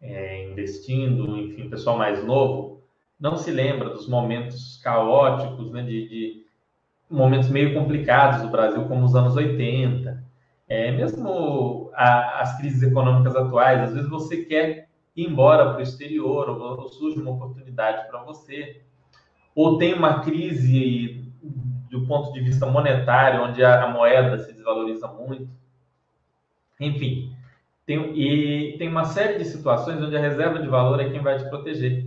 é, 0.00 0.48
investindo, 0.50 1.36
enfim, 1.38 1.70
pessoal 1.70 1.96
mais 1.96 2.24
novo, 2.24 2.82
não 3.18 3.36
se 3.36 3.50
lembra 3.50 3.90
dos 3.90 4.08
momentos 4.08 4.78
caóticos, 4.82 5.70
né, 5.72 5.82
de, 5.82 6.08
de 6.08 6.46
momentos 7.10 7.48
meio 7.48 7.74
complicados 7.74 8.42
do 8.42 8.48
Brasil, 8.48 8.84
como 8.86 9.04
os 9.04 9.14
anos 9.14 9.36
80. 9.36 10.24
É, 10.68 10.90
mesmo 10.90 11.90
a, 11.94 12.40
as 12.40 12.56
crises 12.58 12.82
econômicas 12.82 13.36
atuais, 13.36 13.80
às 13.80 13.94
vezes 13.94 14.10
você 14.10 14.44
quer 14.44 14.88
ir 15.14 15.26
embora 15.26 15.70
para 15.70 15.78
o 15.78 15.82
exterior, 15.82 16.48
ou, 16.50 16.80
ou 16.80 16.88
surge 16.88 17.18
uma 17.18 17.30
oportunidade 17.30 18.06
para 18.08 18.22
você 18.22 18.82
ou 19.56 19.78
tem 19.78 19.94
uma 19.94 20.20
crise 20.20 21.32
do 21.90 22.06
ponto 22.06 22.30
de 22.30 22.40
vista 22.42 22.66
monetário, 22.66 23.42
onde 23.42 23.64
a, 23.64 23.84
a 23.84 23.88
moeda 23.88 24.38
se 24.38 24.52
desvaloriza 24.52 25.08
muito. 25.08 25.48
Enfim, 26.78 27.34
tem, 27.86 28.18
e 28.18 28.76
tem 28.78 28.88
uma 28.88 29.04
série 29.04 29.38
de 29.38 29.44
situações 29.44 30.02
onde 30.02 30.16
a 30.16 30.20
reserva 30.20 30.58
de 30.58 30.66
valor 30.66 31.00
é 31.00 31.08
quem 31.08 31.22
vai 31.22 31.38
te 31.38 31.48
proteger. 31.48 32.04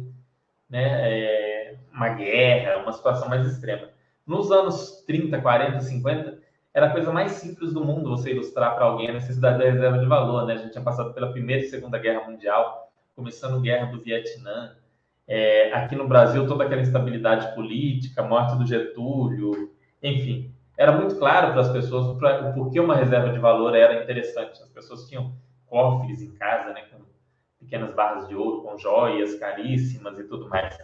Né? 0.69 0.83
É 0.83 1.75
uma 1.93 2.09
guerra, 2.09 2.83
uma 2.83 2.91
situação 2.91 3.29
mais 3.29 3.47
extrema. 3.47 3.87
Nos 4.27 4.51
anos 4.51 5.03
30, 5.07 5.41
40, 5.41 5.79
50, 5.79 6.37
era 6.73 6.87
a 6.87 6.91
coisa 6.91 7.11
mais 7.11 7.31
simples 7.31 7.73
do 7.73 7.83
mundo 7.83 8.09
você 8.09 8.31
ilustrar 8.31 8.75
para 8.75 8.85
alguém 8.85 9.09
a 9.09 9.13
necessidade 9.13 9.57
da 9.57 9.71
reserva 9.71 9.97
de 9.97 10.05
valor. 10.05 10.45
Né? 10.45 10.53
A 10.53 10.57
gente 10.57 10.71
tinha 10.71 10.83
passado 10.83 11.13
pela 11.13 11.31
Primeira 11.31 11.63
e 11.63 11.69
Segunda 11.69 11.97
Guerra 11.97 12.29
Mundial, 12.29 12.91
começando 13.15 13.57
a 13.57 13.61
Guerra 13.61 13.85
do 13.87 14.01
Vietnã, 14.01 14.75
é, 15.27 15.71
aqui 15.73 15.95
no 15.95 16.07
Brasil, 16.07 16.47
toda 16.47 16.63
aquela 16.63 16.81
instabilidade 16.81 17.53
política, 17.53 18.23
morte 18.23 18.57
do 18.57 18.65
Getúlio, 18.65 19.71
enfim, 20.01 20.51
era 20.77 20.91
muito 20.91 21.15
claro 21.15 21.51
para 21.51 21.61
as 21.61 21.69
pessoas 21.69 22.05
o 22.07 22.53
porquê 22.53 22.79
uma 22.79 22.95
reserva 22.95 23.31
de 23.31 23.37
valor 23.37 23.75
era 23.75 24.01
interessante. 24.01 24.61
As 24.61 24.69
pessoas 24.69 25.07
tinham 25.07 25.33
cofres 25.69 26.21
em 26.21 26.31
casa, 26.31 26.73
né, 26.73 26.81
com 26.91 26.99
pequenas 27.59 27.93
barras 27.93 28.27
de 28.27 28.35
ouro, 28.35 28.63
com 28.63 28.77
joias 28.77 29.35
caríssimas 29.35 30.17
e 30.17 30.23
tudo 30.23 30.49
mais. 30.49 30.77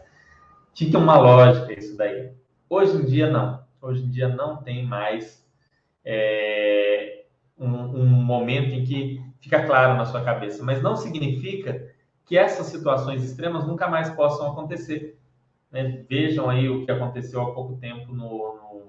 Tinha 0.74 1.00
uma 1.00 1.18
lógica 1.18 1.78
isso 1.78 1.98
daí. 1.98 2.32
Hoje 2.70 2.98
em 2.98 3.06
dia, 3.06 3.30
não. 3.30 3.64
Hoje 3.82 4.04
em 4.04 4.10
dia 4.10 4.28
não 4.28 4.58
tem 4.58 4.86
mais 4.86 5.46
é, 6.04 7.24
um, 7.58 7.68
um 7.68 8.06
momento 8.06 8.74
em 8.74 8.84
que 8.84 9.22
fica 9.40 9.66
claro 9.66 9.96
na 9.96 10.06
sua 10.06 10.24
cabeça. 10.24 10.64
Mas 10.64 10.82
não 10.82 10.96
significa 10.96 11.94
que 12.26 12.38
essas 12.38 12.68
situações 12.68 13.24
extremas 13.24 13.66
nunca 13.66 13.88
mais 13.88 14.10
possam 14.10 14.52
acontecer. 14.52 15.18
Né? 15.72 16.04
Vejam 16.10 16.50
aí 16.50 16.68
o 16.68 16.86
que 16.86 16.92
aconteceu 16.92 17.42
há 17.42 17.54
pouco 17.54 17.78
tempo 17.78 18.12
no, 18.14 18.56
no 18.56 18.82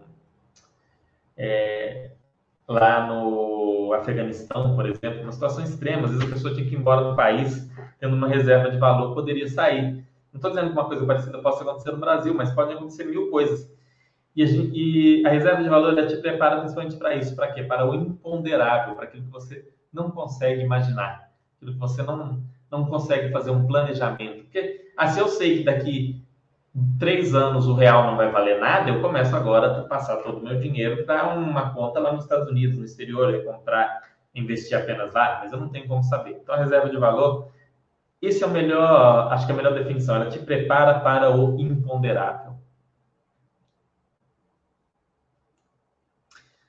é, 1.36 2.10
lá 2.66 3.06
no 3.06 3.55
Afeganistão, 3.92 4.74
por 4.74 4.86
exemplo, 4.86 5.22
uma 5.22 5.32
situação 5.32 5.64
extrema. 5.64 6.04
Às 6.04 6.12
vezes 6.12 6.26
a 6.26 6.32
pessoa 6.32 6.54
tinha 6.54 6.66
que 6.66 6.74
ir 6.74 6.78
embora 6.78 7.08
do 7.08 7.16
país, 7.16 7.70
tendo 7.98 8.16
uma 8.16 8.28
reserva 8.28 8.70
de 8.70 8.78
valor, 8.78 9.14
poderia 9.14 9.48
sair. 9.48 10.04
Não 10.32 10.38
estou 10.38 10.50
dizendo 10.50 10.68
que 10.68 10.72
uma 10.72 10.84
coisa 10.84 11.06
parecida 11.06 11.38
possa 11.38 11.62
acontecer 11.62 11.92
no 11.92 11.98
Brasil, 11.98 12.34
mas 12.34 12.50
pode 12.52 12.72
acontecer 12.72 13.04
mil 13.04 13.30
coisas. 13.30 13.70
E 14.34 14.42
a, 14.42 14.46
gente, 14.46 14.70
e 14.74 15.26
a 15.26 15.30
reserva 15.30 15.62
de 15.62 15.68
valor 15.68 15.96
ela 15.96 16.06
te 16.06 16.16
prepara 16.16 16.58
principalmente 16.58 16.96
para 16.96 17.14
isso. 17.14 17.34
Para 17.34 17.52
quê? 17.52 17.62
Para 17.62 17.88
o 17.88 17.94
imponderável, 17.94 18.94
para 18.94 19.04
aquilo 19.04 19.24
que 19.24 19.30
você 19.30 19.66
não 19.92 20.10
consegue 20.10 20.62
imaginar, 20.62 21.30
aquilo 21.56 21.72
que 21.72 21.78
você 21.78 22.02
não 22.02 22.44
não 22.70 22.84
consegue 22.86 23.30
fazer 23.30 23.50
um 23.50 23.66
planejamento. 23.66 24.42
Porque, 24.42 24.90
se 25.08 25.18
eu 25.18 25.28
sei 25.28 25.58
que 25.58 25.64
daqui 25.64 26.25
três 26.98 27.34
anos 27.34 27.66
o 27.66 27.74
real 27.74 28.04
não 28.04 28.16
vai 28.16 28.30
valer 28.30 28.60
nada, 28.60 28.90
eu 28.90 29.00
começo 29.00 29.34
agora 29.34 29.80
a 29.80 29.84
passar 29.84 30.16
todo 30.16 30.38
o 30.38 30.42
meu 30.42 30.58
dinheiro 30.58 31.04
para 31.04 31.34
uma 31.34 31.72
conta 31.72 31.98
lá 31.98 32.12
nos 32.12 32.24
Estados 32.24 32.48
Unidos, 32.48 32.78
no 32.78 32.84
exterior, 32.84 33.34
e 33.34 33.42
comprar, 33.44 34.02
investir 34.34 34.76
apenas 34.76 35.14
lá, 35.14 35.40
mas 35.42 35.52
eu 35.52 35.58
não 35.58 35.68
tenho 35.68 35.88
como 35.88 36.02
saber. 36.02 36.32
Então, 36.42 36.54
a 36.54 36.58
reserva 36.58 36.90
de 36.90 36.96
valor, 36.98 37.48
esse 38.20 38.44
é 38.44 38.46
o 38.46 38.50
melhor, 38.50 39.32
acho 39.32 39.46
que 39.46 39.52
é 39.52 39.54
a 39.54 39.56
melhor 39.56 39.74
definição, 39.74 40.16
ela 40.16 40.28
te 40.28 40.38
prepara 40.38 41.00
para 41.00 41.34
o 41.34 41.58
imponderável. 41.58 42.56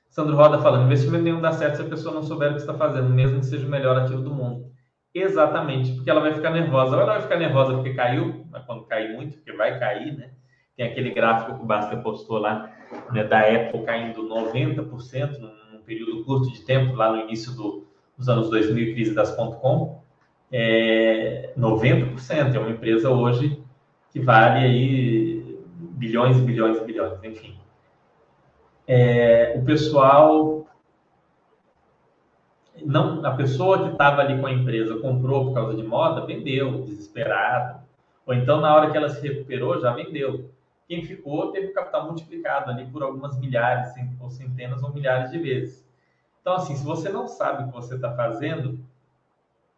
Sandro 0.08 0.34
Roda 0.34 0.58
falando, 0.58 0.86
investimento 0.86 1.22
nenhum 1.22 1.40
dá 1.40 1.52
certo 1.52 1.76
se 1.76 1.82
a 1.82 1.88
pessoa 1.88 2.14
não 2.14 2.22
souber 2.22 2.50
o 2.50 2.54
que 2.54 2.60
está 2.60 2.74
fazendo, 2.74 3.08
mesmo 3.08 3.40
que 3.40 3.46
seja 3.46 3.66
o 3.66 3.70
melhor 3.70 3.96
ativo 3.96 4.22
do 4.22 4.34
mundo. 4.34 4.68
Exatamente, 5.20 5.92
porque 5.92 6.10
ela 6.10 6.20
vai 6.20 6.34
ficar 6.34 6.50
nervosa. 6.50 6.96
Ou 6.96 7.02
ela 7.02 7.14
vai 7.14 7.22
ficar 7.22 7.36
nervosa 7.36 7.74
porque 7.74 7.94
caiu, 7.94 8.46
mas 8.50 8.64
quando 8.64 8.84
cair 8.84 9.14
muito, 9.14 9.36
porque 9.36 9.52
vai 9.52 9.78
cair, 9.78 10.16
né? 10.16 10.30
Tem 10.76 10.86
aquele 10.86 11.10
gráfico 11.10 11.56
que 11.56 11.62
o 11.62 11.66
Basta 11.66 11.96
postou 11.96 12.38
lá, 12.38 12.70
né, 13.10 13.24
da 13.24 13.40
Apple 13.40 13.82
caindo 13.84 14.28
90% 14.28 15.38
num 15.38 15.80
período 15.84 16.24
curto 16.24 16.52
de 16.52 16.60
tempo, 16.64 16.94
lá 16.94 17.10
no 17.10 17.22
início 17.22 17.52
do, 17.52 17.86
dos 18.16 18.28
anos 18.28 18.48
2000, 18.48 18.94
crise 18.94 19.14
das 19.14 19.34
.com. 19.34 20.02
É, 20.52 21.52
90% 21.58 22.54
é 22.54 22.58
uma 22.58 22.70
empresa 22.70 23.10
hoje 23.10 23.60
que 24.12 24.20
vale 24.20 24.64
aí 24.64 25.58
bilhões 25.78 26.38
e 26.38 26.42
bilhões 26.42 26.78
e 26.78 26.84
bilhões, 26.84 27.18
enfim. 27.24 27.58
É, 28.86 29.54
o 29.56 29.64
pessoal 29.64 30.57
não, 32.84 33.24
a 33.24 33.34
pessoa 33.34 33.84
que 33.84 33.92
estava 33.92 34.22
ali 34.22 34.40
com 34.40 34.46
a 34.46 34.52
empresa 34.52 34.98
comprou 34.98 35.46
por 35.46 35.54
causa 35.54 35.76
de 35.76 35.82
moda, 35.82 36.26
vendeu, 36.26 36.82
desesperado. 36.82 37.80
Ou 38.26 38.34
então, 38.34 38.60
na 38.60 38.74
hora 38.74 38.90
que 38.90 38.96
ela 38.96 39.08
se 39.08 39.26
recuperou, 39.26 39.80
já 39.80 39.92
vendeu. 39.92 40.50
Quem 40.86 41.04
ficou 41.04 41.52
teve 41.52 41.68
o 41.68 41.74
capital 41.74 42.06
multiplicado 42.06 42.70
ali 42.70 42.86
por 42.86 43.02
algumas 43.02 43.38
milhares, 43.38 43.92
ou 44.20 44.30
centenas 44.30 44.82
ou 44.82 44.92
milhares 44.92 45.30
de 45.30 45.38
vezes. 45.38 45.86
Então, 46.40 46.54
assim, 46.54 46.74
se 46.74 46.84
você 46.84 47.10
não 47.10 47.26
sabe 47.26 47.64
o 47.64 47.66
que 47.66 47.74
você 47.74 47.94
está 47.94 48.14
fazendo, 48.14 48.78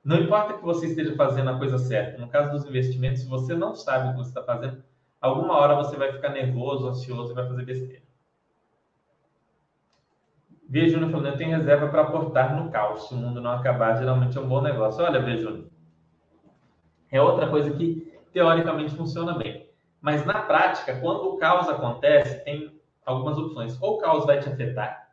não 0.05 0.17
importa 0.17 0.55
que 0.55 0.65
você 0.65 0.87
esteja 0.87 1.15
fazendo 1.17 1.51
a 1.51 1.59
coisa 1.59 1.79
certa. 1.79 2.19
No 2.19 2.29
caso 2.29 2.53
dos 2.53 2.65
investimentos, 2.65 3.23
se 3.23 3.29
você 3.29 3.55
não 3.55 3.75
sabe 3.75 4.09
o 4.09 4.11
que 4.13 4.19
você 4.19 4.31
está 4.31 4.43
fazendo, 4.43 4.83
alguma 5.21 5.55
hora 5.59 5.75
você 5.75 5.97
vai 5.97 6.13
ficar 6.13 6.31
nervoso, 6.31 6.89
ansioso 6.89 7.33
e 7.33 7.35
vai 7.35 7.47
fazer 7.47 7.65
besteira. 7.65 8.10
Veja 10.71 10.93
Júnior 10.93 11.11
falando, 11.11 11.27
eu 11.27 11.37
tenho 11.37 11.51
reserva 11.51 11.89
para 11.89 12.03
aportar 12.03 12.55
no 12.55 12.71
caos. 12.71 13.09
Se 13.09 13.15
o 13.15 13.17
mundo 13.17 13.41
não 13.41 13.51
acabar, 13.51 13.99
geralmente 13.99 14.39
é 14.39 14.41
um 14.41 14.47
bom 14.47 14.63
negócio. 14.63 15.05
Olha, 15.05 15.21
Veja 15.21 15.43
Júnior, 15.43 15.67
é 17.11 17.21
outra 17.21 17.49
coisa 17.49 17.73
que 17.73 18.17
teoricamente 18.33 18.95
funciona 18.95 19.37
bem. 19.37 19.69
Mas 20.01 20.25
na 20.25 20.43
prática, 20.43 20.95
quando 21.01 21.25
o 21.25 21.39
caos 21.39 21.69
acontece, 21.69 22.45
tem 22.45 22.81
algumas 23.05 23.37
opções. 23.37 23.83
Ou 23.83 23.97
o 23.97 23.99
caos 23.99 24.25
vai 24.25 24.39
te 24.39 24.49
afetar, 24.49 25.11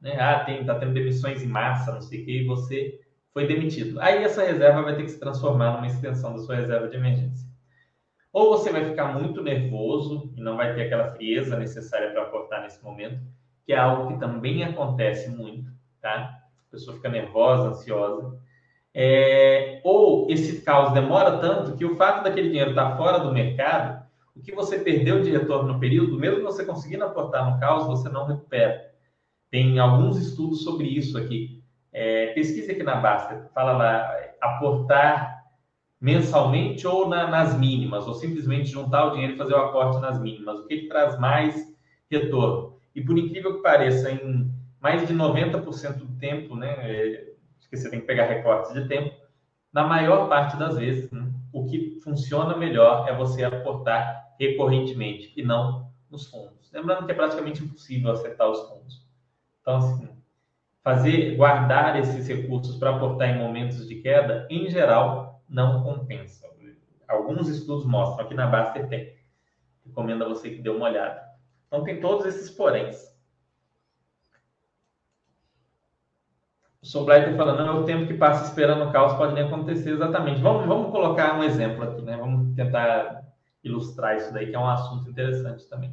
né? 0.00 0.18
Ah, 0.18 0.42
tem, 0.44 0.64
tá 0.64 0.74
tendo 0.76 0.94
demissões 0.94 1.42
em 1.42 1.46
massa, 1.46 1.92
não 1.92 2.00
sei 2.00 2.22
o 2.22 2.24
que, 2.24 2.40
e 2.40 2.46
você 2.46 2.98
foi 3.34 3.46
demitido. 3.46 4.00
Aí 4.00 4.24
essa 4.24 4.42
reserva 4.42 4.80
vai 4.80 4.96
ter 4.96 5.02
que 5.02 5.10
se 5.10 5.20
transformar 5.20 5.74
numa 5.74 5.86
extensão 5.86 6.32
da 6.32 6.38
sua 6.38 6.56
reserva 6.56 6.88
de 6.88 6.96
emergência. 6.96 7.46
Ou 8.32 8.56
você 8.56 8.72
vai 8.72 8.82
ficar 8.86 9.12
muito 9.12 9.42
nervoso 9.42 10.32
e 10.34 10.40
não 10.40 10.56
vai 10.56 10.74
ter 10.74 10.84
aquela 10.84 11.12
frieza 11.12 11.54
necessária 11.58 12.12
para 12.12 12.22
aportar 12.22 12.62
nesse 12.62 12.82
momento, 12.82 13.20
que 13.66 13.72
é 13.72 13.76
algo 13.76 14.08
que 14.08 14.20
também 14.20 14.62
acontece 14.62 15.28
muito, 15.28 15.70
tá? 16.00 16.38
A 16.68 16.70
pessoa 16.70 16.96
fica 16.96 17.08
nervosa, 17.08 17.70
ansiosa. 17.70 18.38
É... 18.98 19.82
ou 19.84 20.26
esse 20.30 20.62
caos 20.62 20.94
demora 20.94 21.36
tanto 21.36 21.76
que 21.76 21.84
o 21.84 21.96
fato 21.96 22.24
daquele 22.24 22.48
dinheiro 22.48 22.70
estar 22.70 22.92
tá 22.92 22.96
fora 22.96 23.18
do 23.18 23.30
mercado, 23.30 24.06
o 24.34 24.40
que 24.40 24.54
você 24.54 24.78
perdeu 24.78 25.20
de 25.22 25.30
retorno 25.30 25.74
no 25.74 25.80
período, 25.80 26.18
mesmo 26.18 26.42
você 26.42 26.64
conseguindo 26.64 27.04
aportar 27.04 27.50
no 27.50 27.60
caos, 27.60 27.86
você 27.86 28.08
não 28.08 28.26
recupera. 28.26 28.90
Tem 29.50 29.78
alguns 29.78 30.18
estudos 30.18 30.62
sobre 30.62 30.86
isso 30.86 31.18
aqui. 31.18 31.62
É, 31.92 32.28
pesquisa 32.28 32.72
aqui 32.72 32.82
na 32.82 32.96
Basta, 32.96 33.50
fala 33.54 33.72
lá, 33.72 34.14
aportar 34.40 35.44
mensalmente 36.00 36.86
ou 36.86 37.08
na, 37.08 37.26
nas 37.26 37.58
mínimas, 37.58 38.06
ou 38.06 38.14
simplesmente 38.14 38.68
juntar 38.68 39.06
o 39.06 39.10
dinheiro 39.12 39.34
e 39.34 39.38
fazer 39.38 39.54
o 39.54 39.58
aporte 39.58 40.00
nas 40.00 40.20
mínimas. 40.20 40.58
O 40.60 40.66
que, 40.66 40.82
que 40.82 40.88
traz 40.88 41.18
mais 41.18 41.74
retorno? 42.10 42.65
E 42.96 43.04
por 43.04 43.18
incrível 43.18 43.56
que 43.56 43.62
pareça, 43.62 44.10
em 44.10 44.50
mais 44.80 45.06
de 45.06 45.12
90% 45.12 45.98
do 45.98 46.18
tempo, 46.18 46.56
né, 46.56 46.74
é, 46.80 47.34
que 47.68 47.76
você 47.76 47.90
tem 47.90 48.00
que 48.00 48.06
pegar 48.06 48.24
recortes 48.24 48.72
de 48.72 48.88
tempo, 48.88 49.14
na 49.70 49.84
maior 49.84 50.30
parte 50.30 50.56
das 50.56 50.78
vezes, 50.78 51.10
né, 51.10 51.30
o 51.52 51.66
que 51.66 52.00
funciona 52.02 52.56
melhor 52.56 53.06
é 53.06 53.14
você 53.14 53.44
aportar 53.44 54.34
recorrentemente 54.40 55.30
e 55.36 55.42
não 55.42 55.90
nos 56.10 56.30
fundos. 56.30 56.72
Lembrando 56.72 57.04
que 57.04 57.12
é 57.12 57.14
praticamente 57.14 57.62
impossível 57.62 58.12
acertar 58.12 58.48
os 58.48 58.62
fundos. 58.66 59.06
Então, 59.60 59.76
assim, 59.76 60.08
fazer, 60.82 61.36
guardar 61.36 61.98
esses 61.98 62.26
recursos 62.26 62.78
para 62.78 62.96
aportar 62.96 63.28
em 63.28 63.38
momentos 63.38 63.86
de 63.86 63.96
queda, 63.96 64.46
em 64.48 64.70
geral, 64.70 65.42
não 65.46 65.82
compensa. 65.82 66.46
Alguns 67.06 67.48
estudos 67.48 67.84
mostram, 67.84 68.24
aqui 68.24 68.34
na 68.34 68.46
Baster 68.46 68.88
tem. 68.88 69.14
Recomendo 69.84 70.24
a 70.24 70.28
você 70.28 70.50
que 70.50 70.62
dê 70.62 70.70
uma 70.70 70.88
olhada. 70.88 71.35
Então, 71.66 71.84
tem 71.84 72.00
todos 72.00 72.26
esses 72.26 72.50
poréns. 72.50 73.14
O 76.86 76.86
Soblaiter 76.86 77.34
falando, 77.36 77.66
não 77.66 77.78
é 77.78 77.80
o 77.80 77.84
tempo 77.84 78.06
que 78.06 78.14
passa 78.14 78.44
esperando 78.44 78.88
o 78.88 78.92
caos, 78.92 79.14
pode 79.14 79.34
nem 79.34 79.42
acontecer 79.42 79.90
exatamente. 79.90 80.40
Vamos, 80.40 80.66
vamos 80.66 80.92
colocar 80.92 81.36
um 81.36 81.42
exemplo 81.42 81.82
aqui, 81.82 82.00
né? 82.02 82.16
Vamos 82.16 82.54
tentar 82.54 83.24
ilustrar 83.64 84.16
isso 84.16 84.32
daí, 84.32 84.46
que 84.46 84.54
é 84.54 84.58
um 84.58 84.68
assunto 84.68 85.10
interessante 85.10 85.68
também. 85.68 85.92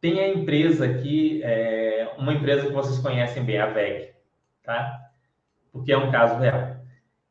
Tem 0.00 0.20
a 0.20 0.28
empresa 0.28 0.86
aqui, 0.86 1.42
é, 1.44 2.14
uma 2.16 2.32
empresa 2.32 2.66
que 2.66 2.72
vocês 2.72 2.98
conhecem 2.98 3.44
bem, 3.44 3.58
a 3.58 3.66
VEG, 3.66 4.14
tá? 4.62 5.00
Porque 5.70 5.92
é 5.92 5.98
um 5.98 6.10
caso 6.10 6.38
real. 6.38 6.76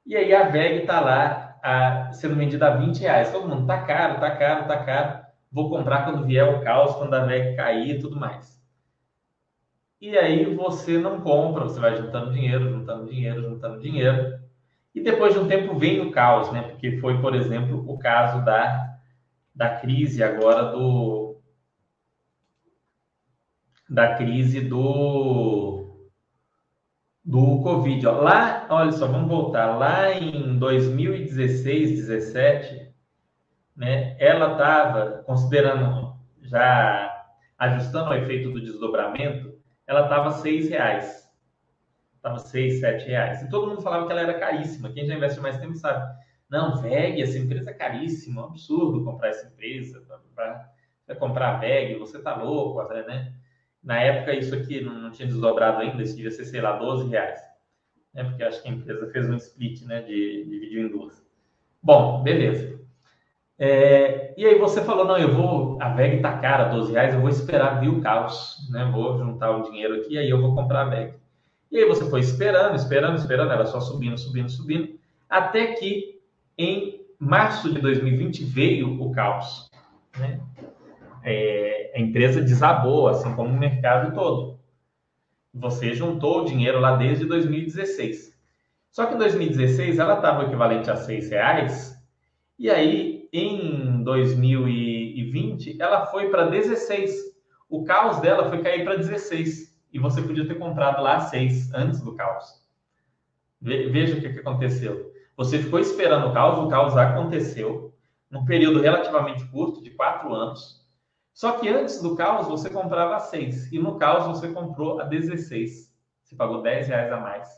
E 0.06 0.16
aí 0.16 0.34
a 0.36 0.50
VEG 0.50 0.82
está 0.82 1.00
lá 1.00 1.58
a, 1.64 2.12
sendo 2.14 2.36
vendida 2.36 2.68
a 2.68 2.76
20 2.76 3.00
reais. 3.00 3.32
Todo 3.32 3.48
mundo, 3.48 3.66
tá 3.66 3.82
caro, 3.84 4.20
tá 4.20 4.30
caro, 4.36 4.68
tá 4.68 4.84
caro. 4.84 5.23
Vou 5.54 5.70
comprar 5.70 6.04
quando 6.04 6.26
vier 6.26 6.44
o 6.50 6.62
caos, 6.64 6.96
quando 6.96 7.14
a 7.14 7.26
VEG 7.26 7.56
cair 7.56 7.96
e 7.96 8.00
tudo 8.00 8.20
mais. 8.20 8.60
E 10.02 10.18
aí 10.18 10.54
você 10.54 10.98
não 10.98 11.22
compra, 11.22 11.64
você 11.64 11.80
vai 11.80 11.96
juntando 11.96 12.34
dinheiro, 12.34 12.70
juntando 12.70 13.10
dinheiro, 13.10 13.42
juntando 13.44 13.80
dinheiro. 13.80 14.40
E 14.94 15.00
depois 15.02 15.34
de 15.34 15.40
um 15.40 15.48
tempo 15.48 15.76
vem 15.78 16.02
o 16.02 16.12
caos, 16.12 16.52
né? 16.52 16.64
Porque 16.64 16.98
foi, 16.98 17.22
por 17.22 17.36
exemplo, 17.36 17.84
o 17.88 17.98
caso 18.00 18.44
da, 18.44 18.98
da 19.56 19.70
crise 19.80 20.24
agora 20.24 20.72
do, 20.72 21.38
da 23.90 24.16
crise 24.16 24.60
do 24.60 25.84
do 27.24 27.62
Covid. 27.62 28.06
Lá, 28.06 28.68
olha 28.70 28.92
só, 28.92 29.08
vamos 29.08 29.30
voltar. 29.30 29.78
Lá 29.78 30.12
em 30.12 30.58
2016, 30.58 31.92
17, 31.92 32.93
né, 33.76 34.16
ela 34.20 34.54
estava, 34.54 35.24
considerando, 35.24 36.16
já 36.42 37.26
ajustando 37.58 38.12
o 38.12 38.14
efeito 38.14 38.52
do 38.52 38.62
desdobramento, 38.62 39.54
ela 39.88 40.04
estava 40.04 40.32
seis 40.32 40.70
reais. 40.70 41.24
Estava 42.16 42.40
seis, 42.40 42.80
sete 42.80 43.06
reais. 43.06 43.42
E 43.42 43.50
todo 43.50 43.68
mundo 43.68 43.82
falava 43.82 44.06
que 44.06 44.12
ela 44.12 44.22
era 44.22 44.40
caríssima. 44.40 44.92
Quem 44.92 45.06
já 45.06 45.14
investe 45.14 45.40
mais 45.42 45.60
tempo 45.60 45.76
sabe. 45.76 46.06
Não, 46.50 46.82
VEG, 46.82 47.22
essa 47.22 47.38
empresa 47.38 47.72
é 47.72 47.74
caríssima, 47.74 48.42
é 48.42 48.46
um 48.46 48.48
absurdo 48.48 49.04
comprar 49.04 49.30
essa 49.30 49.48
empresa. 49.48 50.02
Para 50.36 51.16
comprar 51.18 51.56
a 51.56 51.58
VEG, 51.58 51.98
você 51.98 52.22
tá 52.22 52.36
louco, 52.42 52.82
né? 52.88 53.34
Na 53.84 54.00
época, 54.00 54.34
isso 54.34 54.56
aqui 54.56 54.80
não, 54.80 54.94
não 54.94 55.12
tinha 55.12 55.28
desdobrado 55.28 55.82
ainda, 55.82 56.02
isso 56.02 56.16
devia 56.16 56.32
ser, 56.32 56.46
sei 56.46 56.62
lá, 56.62 56.78
12 56.78 57.10
reais. 57.10 57.42
Né? 58.14 58.24
Porque 58.24 58.44
acho 58.44 58.62
que 58.62 58.70
a 58.70 58.72
empresa 58.72 59.12
fez 59.12 59.30
um 59.30 59.36
split, 59.36 59.82
né? 59.82 60.02
De, 60.04 60.46
dividiu 60.46 60.86
em 60.86 60.90
duas. 60.90 61.26
Bom, 61.82 62.24
beleza. 62.24 62.80
É, 63.58 64.34
e 64.36 64.46
aí 64.46 64.58
você 64.58 64.82
falou, 64.82 65.06
não, 65.06 65.18
eu 65.18 65.34
vou, 65.34 65.78
a 65.82 65.90
VEG 65.90 66.22
tá 66.22 66.38
cara, 66.40 66.66
12 66.66 66.92
reais, 66.92 67.14
eu 67.14 67.22
vou 67.22 67.30
esperar 67.30 67.80
vir 67.80 67.90
o 67.90 68.02
caos, 68.02 68.68
né? 68.72 68.90
Vou 68.92 69.18
juntar 69.18 69.52
o 69.52 69.64
dinheiro 69.64 69.96
aqui, 69.96 70.18
aí 70.18 70.30
eu 70.30 70.42
vou 70.42 70.56
comprar 70.56 70.82
a 70.82 70.90
VEG. 70.90 71.14
E 71.72 71.78
aí 71.78 71.86
você 71.86 72.10
foi 72.10 72.20
esperando, 72.20 72.76
esperando, 72.76 73.18
esperando, 73.18 73.52
ela 73.52 73.66
só 73.66 73.80
subindo, 73.80 74.18
subindo, 74.18 74.50
subindo, 74.50 75.00
até 75.30 75.74
que 75.74 76.20
em 76.58 77.02
março 77.20 77.74
de 77.74 77.80
2020 77.80 78.44
veio 78.44 79.02
o 79.02 79.12
caos, 79.12 79.70
né? 80.20 80.40
é, 81.24 81.92
a 81.96 82.00
empresa 82.00 82.42
desabou, 82.42 83.08
assim 83.08 83.34
como 83.34 83.50
o 83.50 83.60
mercado 83.60 84.14
todo. 84.14 84.60
Você 85.54 85.94
juntou 85.94 86.42
o 86.42 86.46
dinheiro 86.46 86.80
lá 86.80 86.96
desde 86.96 87.26
2016. 87.26 88.34
Só 88.92 89.06
que 89.06 89.16
em 89.16 89.18
2016 89.18 89.98
ela 89.98 90.16
estava 90.16 90.44
equivalente 90.44 90.92
a 90.92 90.96
seis 90.96 91.30
reais 91.30 91.98
e 92.60 92.70
aí 92.70 93.13
em 93.34 94.04
2020 94.04 95.82
ela 95.82 96.06
foi 96.06 96.30
para 96.30 96.46
16. 96.46 97.34
O 97.68 97.84
caos 97.84 98.20
dela 98.20 98.50
foi 98.50 98.62
cair 98.62 98.84
para 98.84 98.96
16 98.96 99.76
e 99.92 99.98
você 99.98 100.22
podia 100.22 100.48
ter 100.48 100.60
comprado 100.60 101.02
lá 101.02 101.18
a 101.18 101.22
6 101.22 101.74
antes 101.74 102.02
do 102.02 102.14
caos. 102.14 102.62
Veja 103.60 104.18
o 104.18 104.22
que, 104.22 104.30
que 104.30 104.40
aconteceu. 104.40 105.12
Você 105.36 105.58
ficou 105.58 105.80
esperando 105.80 106.28
o 106.28 106.34
caos, 106.34 106.60
o 106.60 106.68
caos 106.68 106.96
aconteceu 106.96 107.92
num 108.30 108.46
período 108.46 108.82
relativamente 108.82 109.46
curto, 109.46 109.82
de 109.82 109.90
quatro 109.92 110.32
anos. 110.34 110.84
Só 111.34 111.54
que 111.54 111.68
antes 111.68 112.02
do 112.02 112.16
caos 112.16 112.48
você 112.48 112.70
comprava 112.70 113.16
a 113.16 113.20
6 113.20 113.72
e 113.72 113.80
no 113.80 113.98
caos 113.98 114.28
você 114.28 114.50
comprou 114.50 115.00
a 115.00 115.06
16. 115.06 115.92
Você 116.22 116.36
pagou 116.36 116.62
10 116.62 116.88
reais 116.88 117.12
a 117.12 117.18
mais. 117.18 117.50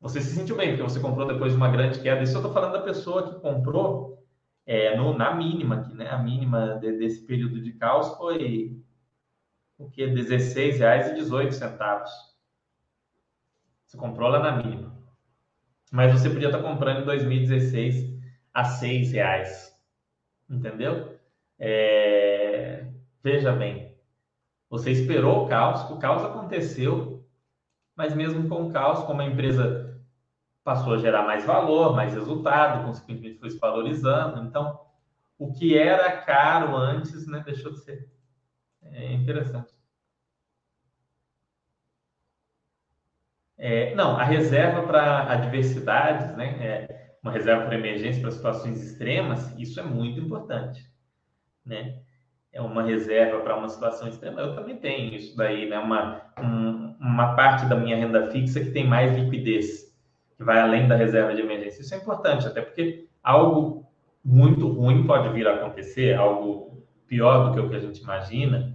Você 0.00 0.20
se 0.20 0.34
sentiu 0.34 0.56
bem, 0.56 0.70
porque 0.70 0.82
você 0.82 1.00
comprou 1.00 1.26
depois 1.26 1.52
de 1.52 1.56
uma 1.56 1.68
grande 1.70 2.00
queda. 2.00 2.22
Isso 2.22 2.34
eu 2.34 2.40
estou 2.40 2.52
falando 2.52 2.72
da 2.72 2.82
pessoa 2.82 3.22
que 3.22 3.40
comprou 3.40 4.19
é, 4.70 4.96
no, 4.96 5.12
na 5.12 5.34
mínima, 5.34 5.80
aqui, 5.80 5.92
né? 5.94 6.08
A 6.08 6.18
mínima 6.18 6.78
de, 6.78 6.92
desse 6.92 7.26
período 7.26 7.60
de 7.60 7.72
caos 7.72 8.16
foi 8.16 8.80
o 9.76 9.90
que? 9.90 10.04
R$16,18. 10.04 12.06
Você 13.84 13.96
comprou 13.96 14.28
lá 14.28 14.38
na 14.38 14.62
mínima. 14.62 14.96
Mas 15.90 16.12
você 16.12 16.30
podia 16.30 16.46
estar 16.46 16.62
comprando 16.62 17.02
em 17.02 17.04
2016 17.04 18.16
a 18.54 18.62
R$ 18.62 19.04
reais. 19.06 19.76
Entendeu? 20.48 21.18
É... 21.58 22.86
Veja 23.24 23.50
bem, 23.50 23.98
você 24.68 24.92
esperou 24.92 25.46
o 25.46 25.48
caos, 25.48 25.90
o 25.90 25.98
caos 25.98 26.22
aconteceu, 26.22 27.26
mas 27.96 28.14
mesmo 28.14 28.48
com 28.48 28.68
o 28.68 28.72
caos, 28.72 29.02
como 29.02 29.20
a 29.20 29.26
empresa 29.26 29.89
passou 30.64 30.94
a 30.94 30.98
gerar 30.98 31.22
mais 31.22 31.44
valor, 31.44 31.94
mais 31.94 32.14
resultado, 32.14 32.84
consequentemente 32.86 33.38
foi 33.38 33.50
se 33.50 33.58
valorizando. 33.58 34.42
Então, 34.46 34.80
o 35.38 35.52
que 35.52 35.76
era 35.76 36.20
caro 36.22 36.76
antes, 36.76 37.26
né, 37.26 37.42
deixou 37.44 37.72
de 37.72 37.80
ser. 37.80 38.10
É 38.82 39.12
interessante. 39.12 39.72
É, 43.56 43.94
não, 43.94 44.16
a 44.16 44.24
reserva 44.24 44.86
para 44.86 45.30
adversidades, 45.32 46.34
né, 46.36 46.66
é 46.66 47.16
uma 47.22 47.32
reserva 47.32 47.66
para 47.66 47.74
emergência, 47.74 48.20
para 48.20 48.30
situações 48.30 48.82
extremas, 48.82 49.54
isso 49.58 49.78
é 49.78 49.82
muito 49.82 50.18
importante, 50.18 50.82
né? 51.64 52.00
É 52.52 52.60
uma 52.60 52.82
reserva 52.82 53.40
para 53.40 53.56
uma 53.56 53.68
situação 53.68 54.08
extrema. 54.08 54.40
Eu 54.40 54.54
também 54.56 54.76
tenho 54.76 55.14
isso 55.14 55.36
daí, 55.36 55.68
né? 55.68 55.78
Uma, 55.78 56.22
um, 56.38 56.96
uma 56.98 57.36
parte 57.36 57.66
da 57.66 57.76
minha 57.76 57.96
renda 57.96 58.30
fixa 58.30 58.60
que 58.60 58.72
tem 58.72 58.88
mais 58.88 59.14
liquidez, 59.16 59.89
que 60.40 60.44
vai 60.44 60.58
além 60.58 60.88
da 60.88 60.96
reserva 60.96 61.34
de 61.34 61.42
emergência. 61.42 61.82
Isso 61.82 61.92
é 61.92 61.98
importante, 61.98 62.46
até 62.46 62.62
porque 62.62 63.06
algo 63.22 63.86
muito 64.24 64.66
ruim 64.68 65.06
pode 65.06 65.28
vir 65.34 65.46
a 65.46 65.54
acontecer, 65.56 66.14
algo 66.14 66.82
pior 67.06 67.48
do 67.48 67.52
que 67.52 67.60
o 67.60 67.68
que 67.68 67.76
a 67.76 67.78
gente 67.78 68.00
imagina, 68.00 68.74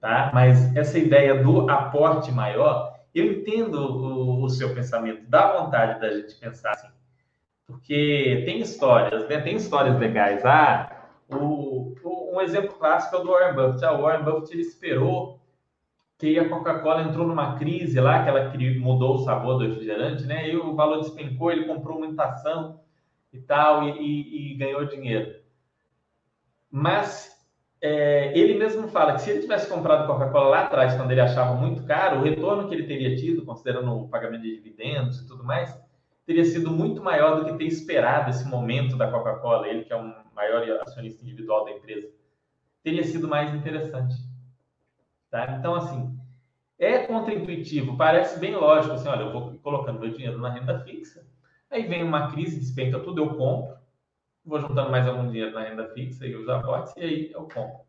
tá? 0.00 0.30
Mas 0.32 0.74
essa 0.74 0.98
ideia 0.98 1.42
do 1.42 1.68
aporte 1.68 2.32
maior 2.32 2.94
eu 3.14 3.32
entendo 3.32 3.74
o, 3.74 4.44
o, 4.44 4.48
seu 4.48 4.74
pensamento, 4.74 5.28
dá 5.28 5.60
vontade 5.60 6.00
da 6.00 6.10
gente 6.10 6.36
pensar 6.36 6.70
assim, 6.70 6.88
porque 7.66 8.42
tem 8.46 8.60
histórias, 8.60 9.28
né? 9.28 9.42
Tem 9.42 9.56
histórias 9.56 9.98
legais. 9.98 10.42
Ah, 10.42 11.06
o, 11.28 11.94
o, 12.02 12.34
um 12.34 12.40
exemplo 12.40 12.74
clássico 12.76 13.14
é 13.14 13.18
o 13.18 13.22
do 13.22 13.30
Warren 13.30 13.54
Buffett. 13.54 13.84
Ah, 13.84 13.92
o 13.92 14.02
Warren 14.02 14.24
Buffett 14.24 14.54
ele 14.54 14.62
esperou 14.62 15.38
que 16.24 16.38
a 16.38 16.48
Coca-Cola 16.48 17.02
entrou 17.02 17.26
numa 17.26 17.58
crise 17.58 18.00
lá, 18.00 18.22
que 18.22 18.30
ela 18.30 18.50
mudou 18.78 19.16
o 19.16 19.18
sabor 19.18 19.58
do 19.58 19.68
refrigerante, 19.68 20.24
né? 20.24 20.48
E 20.48 20.56
o 20.56 20.74
valor 20.74 21.00
despencou, 21.00 21.52
ele 21.52 21.66
comprou 21.66 21.98
uma 21.98 22.24
ação 22.24 22.80
e 23.30 23.38
tal, 23.38 23.82
e, 23.82 23.90
e, 24.00 24.52
e 24.52 24.56
ganhou 24.56 24.86
dinheiro. 24.86 25.34
Mas 26.70 27.30
é, 27.78 28.32
ele 28.38 28.54
mesmo 28.54 28.88
fala 28.88 29.12
que 29.12 29.20
se 29.20 29.30
ele 29.30 29.42
tivesse 29.42 29.68
comprado 29.68 30.06
Coca-Cola 30.06 30.48
lá 30.48 30.60
atrás, 30.62 30.94
quando 30.96 31.10
ele 31.10 31.20
achava 31.20 31.52
muito 31.56 31.84
caro, 31.84 32.20
o 32.20 32.22
retorno 32.22 32.68
que 32.68 32.74
ele 32.74 32.86
teria 32.86 33.14
tido, 33.14 33.44
considerando 33.44 33.92
o 33.92 34.08
pagamento 34.08 34.44
de 34.44 34.56
dividendos 34.56 35.20
e 35.20 35.28
tudo 35.28 35.44
mais, 35.44 35.78
teria 36.24 36.44
sido 36.46 36.70
muito 36.70 37.02
maior 37.02 37.38
do 37.38 37.44
que 37.44 37.58
ter 37.58 37.66
esperado 37.66 38.30
esse 38.30 38.48
momento 38.48 38.96
da 38.96 39.10
Coca-Cola, 39.10 39.68
ele 39.68 39.84
que 39.84 39.92
é 39.92 39.96
o 39.96 40.14
maior 40.34 40.64
acionista 40.80 41.22
individual 41.22 41.66
da 41.66 41.72
empresa, 41.72 42.08
teria 42.82 43.04
sido 43.04 43.28
mais 43.28 43.54
interessante. 43.54 44.14
Tá? 45.34 45.56
Então, 45.58 45.74
assim, 45.74 46.16
é 46.78 47.08
contraintuitivo, 47.08 47.96
parece 47.96 48.38
bem 48.38 48.54
lógico, 48.54 48.94
assim, 48.94 49.08
olha, 49.08 49.22
eu 49.22 49.32
vou 49.32 49.58
colocando 49.58 49.98
meu 49.98 50.08
dinheiro 50.08 50.38
na 50.38 50.48
renda 50.48 50.78
fixa, 50.84 51.26
aí 51.68 51.88
vem 51.88 52.04
uma 52.04 52.30
crise, 52.30 52.60
despenca 52.60 53.00
tudo, 53.00 53.20
eu 53.20 53.34
compro, 53.34 53.76
vou 54.44 54.60
juntando 54.60 54.92
mais 54.92 55.08
algum 55.08 55.28
dinheiro 55.28 55.50
na 55.50 55.64
renda 55.64 55.88
fixa 55.88 56.24
e 56.24 56.36
os 56.36 56.48
aportes, 56.48 56.94
e 56.96 57.00
aí 57.00 57.32
eu 57.32 57.48
compro. 57.48 57.80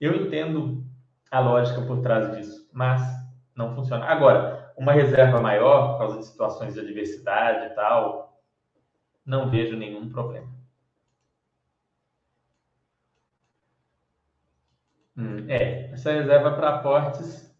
Eu 0.00 0.14
entendo 0.14 0.86
a 1.28 1.40
lógica 1.40 1.82
por 1.82 2.02
trás 2.02 2.36
disso, 2.36 2.70
mas 2.72 3.02
não 3.56 3.74
funciona. 3.74 4.04
Agora, 4.04 4.72
uma 4.76 4.92
reserva 4.92 5.40
maior, 5.40 5.94
por 5.94 5.98
causa 5.98 6.18
de 6.20 6.26
situações 6.26 6.74
de 6.74 6.78
adversidade 6.78 7.66
e 7.66 7.70
tal, 7.70 8.40
não 9.24 9.50
vejo 9.50 9.76
nenhum 9.76 10.08
problema. 10.08 10.55
Hum, 15.16 15.46
é, 15.48 15.90
essa 15.92 16.12
reserva 16.12 16.52
para 16.52 16.76
aportes, 16.76 17.54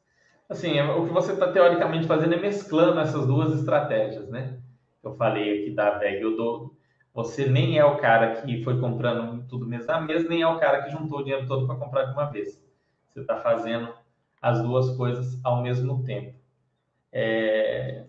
assim, 0.48 0.78
é, 0.78 0.84
o 0.84 1.06
que 1.06 1.12
você 1.12 1.32
está 1.32 1.50
teoricamente 1.52 2.06
fazendo 2.06 2.34
é 2.34 2.40
mesclando 2.40 3.00
essas 3.00 3.26
duas 3.26 3.58
estratégias, 3.58 4.28
né? 4.28 4.60
Eu 5.02 5.14
falei 5.16 5.62
aqui 5.62 5.74
da 5.74 5.98
VEG, 5.98 6.22
eu 6.22 6.36
dou 6.36 6.76
você 7.16 7.46
nem 7.48 7.78
é 7.78 7.84
o 7.84 7.96
cara 7.96 8.42
que 8.42 8.62
foi 8.62 8.78
comprando 8.78 9.42
tudo 9.48 9.66
mês 9.66 9.88
a 9.88 9.98
mês, 9.98 10.28
nem 10.28 10.42
é 10.42 10.46
o 10.46 10.58
cara 10.58 10.82
que 10.82 10.90
juntou 10.90 11.20
o 11.20 11.22
dinheiro 11.24 11.46
todo 11.46 11.66
para 11.66 11.76
comprar 11.76 12.04
de 12.04 12.12
uma 12.12 12.26
vez. 12.26 12.62
Você 13.08 13.20
está 13.20 13.40
fazendo 13.40 13.94
as 14.42 14.60
duas 14.62 14.94
coisas 14.98 15.42
ao 15.42 15.62
mesmo 15.62 16.04
tempo. 16.04 16.38
É, 17.10 18.04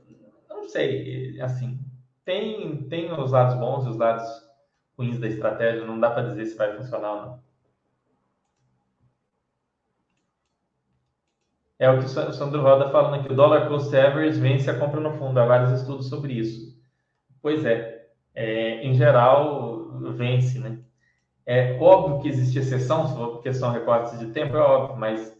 não 0.49 0.67
sei, 0.67 1.39
assim, 1.41 1.79
tem, 2.25 2.83
tem 2.89 3.11
os 3.13 3.31
lados 3.31 3.55
bons 3.55 3.85
e 3.85 3.89
os 3.89 3.97
lados 3.97 4.25
ruins 4.97 5.19
da 5.19 5.27
estratégia, 5.27 5.85
não 5.85 5.99
dá 5.99 6.11
para 6.11 6.27
dizer 6.29 6.45
se 6.45 6.57
vai 6.57 6.75
funcionar 6.75 7.13
ou 7.13 7.21
não. 7.21 7.46
É 11.79 11.89
o 11.89 11.99
que 11.99 12.05
o 12.05 12.33
Sandro 12.33 12.61
Roda 12.61 12.89
falando 12.89 13.21
aqui, 13.21 13.31
o 13.31 13.35
dollar 13.35 13.67
cost 13.67 13.95
average 13.95 14.39
vence 14.39 14.69
a 14.69 14.77
compra 14.77 14.99
no 14.99 15.13
fundo, 15.17 15.39
há 15.39 15.45
vários 15.45 15.79
estudos 15.79 16.09
sobre 16.09 16.33
isso. 16.33 16.75
Pois 17.41 17.63
é, 17.65 18.07
é, 18.33 18.83
em 18.83 18.95
geral, 18.95 19.99
vence, 20.13 20.59
né? 20.59 20.79
É 21.45 21.77
óbvio 21.79 22.19
que 22.21 22.27
existe 22.27 22.59
exceção, 22.59 23.05
porque 23.31 23.53
são 23.53 23.71
recortes 23.71 24.19
de 24.19 24.31
tempo, 24.31 24.57
é 24.57 24.59
óbvio, 24.59 24.97
mas 24.97 25.35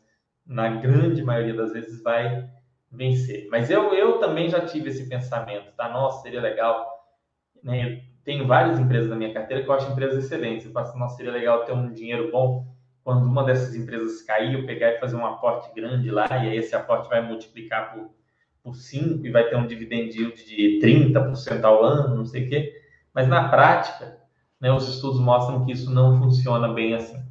na 0.45 0.69
grande 0.69 1.23
maioria 1.23 1.55
das 1.55 1.73
vezes 1.73 2.01
vai 2.01 2.47
vencer. 2.91 3.47
Mas 3.49 3.69
eu, 3.69 3.93
eu 3.93 4.19
também 4.19 4.49
já 4.49 4.61
tive 4.65 4.89
esse 4.89 5.09
pensamento, 5.09 5.75
tá? 5.75 5.89
Nossa, 5.89 6.21
seria 6.21 6.39
legal. 6.39 6.85
Né? 7.63 8.03
tenho 8.27 8.45
várias 8.45 8.77
empresas 8.77 9.09
na 9.09 9.15
minha 9.15 9.33
carteira 9.33 9.63
que 9.63 9.69
eu 9.69 9.73
acho 9.73 9.89
empresas 9.89 10.25
excelentes. 10.25 10.65
Eu 10.65 10.73
faço, 10.73 10.97
nossa, 10.97 11.15
seria 11.15 11.31
legal 11.31 11.63
ter 11.63 11.71
um 11.71 11.93
dinheiro 11.93 12.29
bom 12.29 12.67
quando 13.08 13.24
uma 13.24 13.45
dessas 13.45 13.74
empresas 13.74 14.22
cair, 14.24 14.53
eu 14.53 14.66
pegar 14.66 14.91
e 14.91 14.99
fazer 14.99 15.16
um 15.16 15.26
aporte 15.26 15.74
grande 15.74 16.12
lá, 16.12 16.28
e 16.30 16.49
aí 16.49 16.58
esse 16.58 16.76
aporte 16.76 17.08
vai 17.08 17.22
multiplicar 17.22 17.93
por, 17.93 18.12
por 18.62 18.76
5 18.76 19.26
e 19.26 19.32
vai 19.32 19.47
ter 19.47 19.55
um 19.55 19.66
dividend 19.66 20.14
yield 20.14 20.45
de 20.45 20.78
30% 20.84 21.64
ao 21.64 21.86
ano, 21.86 22.18
não 22.18 22.26
sei 22.26 22.45
o 22.45 22.49
quê. 22.49 22.82
Mas 23.14 23.30
na 23.30 23.47
prática, 23.47 24.20
né, 24.60 24.74
os 24.74 24.89
estudos 24.89 25.22
mostram 25.22 25.66
que 25.66 25.72
isso 25.72 25.89
não 25.89 26.20
funciona 26.20 26.74
bem 26.74 26.95
assim. 26.95 27.24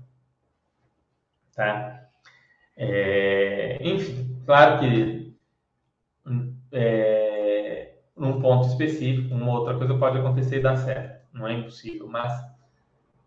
Tá? 1.54 2.08
É, 2.74 3.76
enfim, 3.82 4.40
claro 4.46 4.78
que 4.78 5.36
é, 6.72 7.96
num 8.16 8.40
ponto 8.40 8.66
específico, 8.68 9.34
uma 9.34 9.58
outra 9.58 9.76
coisa 9.76 9.94
pode 9.98 10.16
acontecer 10.16 10.56
e 10.56 10.62
dar 10.62 10.78
certo. 10.78 11.22
Não 11.34 11.46
é 11.46 11.52
impossível, 11.52 12.08
mas 12.08 12.32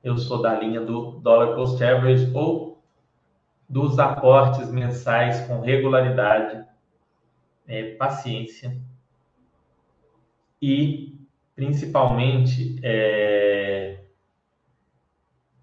eu 0.03 0.17
sou 0.17 0.41
da 0.41 0.57
linha 0.59 0.81
do 0.81 1.19
dollar 1.19 1.55
cost 1.55 1.83
average 1.83 2.31
ou 2.33 2.81
dos 3.67 3.99
aportes 3.99 4.71
mensais 4.71 5.45
com 5.47 5.61
regularidade, 5.61 6.65
é, 7.67 7.95
paciência 7.95 8.75
e 10.61 11.15
principalmente 11.55 12.79
é, 12.81 13.99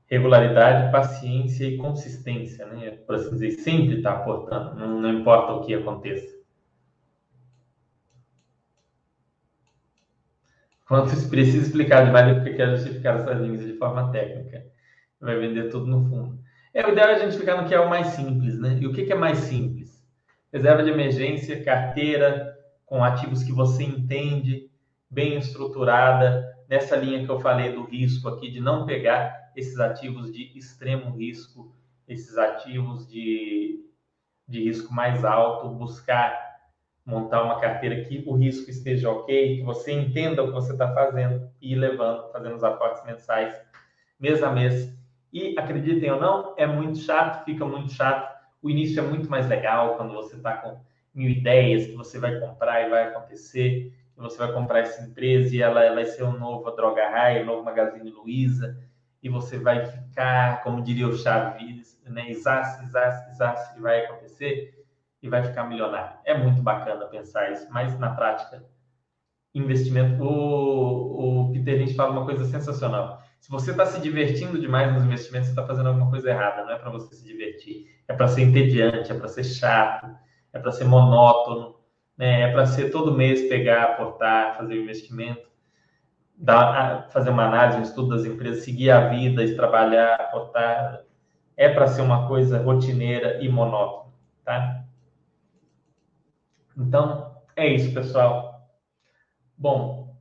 regularidade, 0.06 0.92
paciência 0.92 1.64
e 1.64 1.76
consistência, 1.78 2.66
né? 2.66 2.90
Por 2.90 3.16
assim 3.16 3.30
dizer, 3.30 3.50
sempre 3.52 3.96
está 3.96 4.12
aportando, 4.12 4.76
não, 4.76 5.00
não 5.00 5.12
importa 5.12 5.52
o 5.52 5.64
que 5.64 5.74
aconteça. 5.74 6.35
Quando 10.86 11.28
precisa 11.28 11.66
explicar 11.66 12.04
demais 12.04 12.32
porque 12.36 12.54
quer 12.54 12.70
justificar 12.76 13.16
essas 13.16 13.40
linhas 13.40 13.64
de 13.64 13.76
forma 13.76 14.10
técnica. 14.12 14.64
Vai 15.20 15.36
vender 15.38 15.68
tudo 15.68 15.86
no 15.86 16.08
fundo. 16.08 16.38
É, 16.72 16.86
o 16.86 16.92
ideal 16.92 17.08
é 17.08 17.14
a 17.14 17.18
gente 17.18 17.38
ficar 17.38 17.60
no 17.60 17.66
que 17.66 17.74
é 17.74 17.80
o 17.80 17.90
mais 17.90 18.08
simples, 18.08 18.58
né? 18.58 18.78
E 18.80 18.86
o 18.86 18.92
que, 18.92 19.04
que 19.04 19.12
é 19.12 19.16
mais 19.16 19.38
simples? 19.38 20.04
Reserva 20.52 20.84
de 20.84 20.90
emergência, 20.90 21.64
carteira, 21.64 22.54
com 22.84 23.02
ativos 23.02 23.42
que 23.42 23.50
você 23.50 23.82
entende, 23.82 24.70
bem 25.10 25.36
estruturada, 25.38 26.46
nessa 26.68 26.94
linha 26.94 27.24
que 27.24 27.30
eu 27.30 27.40
falei 27.40 27.72
do 27.72 27.84
risco 27.84 28.28
aqui, 28.28 28.50
de 28.50 28.60
não 28.60 28.86
pegar 28.86 29.34
esses 29.56 29.80
ativos 29.80 30.32
de 30.32 30.56
extremo 30.56 31.16
risco, 31.16 31.74
esses 32.06 32.36
ativos 32.38 33.08
de, 33.08 33.80
de 34.46 34.62
risco 34.62 34.92
mais 34.92 35.24
alto, 35.24 35.68
buscar 35.70 36.45
montar 37.06 37.42
uma 37.44 37.60
carteira 37.60 38.04
que 38.04 38.24
o 38.26 38.34
risco 38.34 38.68
esteja 38.68 39.08
ok, 39.08 39.58
que 39.58 39.62
você 39.62 39.92
entenda 39.92 40.42
o 40.42 40.48
que 40.48 40.52
você 40.52 40.72
está 40.72 40.92
fazendo 40.92 41.48
e 41.62 41.74
levando, 41.74 42.30
fazendo 42.32 42.56
os 42.56 42.64
aportes 42.64 43.04
mensais, 43.04 43.54
mês 44.18 44.42
a 44.42 44.50
mês. 44.50 44.92
E 45.32 45.58
acreditem 45.58 46.10
ou 46.10 46.20
não, 46.20 46.54
é 46.56 46.66
muito 46.66 46.98
chato, 46.98 47.44
fica 47.44 47.64
muito 47.64 47.92
chato. 47.92 48.34
O 48.60 48.68
início 48.68 49.00
é 49.00 49.06
muito 49.06 49.30
mais 49.30 49.48
legal 49.48 49.96
quando 49.96 50.12
você 50.12 50.36
está 50.36 50.56
com 50.56 50.80
mil 51.14 51.30
ideias 51.30 51.86
que 51.86 51.94
você 51.94 52.18
vai 52.18 52.38
comprar 52.40 52.82
e 52.82 52.90
vai 52.90 53.04
acontecer 53.04 53.92
você 54.16 54.38
vai 54.38 54.52
comprar 54.52 54.80
essa 54.80 55.02
empresa 55.02 55.54
e 55.54 55.60
ela, 55.60 55.84
ela 55.84 55.94
vai 55.96 56.06
ser 56.06 56.24
um 56.24 56.38
novo 56.38 56.70
Droga 56.70 57.08
Raia, 57.08 57.42
um 57.42 57.46
novo 57.46 57.64
Magazine 57.64 58.10
Luiza, 58.10 58.78
e 59.22 59.28
você 59.28 59.58
vai 59.58 59.84
ficar, 59.84 60.62
como 60.62 60.82
diria 60.82 61.06
o 61.06 61.16
Chaves, 61.16 62.00
né? 62.04 62.30
Exasse, 62.30 62.82
exasse, 62.84 63.30
exasse, 63.30 63.74
que 63.74 63.80
vai 63.80 64.04
acontecer 64.04 64.75
e 65.26 65.28
vai 65.28 65.42
ficar 65.42 65.64
milionário. 65.64 66.16
É 66.24 66.36
muito 66.36 66.62
bacana 66.62 67.04
pensar 67.06 67.50
isso, 67.50 67.66
mas 67.70 67.98
na 67.98 68.14
prática, 68.14 68.64
investimento. 69.54 70.22
O, 70.22 71.48
o 71.48 71.52
Peter 71.52 71.78
Lynch 71.78 71.94
fala 71.94 72.12
uma 72.12 72.24
coisa 72.24 72.44
sensacional. 72.44 73.20
Se 73.40 73.50
você 73.50 73.72
está 73.72 73.84
se 73.86 74.00
divertindo 74.00 74.58
demais 74.58 74.92
nos 74.92 75.04
investimentos, 75.04 75.48
você 75.48 75.52
está 75.52 75.66
fazendo 75.66 75.88
alguma 75.88 76.10
coisa 76.10 76.30
errada. 76.30 76.64
Não 76.64 76.72
é 76.72 76.78
para 76.78 76.90
você 76.90 77.14
se 77.14 77.24
divertir. 77.24 77.86
É 78.08 78.14
para 78.14 78.28
ser 78.28 78.42
entediante, 78.42 79.10
é 79.10 79.14
para 79.14 79.28
ser 79.28 79.44
chato, 79.44 80.08
é 80.52 80.58
para 80.58 80.72
ser 80.72 80.84
monótono, 80.84 81.76
né? 82.16 82.42
é 82.42 82.52
para 82.52 82.66
ser 82.66 82.90
todo 82.90 83.12
mês 83.16 83.48
pegar, 83.48 83.82
aportar, 83.82 84.56
fazer 84.56 84.74
o 84.74 84.82
investimento, 84.82 85.46
dar, 86.36 87.08
fazer 87.10 87.30
uma 87.30 87.46
análise, 87.46 87.78
um 87.78 87.82
estudo 87.82 88.10
das 88.10 88.24
empresas, 88.24 88.64
seguir 88.64 88.90
a 88.90 89.08
vida, 89.08 89.42
trabalhar, 89.56 90.14
aportar. 90.14 91.02
É 91.56 91.68
para 91.68 91.88
ser 91.88 92.02
uma 92.02 92.28
coisa 92.28 92.62
rotineira 92.62 93.42
e 93.42 93.48
monótona, 93.48 94.12
tá? 94.44 94.86
Então, 96.76 97.34
é 97.54 97.66
isso, 97.72 97.94
pessoal. 97.94 98.68
Bom, 99.56 100.14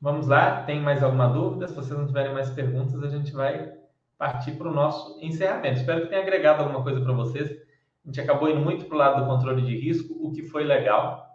vamos 0.00 0.28
lá. 0.28 0.62
Tem 0.62 0.80
mais 0.80 1.02
alguma 1.02 1.28
dúvida? 1.28 1.66
Se 1.66 1.74
vocês 1.74 1.98
não 1.98 2.06
tiverem 2.06 2.32
mais 2.32 2.50
perguntas, 2.50 3.02
a 3.02 3.08
gente 3.08 3.32
vai 3.32 3.76
partir 4.16 4.52
para 4.52 4.68
o 4.68 4.74
nosso 4.74 5.18
encerramento. 5.20 5.80
Espero 5.80 6.02
que 6.02 6.08
tenha 6.08 6.22
agregado 6.22 6.62
alguma 6.62 6.82
coisa 6.82 7.00
para 7.00 7.12
vocês. 7.12 7.50
A 7.50 8.06
gente 8.06 8.20
acabou 8.20 8.48
indo 8.48 8.60
muito 8.60 8.84
para 8.84 8.94
o 8.94 8.98
lado 8.98 9.22
do 9.22 9.28
controle 9.28 9.62
de 9.62 9.76
risco, 9.76 10.14
o 10.24 10.32
que 10.32 10.42
foi 10.42 10.64
legal, 10.64 11.26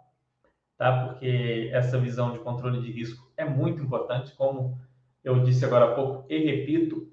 tá? 0.76 1.06
Porque 1.06 1.70
essa 1.72 1.98
visão 1.98 2.32
de 2.32 2.38
controle 2.40 2.80
de 2.80 2.90
risco 2.90 3.30
é 3.36 3.44
muito 3.44 3.82
importante, 3.82 4.34
como 4.34 4.80
eu 5.22 5.42
disse 5.44 5.64
agora 5.64 5.92
há 5.92 5.94
pouco 5.94 6.26
e 6.28 6.38
repito. 6.38 7.12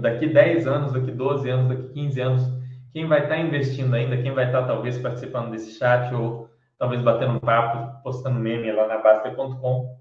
Daqui 0.00 0.26
10 0.26 0.66
anos, 0.66 0.92
daqui 0.92 1.10
12 1.10 1.48
anos, 1.48 1.68
daqui 1.68 1.92
15 1.94 2.20
anos, 2.20 2.59
quem 2.92 3.06
vai 3.06 3.22
estar 3.22 3.38
investindo 3.38 3.94
ainda, 3.94 4.20
quem 4.20 4.32
vai 4.32 4.46
estar 4.46 4.66
talvez 4.66 4.98
participando 4.98 5.50
desse 5.50 5.78
chat 5.78 6.12
ou 6.14 6.48
talvez 6.78 7.02
batendo 7.02 7.34
um 7.34 7.40
papo, 7.40 8.02
postando 8.02 8.40
meme 8.40 8.72
lá 8.72 8.86
na 8.86 8.98
Basta.com, 8.98 9.98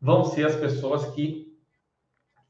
vão 0.00 0.24
ser 0.24 0.46
as 0.46 0.56
pessoas 0.56 1.06
que 1.14 1.46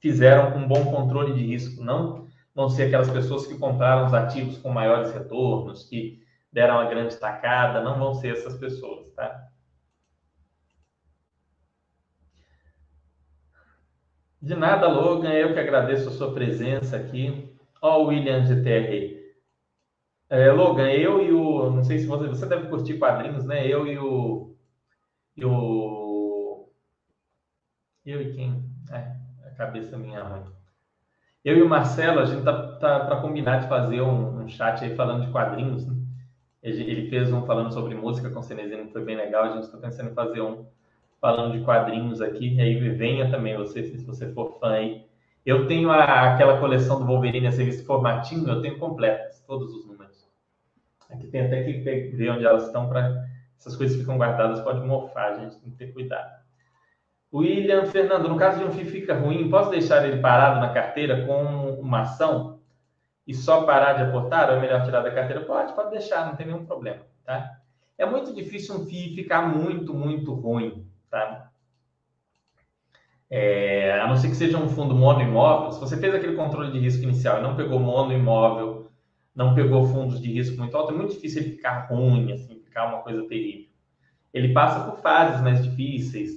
fizeram 0.00 0.56
um 0.56 0.66
bom 0.66 0.84
controle 0.86 1.34
de 1.34 1.44
risco, 1.44 1.82
não 1.82 2.26
vão 2.54 2.70
ser 2.70 2.84
aquelas 2.84 3.10
pessoas 3.10 3.46
que 3.46 3.58
compraram 3.58 4.06
os 4.06 4.14
ativos 4.14 4.56
com 4.58 4.70
maiores 4.70 5.12
retornos, 5.12 5.84
que 5.84 6.22
deram 6.50 6.76
uma 6.76 6.88
grande 6.88 7.14
tacada, 7.16 7.82
não 7.82 7.98
vão 7.98 8.14
ser 8.14 8.32
essas 8.32 8.56
pessoas, 8.56 9.10
tá? 9.10 9.46
De 14.40 14.54
nada, 14.54 14.88
Logan, 14.88 15.32
eu 15.32 15.52
que 15.52 15.60
agradeço 15.60 16.08
a 16.08 16.12
sua 16.12 16.32
presença 16.32 16.96
aqui. 16.96 17.52
Ó, 17.82 18.02
o 18.02 18.06
William 18.06 18.44
GTR. 18.44 19.15
É, 20.28 20.50
Logan, 20.50 20.88
eu 20.90 21.22
e 21.22 21.32
o. 21.32 21.70
Não 21.70 21.84
sei 21.84 21.98
se 21.98 22.06
você. 22.06 22.26
Você 22.28 22.46
deve 22.46 22.68
curtir 22.68 22.98
quadrinhos, 22.98 23.44
né? 23.44 23.66
Eu 23.66 23.86
e 23.86 23.98
o. 23.98 24.56
E 25.36 25.44
o. 25.44 26.68
Eu 28.04 28.22
e 28.22 28.32
quem? 28.32 28.64
É, 28.90 29.16
a 29.46 29.50
cabeça 29.56 29.96
minha 29.96 30.22
ruim. 30.22 30.44
Eu 31.44 31.56
e 31.58 31.62
o 31.62 31.68
Marcelo, 31.68 32.18
a 32.20 32.24
gente 32.24 32.42
tá, 32.42 32.76
tá 32.78 33.00
para 33.04 33.20
combinar 33.20 33.60
de 33.60 33.68
fazer 33.68 34.00
um, 34.00 34.40
um, 34.40 34.48
chat 34.48 34.82
aí 34.82 34.96
falando 34.96 35.26
de 35.26 35.32
quadrinhos. 35.32 35.86
Né? 35.86 35.94
Ele 36.62 37.08
fez 37.08 37.32
um 37.32 37.46
falando 37.46 37.72
sobre 37.72 37.94
música 37.94 38.28
com 38.30 38.40
o 38.40 38.42
Cenezino, 38.42 38.86
que 38.86 38.92
foi 38.92 39.04
bem 39.04 39.16
legal. 39.16 39.44
A 39.44 39.52
gente 39.52 39.64
está 39.64 39.78
pensando 39.78 40.10
em 40.10 40.14
fazer 40.14 40.40
um 40.40 40.66
falando 41.20 41.56
de 41.56 41.64
quadrinhos 41.64 42.20
aqui. 42.20 42.54
E 42.54 42.60
aí 42.60 42.74
venha 42.90 43.30
também 43.30 43.56
você, 43.56 43.84
se 43.84 44.04
você 44.04 44.32
for 44.32 44.58
fã 44.58 44.72
aí. 44.72 45.06
Eu 45.44 45.68
tenho 45.68 45.90
a, 45.90 46.34
aquela 46.34 46.58
coleção 46.58 46.98
do 46.98 47.06
Wolverine, 47.06 47.46
a 47.46 47.50
revista 47.50 47.84
formatinho, 47.84 48.48
eu 48.48 48.60
tenho 48.60 48.78
completas, 48.80 49.40
todos 49.46 49.72
os. 49.72 49.85
Aqui 51.10 51.26
tem 51.28 51.46
até 51.46 51.62
que 51.62 51.72
ver 52.16 52.30
onde 52.30 52.44
elas 52.44 52.66
estão 52.66 52.88
para 52.88 53.26
essas 53.58 53.76
coisas 53.76 53.96
ficam 53.96 54.18
guardadas, 54.18 54.60
pode 54.60 54.80
mofar, 54.86 55.32
a 55.32 55.38
gente 55.40 55.56
tem 55.56 55.70
que 55.70 55.76
ter 55.76 55.92
cuidado. 55.92 56.30
William 57.32 57.84
Fernando, 57.86 58.28
no 58.28 58.36
caso 58.36 58.58
de 58.58 58.64
um 58.64 58.70
FII 58.70 58.84
fica 58.84 59.14
ruim, 59.14 59.50
posso 59.50 59.70
deixar 59.70 60.06
ele 60.06 60.20
parado 60.20 60.60
na 60.60 60.72
carteira 60.72 61.26
com 61.26 61.80
uma 61.80 62.02
ação 62.02 62.60
e 63.26 63.34
só 63.34 63.64
parar 63.64 63.94
de 63.94 64.02
aportar? 64.02 64.50
Ou 64.50 64.56
é 64.56 64.60
melhor 64.60 64.84
tirar 64.84 65.00
da 65.00 65.10
carteira? 65.10 65.44
Pode, 65.44 65.74
pode 65.74 65.90
deixar, 65.90 66.26
não 66.26 66.36
tem 66.36 66.46
nenhum 66.46 66.64
problema, 66.64 67.00
tá? 67.24 67.58
É 67.98 68.06
muito 68.06 68.32
difícil 68.34 68.76
um 68.76 68.86
FII 68.86 69.14
ficar 69.14 69.42
muito, 69.42 69.92
muito 69.92 70.32
ruim, 70.34 70.86
tá? 71.10 71.50
É, 73.28 74.00
a 74.00 74.06
não 74.06 74.16
ser 74.16 74.28
que 74.28 74.36
seja 74.36 74.56
um 74.56 74.68
fundo 74.68 74.94
mono 74.94 75.20
imóvel, 75.20 75.72
se 75.72 75.80
você 75.80 75.96
fez 75.96 76.14
aquele 76.14 76.36
controle 76.36 76.70
de 76.70 76.78
risco 76.78 77.02
inicial 77.02 77.38
e 77.38 77.42
não 77.42 77.56
pegou 77.56 77.80
mono 77.80 78.12
imóvel 78.12 78.85
não 79.36 79.54
pegou 79.54 79.86
fundos 79.86 80.20
de 80.20 80.32
risco 80.32 80.56
muito 80.56 80.74
alto, 80.74 80.94
é 80.94 80.96
muito 80.96 81.12
difícil 81.12 81.42
ele 81.42 81.56
ficar 81.56 81.86
ruim, 81.88 82.32
assim, 82.32 82.58
ficar 82.64 82.86
uma 82.86 83.02
coisa 83.02 83.22
terrível. 83.28 83.66
Ele 84.32 84.52
passa 84.54 84.90
por 84.90 84.98
fases 85.00 85.42
mais 85.42 85.62
difíceis. 85.62 86.32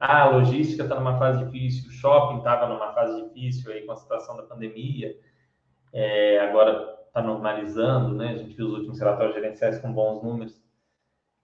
Ah, 0.00 0.22
a 0.22 0.30
logística 0.30 0.82
está 0.82 0.96
numa 0.96 1.16
fase 1.16 1.44
difícil, 1.44 1.88
o 1.88 1.92
shopping 1.92 2.38
estava 2.38 2.68
numa 2.68 2.92
fase 2.92 3.22
difícil 3.22 3.70
aí 3.70 3.82
com 3.86 3.92
a 3.92 3.96
situação 3.96 4.36
da 4.36 4.42
pandemia, 4.42 5.14
é, 5.92 6.40
agora 6.40 6.98
está 7.06 7.22
normalizando, 7.22 8.14
né? 8.16 8.30
A 8.30 8.36
gente 8.36 8.54
viu 8.54 8.66
os 8.66 8.74
últimos 8.74 8.98
relatórios 8.98 9.34
gerenciais 9.34 9.78
com 9.78 9.92
bons 9.92 10.22
números. 10.22 10.60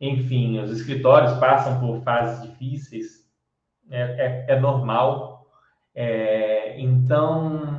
Enfim, 0.00 0.58
os 0.58 0.70
escritórios 0.70 1.34
passam 1.34 1.78
por 1.80 2.02
fases 2.02 2.42
difíceis, 2.42 3.30
é, 3.90 4.46
é, 4.48 4.54
é 4.54 4.60
normal. 4.60 5.46
É, 5.94 6.80
então, 6.80 7.75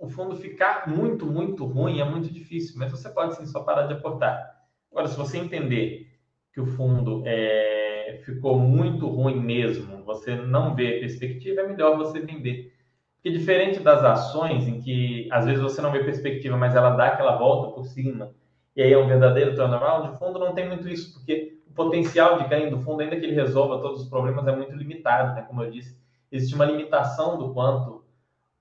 o 0.00 0.08
fundo 0.08 0.34
ficar 0.34 0.88
muito, 0.88 1.26
muito 1.26 1.66
ruim 1.66 2.00
é 2.00 2.04
muito 2.04 2.32
difícil, 2.32 2.78
mas 2.78 2.90
você 2.90 3.08
pode 3.10 3.36
sim 3.36 3.44
só 3.44 3.62
parar 3.62 3.86
de 3.86 3.92
aportar. 3.92 4.58
Agora, 4.90 5.06
se 5.06 5.16
você 5.16 5.36
entender 5.38 6.10
que 6.52 6.60
o 6.60 6.66
fundo 6.66 7.22
é, 7.26 8.20
ficou 8.24 8.58
muito 8.58 9.06
ruim 9.06 9.38
mesmo, 9.38 10.02
você 10.02 10.34
não 10.34 10.74
vê 10.74 10.98
perspectiva, 10.98 11.60
é 11.60 11.68
melhor 11.68 11.98
você 11.98 12.18
vender. 12.18 12.72
Porque 13.14 13.30
diferente 13.30 13.78
das 13.80 14.02
ações, 14.02 14.66
em 14.66 14.80
que 14.80 15.28
às 15.30 15.44
vezes 15.44 15.60
você 15.60 15.82
não 15.82 15.92
vê 15.92 16.02
perspectiva, 16.02 16.56
mas 16.56 16.74
ela 16.74 16.90
dá 16.90 17.08
aquela 17.08 17.36
volta 17.36 17.74
por 17.74 17.84
cima, 17.84 18.32
e 18.74 18.82
aí 18.82 18.92
é 18.92 18.98
um 18.98 19.06
verdadeiro 19.06 19.54
turnaround, 19.54 20.08
o 20.08 20.16
fundo 20.16 20.38
não 20.38 20.54
tem 20.54 20.66
muito 20.66 20.88
isso, 20.88 21.12
porque 21.12 21.58
o 21.66 21.72
potencial 21.74 22.38
de 22.38 22.48
ganho 22.48 22.70
do 22.70 22.80
fundo, 22.80 23.02
ainda 23.02 23.16
que 23.16 23.26
ele 23.26 23.34
resolva 23.34 23.80
todos 23.80 24.02
os 24.02 24.08
problemas, 24.08 24.46
é 24.46 24.56
muito 24.56 24.74
limitado, 24.74 25.34
né? 25.34 25.42
Como 25.42 25.62
eu 25.62 25.70
disse, 25.70 25.96
existe 26.32 26.54
uma 26.54 26.64
limitação 26.64 27.36
do 27.36 27.52
quanto 27.52 28.02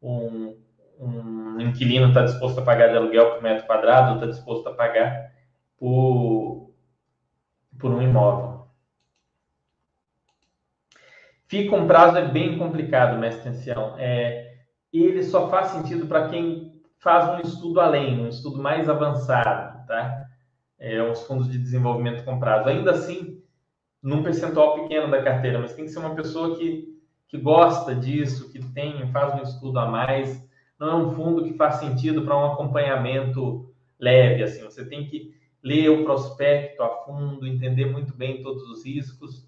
um, 0.01 0.55
um 0.99 1.59
inquilino 1.61 2.09
está 2.09 2.23
disposto 2.23 2.59
a 2.59 2.63
pagar 2.63 2.89
de 2.89 2.97
aluguel 2.97 3.31
por 3.31 3.41
metro 3.41 3.65
quadrado, 3.65 4.15
está 4.15 4.27
disposto 4.27 4.67
a 4.67 4.73
pagar 4.73 5.31
por, 5.77 6.71
por 7.79 7.91
um 7.91 8.01
imóvel. 8.01 8.67
FII 11.47 11.67
com 11.67 11.87
prazo 11.87 12.17
é 12.17 12.27
bem 12.27 12.59
complicado, 12.59 13.17
mestre 13.17 13.49
Ancião. 13.49 13.95
É, 13.97 14.57
ele 14.93 15.23
só 15.23 15.49
faz 15.49 15.67
sentido 15.67 16.05
para 16.05 16.29
quem 16.29 16.79
faz 16.99 17.29
um 17.29 17.41
estudo 17.41 17.79
além, 17.79 18.19
um 18.19 18.27
estudo 18.27 18.61
mais 18.61 18.87
avançado, 18.89 19.87
tá? 19.87 20.25
É, 20.77 21.01
os 21.01 21.23
fundos 21.23 21.49
de 21.49 21.57
desenvolvimento 21.57 22.23
com 22.23 22.39
prazo. 22.39 22.69
Ainda 22.69 22.91
assim, 22.91 23.41
num 24.01 24.21
percentual 24.21 24.75
pequeno 24.81 25.09
da 25.09 25.23
carteira, 25.23 25.59
mas 25.59 25.73
tem 25.73 25.85
que 25.85 25.91
ser 25.91 25.99
uma 25.99 26.15
pessoa 26.15 26.57
que, 26.57 26.87
que 27.27 27.37
gosta 27.37 27.95
disso, 27.95 28.51
que 28.51 28.59
tem, 28.73 29.11
faz 29.11 29.33
um 29.33 29.43
estudo 29.43 29.79
a 29.79 29.87
mais, 29.87 30.47
não 30.79 30.89
é 30.89 30.95
um 30.95 31.11
fundo 31.11 31.43
que 31.43 31.53
faz 31.53 31.75
sentido 31.75 32.23
para 32.23 32.37
um 32.37 32.53
acompanhamento 32.53 33.73
leve. 33.99 34.43
Assim, 34.43 34.63
você 34.63 34.85
tem 34.85 35.05
que 35.05 35.33
ler 35.61 35.89
o 35.89 36.05
prospecto 36.05 36.81
a 36.81 37.03
fundo, 37.03 37.45
entender 37.45 37.85
muito 37.85 38.15
bem 38.15 38.41
todos 38.41 38.63
os 38.63 38.85
riscos. 38.85 39.47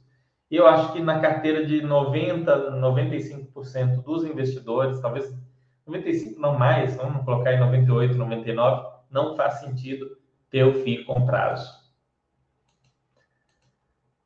Eu 0.49 0.67
acho 0.67 0.91
que 0.91 0.99
na 0.99 1.19
carteira 1.21 1.65
de 1.65 1.81
90, 1.81 2.71
95% 2.73 4.03
dos 4.03 4.25
investidores, 4.25 4.99
talvez 4.99 5.33
95 5.87 6.39
não 6.39 6.57
mais, 6.57 6.97
vamos 6.97 7.23
colocar 7.23 7.53
em 7.53 7.59
98, 7.59 8.15
99, 8.15 8.87
não 9.09 9.35
faz 9.37 9.61
sentido 9.61 10.17
ter 10.49 10.65
o 10.65 10.73
FII 10.83 11.05
com 11.05 11.25
prazo. 11.25 11.81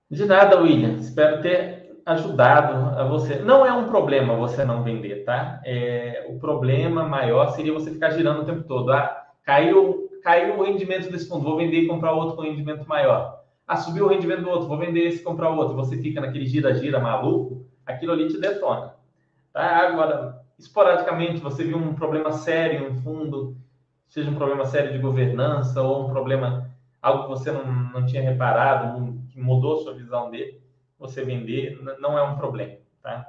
De 0.10 0.26
nada, 0.26 0.60
William. 0.60 0.95
Espero 0.95 1.41
ter 1.41 1.75
ajudado 2.06 2.97
a 2.99 3.03
você. 3.03 3.38
Não 3.38 3.66
é 3.66 3.74
um 3.74 3.88
problema 3.88 4.36
você 4.36 4.64
não 4.64 4.84
vender, 4.84 5.24
tá? 5.24 5.60
É, 5.66 6.28
o 6.30 6.38
problema 6.38 7.03
maior 7.08 7.49
seria 7.49 7.74
você 7.74 7.91
ficar 7.91 8.12
girando 8.12 8.41
o 8.41 8.45
tempo 8.45 8.64
todo. 8.64 8.91
Ah, 8.91 9.26
caiu, 9.43 10.10
caiu 10.22 10.60
o 10.60 10.64
rendimento 10.64 11.12
desse 11.12 11.28
fundo, 11.28 11.43
vou 11.43 11.58
vender 11.58 11.80
e 11.80 11.88
comprar 11.88 12.14
outro 12.14 12.36
com 12.36 12.43
rendimento 12.43 12.88
maior. 12.88 13.43
Ah, 13.68 13.78
subiu 13.78 14.06
o 14.06 14.10
rendimento 14.10 14.43
do 14.43 14.49
outro, 14.49 14.68
vou 14.68 14.78
vender 14.78 15.08
esse 15.08 15.22
e 15.22 15.24
comprar 15.24 15.49
outro. 15.49 15.76
Você 15.76 15.97
fica 15.97 16.22
naquele 16.22 16.45
gira-gira 16.45 16.99
maluco, 16.99 17.66
aquilo 17.84 18.12
ali 18.12 18.28
te 18.28 18.39
detona. 18.39 18.93
Tá? 19.51 19.88
Agora, 19.88 20.39
esporadicamente, 20.60 21.41
você 21.41 21.64
viu 21.64 21.78
um 21.78 21.95
problema 21.95 22.32
sério 22.32 22.82
em 22.84 22.91
um 22.91 22.95
fundo, 23.01 23.58
seja 24.08 24.30
um 24.30 24.36
problema 24.36 24.66
sério 24.66 24.91
de 24.91 24.99
governança 24.99 25.82
ou 25.82 26.06
um 26.06 26.10
problema, 26.10 26.70
algo 27.01 27.24
que 27.24 27.30
você 27.30 27.51
não, 27.51 27.66
não 27.66 28.06
tinha 28.06 28.22
reparado, 28.22 29.20
que 29.30 29.39
mudou 29.39 29.78
sua 29.78 29.93
visão 29.93 30.30
dele, 30.30 30.62
você 30.98 31.24
vender 31.24 31.82
não 32.00 32.18
é 32.18 32.24
um 32.24 32.38
problema, 32.38 32.78
tá? 33.02 33.26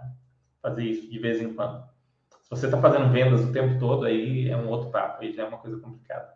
fazer 0.63 0.85
isso 0.85 1.11
de 1.11 1.19
vez 1.19 1.41
em 1.41 1.55
quando. 1.55 1.85
Se 2.43 2.51
você 2.51 2.67
está 2.67 2.81
fazendo 2.81 3.11
vendas 3.11 3.45
o 3.45 3.53
tempo 3.53 3.79
todo, 3.79 4.05
aí 4.05 4.49
é 4.49 4.57
um 4.57 4.69
outro 4.69 4.91
papo, 4.91 5.23
aí 5.23 5.33
já 5.33 5.45
é 5.45 5.49
uma 5.49 5.59
coisa 5.59 5.79
complicada. 5.79 6.29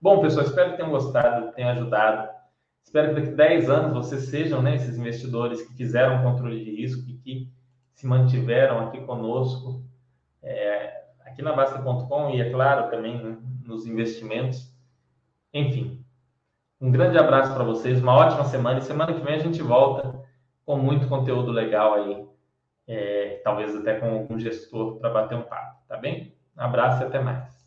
Bom, 0.00 0.20
pessoal, 0.20 0.44
espero 0.44 0.70
que 0.70 0.76
tenham 0.76 0.90
gostado, 0.90 1.52
tenham 1.52 1.70
ajudado. 1.70 2.28
Espero 2.82 3.08
que 3.08 3.20
daqui 3.20 3.32
a 3.32 3.48
10 3.48 3.70
anos 3.70 3.92
vocês 3.92 4.22
sejam 4.24 4.60
né, 4.60 4.74
esses 4.74 4.98
investidores 4.98 5.62
que 5.62 5.74
fizeram 5.74 6.22
controle 6.22 6.64
de 6.64 6.70
risco 6.70 7.08
e 7.08 7.14
que 7.14 7.52
se 7.94 8.06
mantiveram 8.06 8.80
aqui 8.80 9.00
conosco, 9.02 9.82
é, 10.42 11.04
aqui 11.20 11.40
na 11.40 11.52
Basta.com 11.52 12.30
e, 12.30 12.40
é 12.40 12.50
claro, 12.50 12.90
também 12.90 13.38
nos 13.64 13.86
investimentos. 13.86 14.74
Enfim, 15.54 16.04
um 16.80 16.90
grande 16.90 17.16
abraço 17.16 17.54
para 17.54 17.62
vocês, 17.62 18.02
uma 18.02 18.14
ótima 18.14 18.44
semana 18.44 18.80
e 18.80 18.82
semana 18.82 19.14
que 19.14 19.20
vem 19.20 19.34
a 19.34 19.38
gente 19.38 19.62
volta 19.62 20.20
com 20.64 20.76
muito 20.76 21.08
conteúdo 21.08 21.50
legal 21.50 21.94
aí, 21.94 22.26
é, 22.86 23.40
talvez 23.44 23.74
até 23.74 23.98
com 23.98 24.10
algum 24.10 24.38
gestor 24.38 24.98
para 24.98 25.10
bater 25.10 25.36
um 25.36 25.42
papo, 25.42 25.86
tá 25.88 25.96
bem? 25.96 26.34
Um 26.56 26.62
abraço 26.62 27.02
e 27.02 27.06
até 27.06 27.20
mais. 27.20 27.61